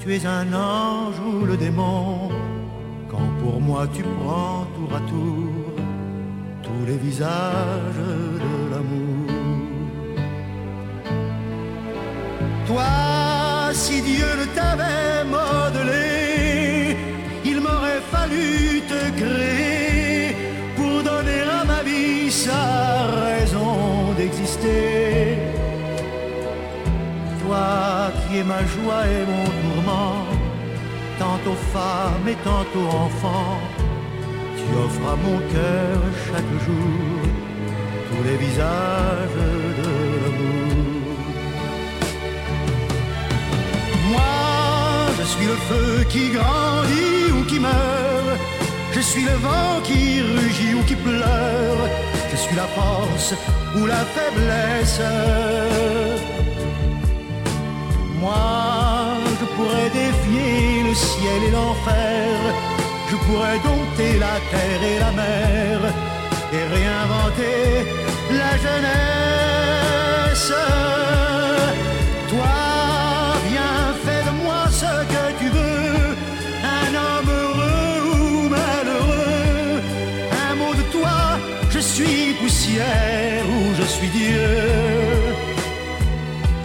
tu 0.00 0.14
es 0.14 0.24
un 0.24 0.52
ange 0.54 1.20
ou 1.20 1.44
le 1.44 1.56
démon. 1.56 2.30
Quand 3.10 3.30
pour 3.42 3.60
moi 3.60 3.86
tu 3.94 4.02
prends 4.02 4.66
tour 4.76 4.90
à 4.96 5.00
tour 5.10 5.72
tous 6.62 6.86
les 6.86 6.96
visages 6.96 8.02
de 8.44 8.54
l'amour. 8.72 9.26
Toi, 12.66 13.72
si 13.72 14.00
Dieu 14.00 14.30
ne 14.40 14.46
t'avait 14.56 15.24
modelé, 15.36 16.96
il 17.44 17.60
m'aurait 17.60 18.04
fallu 18.14 18.80
te 18.92 19.02
créer 19.20 20.36
pour 20.76 21.02
donner 21.02 21.42
à 21.60 21.64
ma 21.64 21.82
vie 21.82 22.30
sa 22.30 22.62
raison 23.26 24.14
d'exister. 24.16 25.36
Toi 27.42 28.12
qui 28.28 28.38
es 28.38 28.44
ma 28.44 28.64
joie 28.64 29.04
et 29.06 29.24
mon 29.32 29.59
tourment, 29.80 30.26
tantôt 31.18 31.56
femme 31.72 32.28
et 32.28 32.36
tantôt 32.44 32.86
enfant, 32.88 33.58
tu 34.56 34.64
offres 34.84 35.08
à 35.12 35.16
mon 35.16 35.38
cœur 35.52 35.98
chaque 36.26 36.52
jour 36.66 37.20
tous 38.08 38.22
les 38.28 38.36
visages 38.36 39.38
de 39.80 39.90
l'amour. 40.22 41.16
Moi, 44.10 44.20
je 45.18 45.24
suis 45.24 45.46
le 45.46 45.56
feu 45.68 46.04
qui 46.08 46.30
grandit 46.30 47.32
ou 47.38 47.44
qui 47.44 47.60
meurt. 47.60 48.40
Je 48.92 49.00
suis 49.00 49.22
le 49.22 49.36
vent 49.46 49.80
qui 49.84 50.20
rugit 50.20 50.74
ou 50.74 50.82
qui 50.82 50.96
pleure. 50.96 51.82
Je 52.30 52.36
suis 52.36 52.56
la 52.56 52.66
force 52.78 53.34
ou 53.76 53.86
la 53.86 54.02
faiblesse. 54.14 55.00
Moi, 58.20 58.99
pourrais 59.60 59.90
défier 59.90 60.82
le 60.88 60.94
ciel 60.94 61.40
et 61.48 61.52
l'enfer. 61.58 62.36
Je 63.10 63.16
pourrais 63.24 63.58
dompter 63.68 64.12
la 64.26 64.36
terre 64.52 64.82
et 64.92 64.98
la 65.04 65.12
mer 65.22 65.76
et 66.56 66.64
réinventer 66.74 67.60
la 68.40 68.52
jeunesse. 68.64 70.52
Toi, 72.32 72.56
viens, 73.48 73.82
fais 74.04 74.22
de 74.28 74.32
moi 74.42 74.60
ce 74.82 74.92
que 75.12 75.24
tu 75.40 75.48
veux, 75.56 76.04
un 76.80 76.90
homme 77.04 77.30
heureux 77.40 78.00
ou 78.14 78.48
malheureux. 78.56 79.82
Un 80.48 80.54
mot 80.60 80.74
de 80.80 80.84
toi, 80.96 81.18
je 81.70 81.80
suis 81.80 82.34
poussière 82.40 83.44
ou 83.54 83.74
je 83.78 83.86
suis 83.94 84.08
Dieu. 84.08 84.89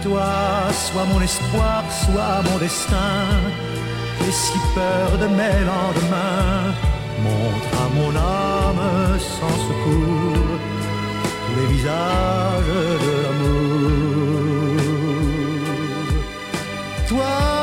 Toi, 0.06 0.70
sois 0.72 1.04
mon 1.12 1.20
espoir, 1.20 1.82
sois 1.90 2.40
mon 2.48 2.58
destin. 2.58 3.26
Et 4.24 4.30
si 4.30 4.58
peur 4.72 5.18
de 5.18 5.26
mes 5.26 5.58
lendemains, 5.72 6.74
montre 7.26 7.72
à 7.84 7.86
mon 7.96 8.12
âme 8.14 9.18
sans 9.18 9.56
secours 9.68 10.52
les 11.56 11.66
visages 11.74 12.74
de 13.04 13.14
l'amour. 13.24 13.56
Toi, 17.08 17.55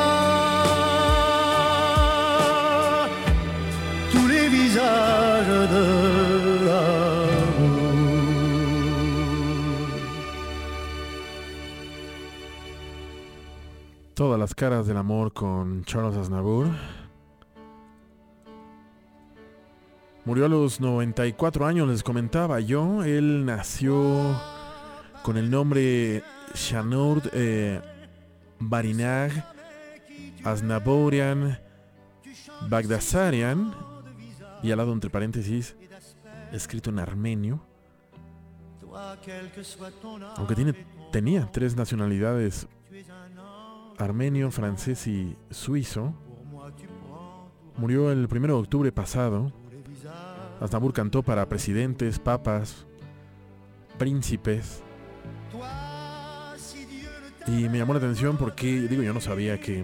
Todas 14.23 14.39
las 14.39 14.55
caras 14.55 14.87
del 14.87 14.95
amor 14.95 15.33
con 15.33 15.83
Charles 15.83 16.15
Aznavour. 16.15 16.67
Murió 20.23 20.45
a 20.45 20.47
los 20.47 20.79
94 20.79 21.65
años, 21.65 21.89
les 21.89 22.03
comentaba 22.03 22.61
yo. 22.61 23.03
Él 23.03 23.43
nació 23.45 24.39
con 25.23 25.35
el 25.35 25.51
nombre 25.51 26.23
Shanour 26.55 27.21
eh, 27.33 27.81
Barinag 28.59 29.45
Aznavourian 30.45 31.59
Bagdasarian. 32.69 33.73
Y 34.63 34.71
al 34.71 34.77
lado, 34.77 34.93
entre 34.93 35.09
paréntesis, 35.09 35.75
escrito 36.53 36.91
en 36.91 36.99
armenio. 36.99 37.61
Aunque 40.37 40.55
tiene, 40.55 40.73
tenía 41.11 41.51
tres 41.51 41.75
nacionalidades 41.75 42.69
armenio, 43.97 44.51
francés 44.51 45.07
y 45.07 45.35
suizo. 45.49 46.13
Murió 47.77 48.11
el 48.11 48.27
1 48.31 48.47
de 48.47 48.53
octubre 48.53 48.91
pasado. 48.91 49.51
Aznavour 50.59 50.93
cantó 50.93 51.23
para 51.23 51.49
presidentes, 51.49 52.19
papas, 52.19 52.85
príncipes. 53.97 54.83
Y 57.47 57.67
me 57.69 57.77
llamó 57.77 57.93
la 57.93 57.99
atención 57.99 58.37
porque, 58.37 58.81
digo, 58.81 59.03
yo 59.03 59.13
no 59.13 59.19
sabía 59.19 59.59
que 59.59 59.83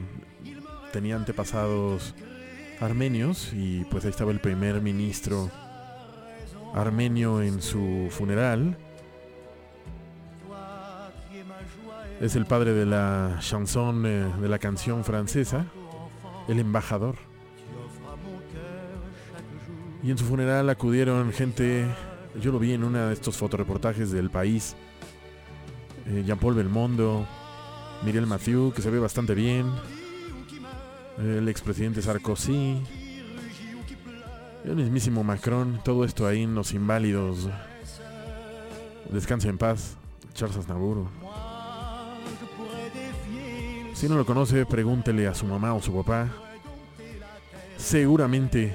tenía 0.94 1.16
antepasados 1.16 2.16
armenios 2.80 3.52
y 3.54 3.84
pues 3.86 4.06
ahí 4.06 4.12
estaba 4.12 4.32
el 4.32 4.40
primer 4.40 4.82
ministro 4.82 5.52
armenio 6.74 7.42
en 7.42 7.62
su 7.62 8.08
funeral. 8.10 8.78
Es 12.20 12.36
el 12.36 12.46
padre 12.46 12.74
de 12.74 12.86
la 12.86 13.40
eh, 13.40 14.34
de 14.42 14.50
la 14.50 14.60
canción 14.60 15.06
francesa, 15.06 15.66
el 16.50 16.60
embajador. 16.60 17.16
Y 20.04 20.12
en 20.12 20.18
su 20.18 20.26
funeral 20.26 20.70
acudieron 20.70 21.32
gente, 21.32 21.86
yo 22.42 22.52
lo 22.52 22.60
vi 22.60 22.74
en 22.74 22.84
uno 22.84 23.08
de 23.08 23.14
estos 23.14 23.38
fotoreportajes 23.38 24.12
del 24.12 24.30
país, 24.30 24.76
eh, 26.08 26.24
Jean-Paul 26.26 26.56
Belmondo, 26.56 27.26
Miguel 28.04 28.28
Mathieu, 28.28 28.74
que 28.74 28.82
se 28.82 28.90
ve 28.90 29.00
bastante 29.00 29.34
bien, 29.34 29.72
el 31.18 31.48
expresidente 31.48 32.02
Sarkozy, 32.02 32.82
el 34.66 34.76
mismísimo 34.76 35.24
Macron, 35.24 35.80
todo 35.84 36.04
esto 36.04 36.28
ahí 36.28 36.44
en 36.44 36.56
Los 36.56 36.74
Inválidos. 36.74 37.50
Descansa 39.10 39.50
en 39.50 39.58
paz, 39.58 39.98
Charles 40.34 40.58
Aznavour. 40.58 41.08
Si 44.00 44.08
no 44.08 44.16
lo 44.16 44.26
conoce, 44.26 44.66
pregúntele 44.66 45.28
a 45.28 45.36
su 45.36 45.46
mamá 45.46 45.74
o 45.74 45.82
su 45.82 45.94
papá. 45.94 46.30
Seguramente 47.76 48.74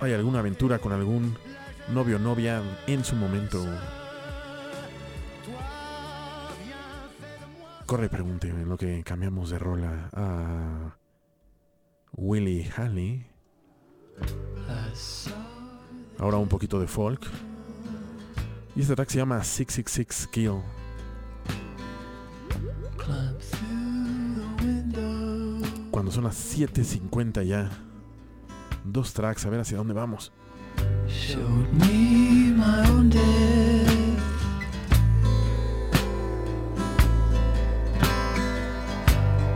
hay 0.00 0.12
alguna 0.12 0.38
aventura 0.38 0.78
con 0.78 0.92
algún 0.92 1.36
novio 1.92 2.14
o 2.14 2.18
novia 2.20 2.62
en 2.86 3.04
su 3.04 3.16
momento. 3.16 3.58
Corre, 7.86 8.08
pregunte 8.08 8.50
en 8.50 8.68
lo 8.68 8.76
que 8.76 9.02
cambiamos 9.02 9.50
de 9.50 9.58
rola 9.58 10.10
a 10.12 10.96
Willie 12.12 12.70
Halley. 12.76 13.26
Ahora 16.20 16.36
un 16.36 16.48
poquito 16.48 16.78
de 16.78 16.86
folk. 16.86 17.26
Y 18.76 18.82
este 18.82 18.94
track 18.94 19.08
se 19.08 19.18
llama 19.18 19.42
666 19.42 20.28
Kill. 20.28 20.62
Cuando 25.94 26.10
son 26.10 26.24
las 26.24 26.58
7.50 26.58 27.44
ya. 27.44 27.70
Dos 28.82 29.12
tracks, 29.12 29.46
a 29.46 29.48
ver 29.48 29.60
hacia 29.60 29.76
dónde 29.76 29.94
vamos. 29.94 30.32
Showed 31.06 31.72
me 31.72 32.52
my 32.52 32.90
own 32.90 33.10
death. 33.10 33.22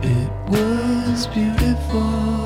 It 0.01 0.29
was 0.49 1.27
beautiful. 1.27 2.38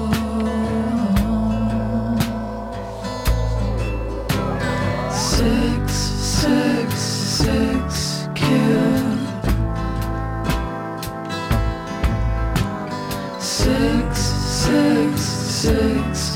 Six, 15.64 16.33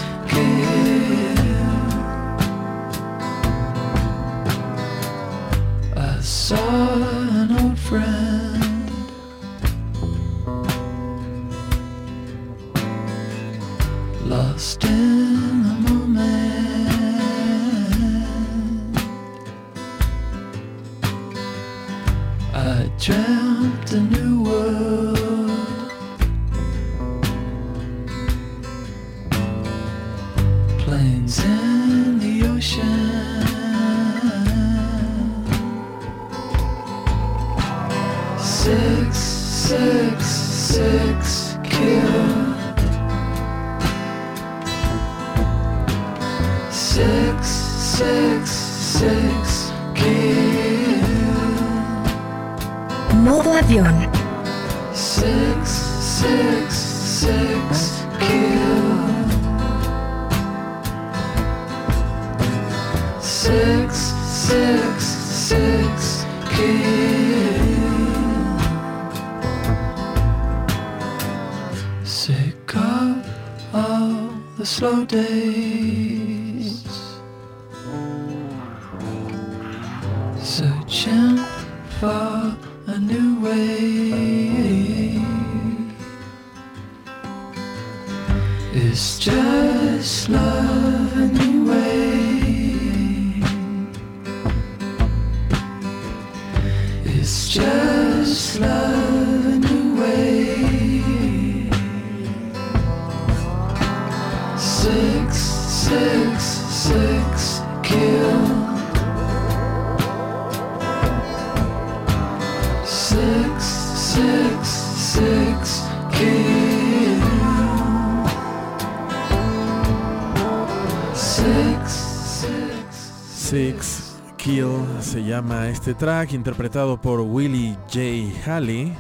este 125.88 126.00
track 126.00 126.34
interpretado 126.34 127.00
por 127.00 127.22
Willie 127.22 127.74
J. 127.86 128.44
Halley. 128.46 128.94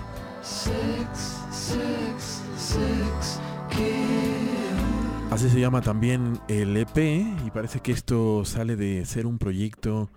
Así 5.30 5.50
se 5.50 5.60
llama 5.60 5.82
también 5.82 6.40
el 6.48 6.78
EP 6.78 6.98
y 7.46 7.52
parece 7.52 7.82
que 7.82 7.92
esto 7.92 8.46
sale 8.46 8.78
de 8.78 9.04
ser 9.04 9.26
un 9.26 9.38
proyecto 9.38 10.10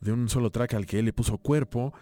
de 0.00 0.10
un 0.10 0.28
solo 0.28 0.50
track 0.50 0.74
al 0.74 0.86
que 0.86 0.98
él 0.98 1.04
le 1.04 1.12
puso 1.12 1.38
cuerpo. 1.38 1.94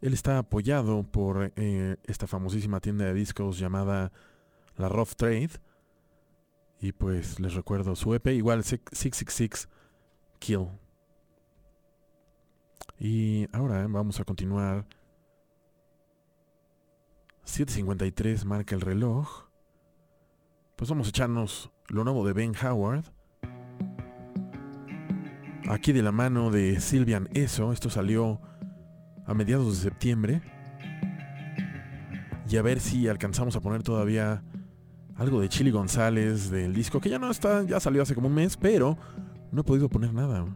Él 0.00 0.12
está 0.12 0.38
apoyado 0.38 1.02
por 1.02 1.52
eh, 1.56 1.96
esta 2.04 2.28
famosísima 2.28 2.78
tienda 2.78 3.06
de 3.06 3.14
discos 3.14 3.58
llamada 3.58 4.12
La 4.76 4.88
Rough 4.88 5.16
Trade. 5.16 5.50
Y 6.80 6.92
pues 6.92 7.40
les 7.40 7.54
recuerdo 7.54 7.96
su 7.96 8.14
EP, 8.14 8.24
igual 8.28 8.62
666 8.62 9.68
Kill. 10.38 10.81
Y 13.04 13.48
ahora 13.50 13.84
vamos 13.88 14.20
a 14.20 14.24
continuar. 14.24 14.86
7.53 17.44 18.44
marca 18.44 18.76
el 18.76 18.80
reloj. 18.80 19.48
Pues 20.76 20.88
vamos 20.88 21.08
a 21.08 21.10
echarnos 21.10 21.72
lo 21.88 22.04
nuevo 22.04 22.24
de 22.24 22.32
Ben 22.32 22.52
Howard. 22.64 23.06
Aquí 25.68 25.92
de 25.92 26.04
la 26.04 26.12
mano 26.12 26.52
de 26.52 26.78
Sylvian 26.78 27.28
Eso. 27.34 27.72
Esto 27.72 27.90
salió 27.90 28.40
a 29.26 29.34
mediados 29.34 29.66
de 29.78 29.82
septiembre. 29.82 30.40
Y 32.48 32.56
a 32.56 32.62
ver 32.62 32.78
si 32.78 33.08
alcanzamos 33.08 33.56
a 33.56 33.60
poner 33.60 33.82
todavía 33.82 34.44
algo 35.16 35.40
de 35.40 35.48
Chili 35.48 35.72
González 35.72 36.50
del 36.50 36.72
disco, 36.72 37.00
que 37.00 37.10
ya 37.10 37.18
no 37.18 37.32
está, 37.32 37.64
ya 37.64 37.80
salió 37.80 38.02
hace 38.02 38.14
como 38.14 38.28
un 38.28 38.34
mes, 38.34 38.56
pero 38.56 38.96
no 39.50 39.62
he 39.62 39.64
podido 39.64 39.88
poner 39.88 40.14
nada. 40.14 40.46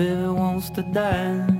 Baby 0.00 0.28
wants 0.28 0.70
to 0.70 0.82
dance. 0.94 1.50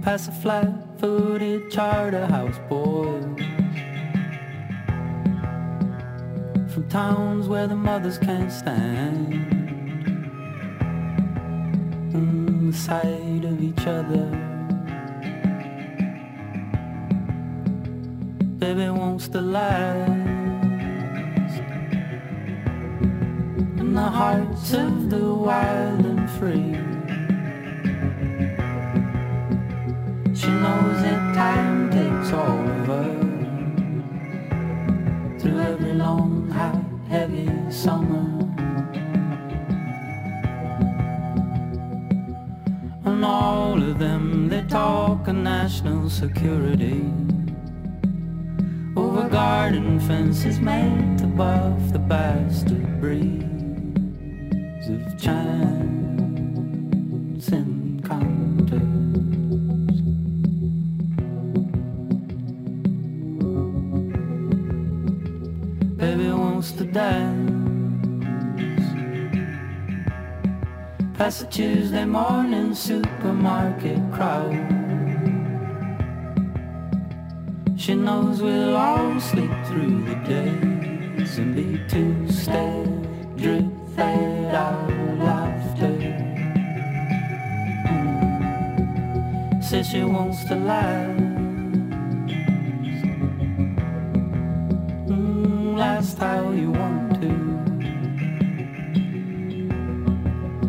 Pass 0.00 0.28
a 0.28 0.32
flat-footed 0.32 1.70
charter 1.70 2.24
house 2.24 2.58
boys. 2.70 3.22
From 6.72 6.88
towns 6.88 7.48
where 7.48 7.66
the 7.66 7.76
mothers 7.76 8.16
can't 8.16 8.50
stand. 8.50 9.44
Sight 12.74 13.44
of 13.44 13.62
each 13.62 13.86
other. 13.86 14.24
Baby 18.58 18.88
wants 18.88 19.28
to 19.28 19.42
last 19.42 20.37
the 23.98 24.10
hearts 24.10 24.72
of 24.74 25.10
the 25.10 25.34
wild 25.34 26.04
and 26.10 26.30
free. 26.36 26.70
She 30.40 30.50
knows 30.62 30.98
that 31.06 31.22
time 31.34 31.90
takes 31.90 32.30
over 32.32 33.04
through 35.40 35.60
every 35.72 35.94
long, 35.94 36.48
hot, 36.58 36.80
heavy 37.08 37.50
summer. 37.70 38.26
And 43.04 43.24
all 43.24 43.82
of 43.82 43.98
them, 43.98 44.48
they 44.48 44.62
talk 44.62 45.26
of 45.26 45.32
national 45.32 46.08
security 46.08 47.02
over 48.96 49.28
garden 49.28 49.98
fences 50.00 50.60
made 50.60 51.18
buff 51.26 51.92
the 51.92 51.98
bastard 51.98 53.00
breeze 53.00 53.47
chance 55.20 55.98
encounters. 57.48 58.82
Baby 65.96 66.30
wants 66.30 66.72
to 66.72 66.84
dance 66.84 67.48
past 71.18 71.40
the 71.40 71.46
Tuesday 71.46 72.04
morning 72.04 72.74
supermarket 72.74 74.00
crowd. 74.12 74.54
She 77.76 77.94
knows 77.94 78.40
we'll 78.40 78.76
all 78.76 79.18
sleep 79.20 79.50
through 79.66 80.04
the 80.04 80.14
days 80.26 81.38
and 81.38 81.54
be 81.56 81.80
too 81.88 82.28
stale, 82.30 82.84
drip 83.36 83.64
she 89.90 90.04
wants 90.04 90.44
to 90.44 90.54
last. 90.54 91.18
Mm, 95.08 95.78
last 95.78 96.18
how 96.18 96.50
you 96.50 96.70
want 96.72 97.22
to. 97.22 97.32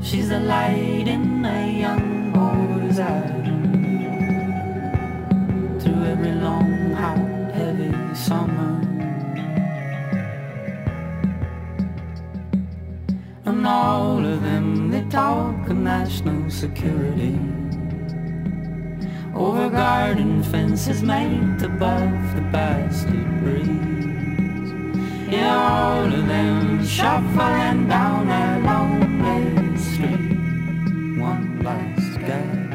She's 0.01 0.29
a 0.31 0.39
light 0.39 1.07
in 1.07 1.43
a 1.43 1.79
young 1.81 2.31
boy's 2.31 2.99
eye 2.99 3.27
through 5.81 6.03
every 6.05 6.31
long, 6.31 6.93
hot, 6.93 7.17
heavy 7.51 7.91
summer. 8.15 8.79
And 13.43 13.67
all 13.67 14.25
of 14.25 14.41
them, 14.43 14.91
they 14.91 15.03
talk 15.09 15.67
of 15.67 15.75
national 15.75 16.49
security 16.49 17.48
over 19.39 19.69
garden 19.69 20.43
fences 20.43 21.01
made 21.01 21.61
above 21.61 22.35
the 22.35 22.41
bastard 22.51 23.39
breeze. 23.41 24.69
Yeah, 25.31 25.55
all 25.55 26.05
of 26.05 26.27
them 26.27 26.85
shuffling 26.85 27.87
down 27.87 28.27
that 28.27 28.61
lonely 28.63 29.77
street. 29.77 31.19
One 31.21 31.61
last 31.63 32.19
gasp 32.19 32.69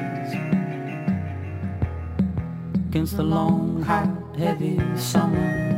against 2.88 3.16
the 3.18 3.24
long, 3.24 3.82
hot, 3.82 4.08
heavy 4.38 4.80
summer. 4.96 5.73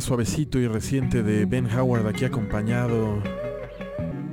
Suavecito 0.00 0.58
y 0.58 0.66
reciente 0.66 1.22
de 1.22 1.44
Ben 1.44 1.66
Howard 1.70 2.06
aquí 2.06 2.24
acompañado 2.24 3.22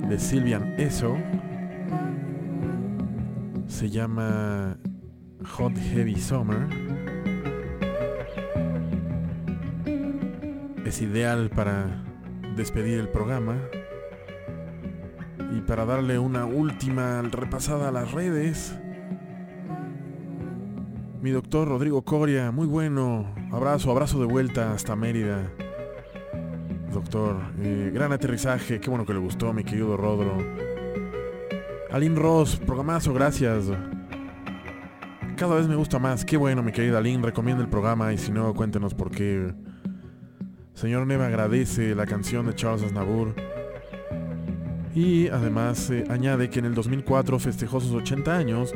de 0.08 0.18
Sylvian 0.18 0.74
Eso 0.78 1.16
se 3.66 3.90
llama 3.90 4.78
Hot 5.44 5.76
Heavy 5.76 6.16
Summer. 6.16 6.66
Es 10.86 11.02
ideal 11.02 11.50
para 11.50 12.02
despedir 12.56 12.98
el 12.98 13.08
programa 13.08 13.58
y 15.54 15.60
para 15.60 15.84
darle 15.84 16.18
una 16.18 16.46
última 16.46 17.20
repasada 17.22 17.88
a 17.88 17.92
las 17.92 18.12
redes. 18.12 18.74
Mi 21.20 21.30
doctor 21.32 21.66
Rodrigo 21.66 22.02
Coria, 22.02 22.52
muy 22.52 22.68
bueno. 22.68 23.34
Abrazo, 23.50 23.90
abrazo 23.90 24.20
de 24.20 24.26
vuelta 24.26 24.72
hasta 24.72 24.94
Mérida. 24.94 25.50
Doctor, 26.92 27.36
eh, 27.58 27.90
gran 27.92 28.12
aterrizaje, 28.12 28.78
qué 28.78 28.88
bueno 28.88 29.04
que 29.04 29.14
le 29.14 29.18
gustó, 29.18 29.52
mi 29.52 29.64
querido 29.64 29.96
Rodro. 29.96 30.38
Aline 31.90 32.14
Ross, 32.14 32.56
programazo, 32.56 33.12
gracias. 33.12 33.64
Cada 35.36 35.56
vez 35.56 35.66
me 35.66 35.74
gusta 35.74 35.98
más, 35.98 36.24
qué 36.24 36.36
bueno, 36.36 36.62
mi 36.62 36.70
querida 36.70 36.98
Aline, 36.98 37.24
recomienda 37.24 37.64
el 37.64 37.68
programa 37.68 38.12
y 38.12 38.18
si 38.18 38.30
no, 38.30 38.54
cuéntenos 38.54 38.94
por 38.94 39.10
qué. 39.10 39.52
Señor 40.74 41.04
Neva 41.08 41.26
agradece 41.26 41.96
la 41.96 42.06
canción 42.06 42.46
de 42.46 42.54
Charles 42.54 42.84
Aznavour. 42.84 43.34
Y 44.94 45.26
además 45.28 45.90
eh, 45.90 46.04
añade 46.10 46.48
que 46.48 46.60
en 46.60 46.66
el 46.66 46.74
2004 46.74 47.40
festejó 47.40 47.80
sus 47.80 47.92
80 47.92 48.36
años 48.36 48.72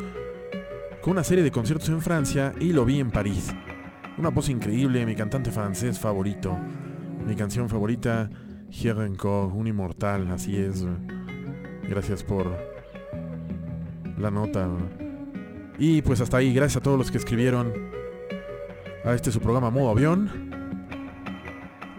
con 1.03 1.13
una 1.13 1.25
serie 1.25 1.43
de 1.43 1.51
conciertos 1.51 1.89
en 1.89 2.01
Francia 2.01 2.55
y 2.61 2.73
lo 2.73 2.85
vi 2.85 3.01
en 3.01 3.11
París. 3.11 3.53
Una 4.19 4.29
voz 4.29 4.49
increíble, 4.49 5.05
mi 5.05 5.17
cantante 5.17 5.51
francés 5.51 5.99
favorito. 5.99 6.57
Mi 7.27 7.35
canción 7.35 7.69
favorita, 7.69 8.31
Hier 8.71 8.97
encore, 9.01 9.53
un 9.53 9.67
inmortal, 9.67 10.31
así 10.31 10.57
es. 10.57 10.87
Gracias 11.89 12.23
por 12.23 12.57
la 14.17 14.31
nota. 14.31 14.69
Y 15.77 16.03
pues 16.03 16.21
hasta 16.21 16.37
ahí, 16.37 16.55
gracias 16.55 16.77
a 16.79 16.83
todos 16.83 16.99
los 16.99 17.11
que 17.11 17.19
escribieron 17.19 17.73
a 19.05 19.13
este 19.13 19.33
su 19.33 19.41
programa 19.41 19.71
Modo 19.71 19.91
Avión. 19.91 20.53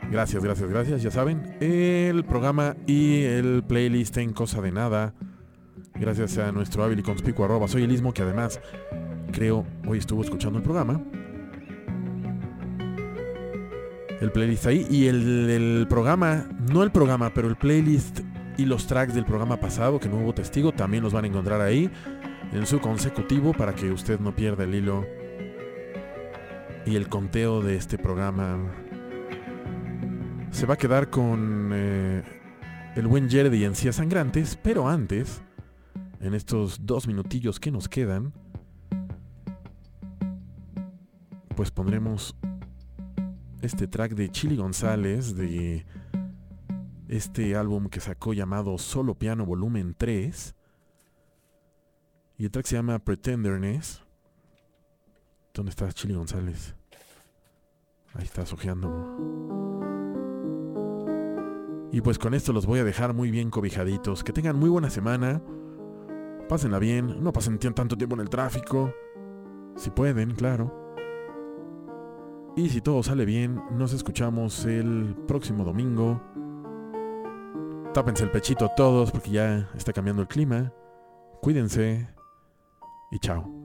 Gracias, 0.09 0.41
gracias, 0.43 0.69
gracias, 0.69 1.03
ya 1.03 1.11
saben. 1.11 1.57
El 1.59 2.23
programa 2.23 2.77
y 2.88 3.23
el 3.23 3.63
playlist 3.67 4.15
en 4.17 4.31
Cosa 4.31 4.61
de 4.61 4.71
Nada. 4.71 5.13
Gracias 5.95 6.38
a 6.38 6.52
nuestro 6.52 6.84
hábil 6.84 6.99
y 6.99 7.03
conspicuo 7.03 7.45
arroba 7.45 7.68
soy 7.68 7.84
el 7.84 7.91
Ismo, 7.91 8.14
que 8.14 8.24
además 8.24 8.60
creo 9.32 9.65
hoy 9.88 9.99
estuvo 9.99 10.22
escuchando 10.24 10.57
el 10.57 10.64
programa. 10.64 11.02
El 14.20 14.32
playlist 14.32 14.65
ahí 14.65 14.88
y 14.90 15.07
el, 15.07 15.49
el 15.49 15.88
programa, 15.88 16.48
no 16.72 16.84
el 16.84 16.91
programa, 16.91 17.34
pero 17.34 17.48
el 17.48 17.57
playlist 17.57 18.22
y 18.57 18.65
los 18.65 18.88
tracks 18.88 19.14
del 19.14 19.26
programa 19.26 19.60
pasado, 19.60 19.99
que 19.99 20.07
no 20.07 20.18
hubo 20.18 20.34
testigo, 20.34 20.72
también 20.72 21.03
los 21.03 21.14
van 21.14 21.26
a 21.26 21.28
encontrar 21.28 21.61
ahí 21.61 21.91
en 22.52 22.65
su 22.65 22.80
consecutivo 22.80 23.53
para 23.53 23.74
que 23.74 23.91
usted 23.91 24.20
no 24.20 24.36
pierda 24.36 24.64
el 24.64 24.76
hilo 24.76 25.06
y 26.86 26.95
el 26.95 27.07
conteo 27.10 27.61
de 27.61 27.76
este 27.76 27.98
programa. 27.98 28.57
Se 30.52 30.65
va 30.65 30.76
a 30.76 30.78
quedar 30.78 31.10
con 31.10 31.72
eh, 31.74 32.24
el 32.95 33.07
buen 33.07 33.30
Jerry 33.30 33.57
y 33.57 33.65
Encías 33.65 33.95
Sangrantes, 33.95 34.57
pero 34.61 34.88
antes, 34.88 35.41
en 36.24 36.34
estos 36.34 36.86
dos 36.86 37.06
minutillos 37.06 37.60
que 37.60 37.70
nos 37.70 37.90
quedan, 37.90 38.34
pues 41.56 41.70
pondremos 41.70 42.36
este 43.62 43.88
track 43.88 44.14
de 44.14 44.30
Chili 44.30 44.56
González 44.56 45.36
de 45.36 45.86
este 47.10 47.58
álbum 47.58 47.90
que 47.90 48.00
sacó 48.00 48.34
llamado 48.34 48.78
Solo 48.78 49.16
Piano 49.16 49.45
Volumen 49.45 49.95
3. 49.98 50.56
Y 52.38 52.45
el 52.45 52.52
track 52.52 52.66
se 52.68 52.78
llama 52.78 53.00
Pretenderness. 53.00 54.02
¿Dónde 55.54 55.72
está 55.72 55.91
Chili 55.91 56.14
González? 56.14 56.74
Ahí 58.14 58.24
está 58.24 58.44
ojeando. 58.44 58.90
Y 61.91 62.00
pues 62.00 62.18
con 62.18 62.34
esto 62.34 62.54
los 62.54 62.66
voy 62.66 62.80
a 62.80 62.84
dejar 62.86 63.14
muy 63.14 63.30
bien 63.30 63.52
cobijaditos. 63.52 64.24
Que 64.24 64.32
tengan 64.32 64.58
muy 64.58 64.70
buena 64.70 64.90
semana. 64.90 65.41
Pásenla 66.53 66.77
bien. 66.77 67.23
No 67.23 67.34
pasen 67.34 67.57
tanto 67.57 67.97
tiempo 67.97 68.13
en 68.13 68.21
el 68.21 68.30
tráfico. 68.30 68.93
Si 69.75 69.89
pueden, 69.89 70.35
claro. 70.35 70.95
Y 72.55 72.69
si 72.69 72.80
todo 72.80 73.01
sale 73.01 73.25
bien, 73.25 73.59
nos 73.71 73.91
escuchamos 73.91 74.63
el 74.65 75.15
próximo 75.27 75.63
domingo. 75.63 76.21
Tápense 77.95 78.25
el 78.25 78.30
pechito 78.30 78.69
todos 78.77 79.11
porque 79.11 79.31
ya 79.31 79.67
está 79.75 79.93
cambiando 79.93 80.21
el 80.21 80.27
clima. 80.27 80.71
Cuídense. 81.41 82.07
Y 83.09 83.17
chao. 83.17 83.62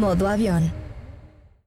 Modo 0.00 0.26
avión. 0.26 0.79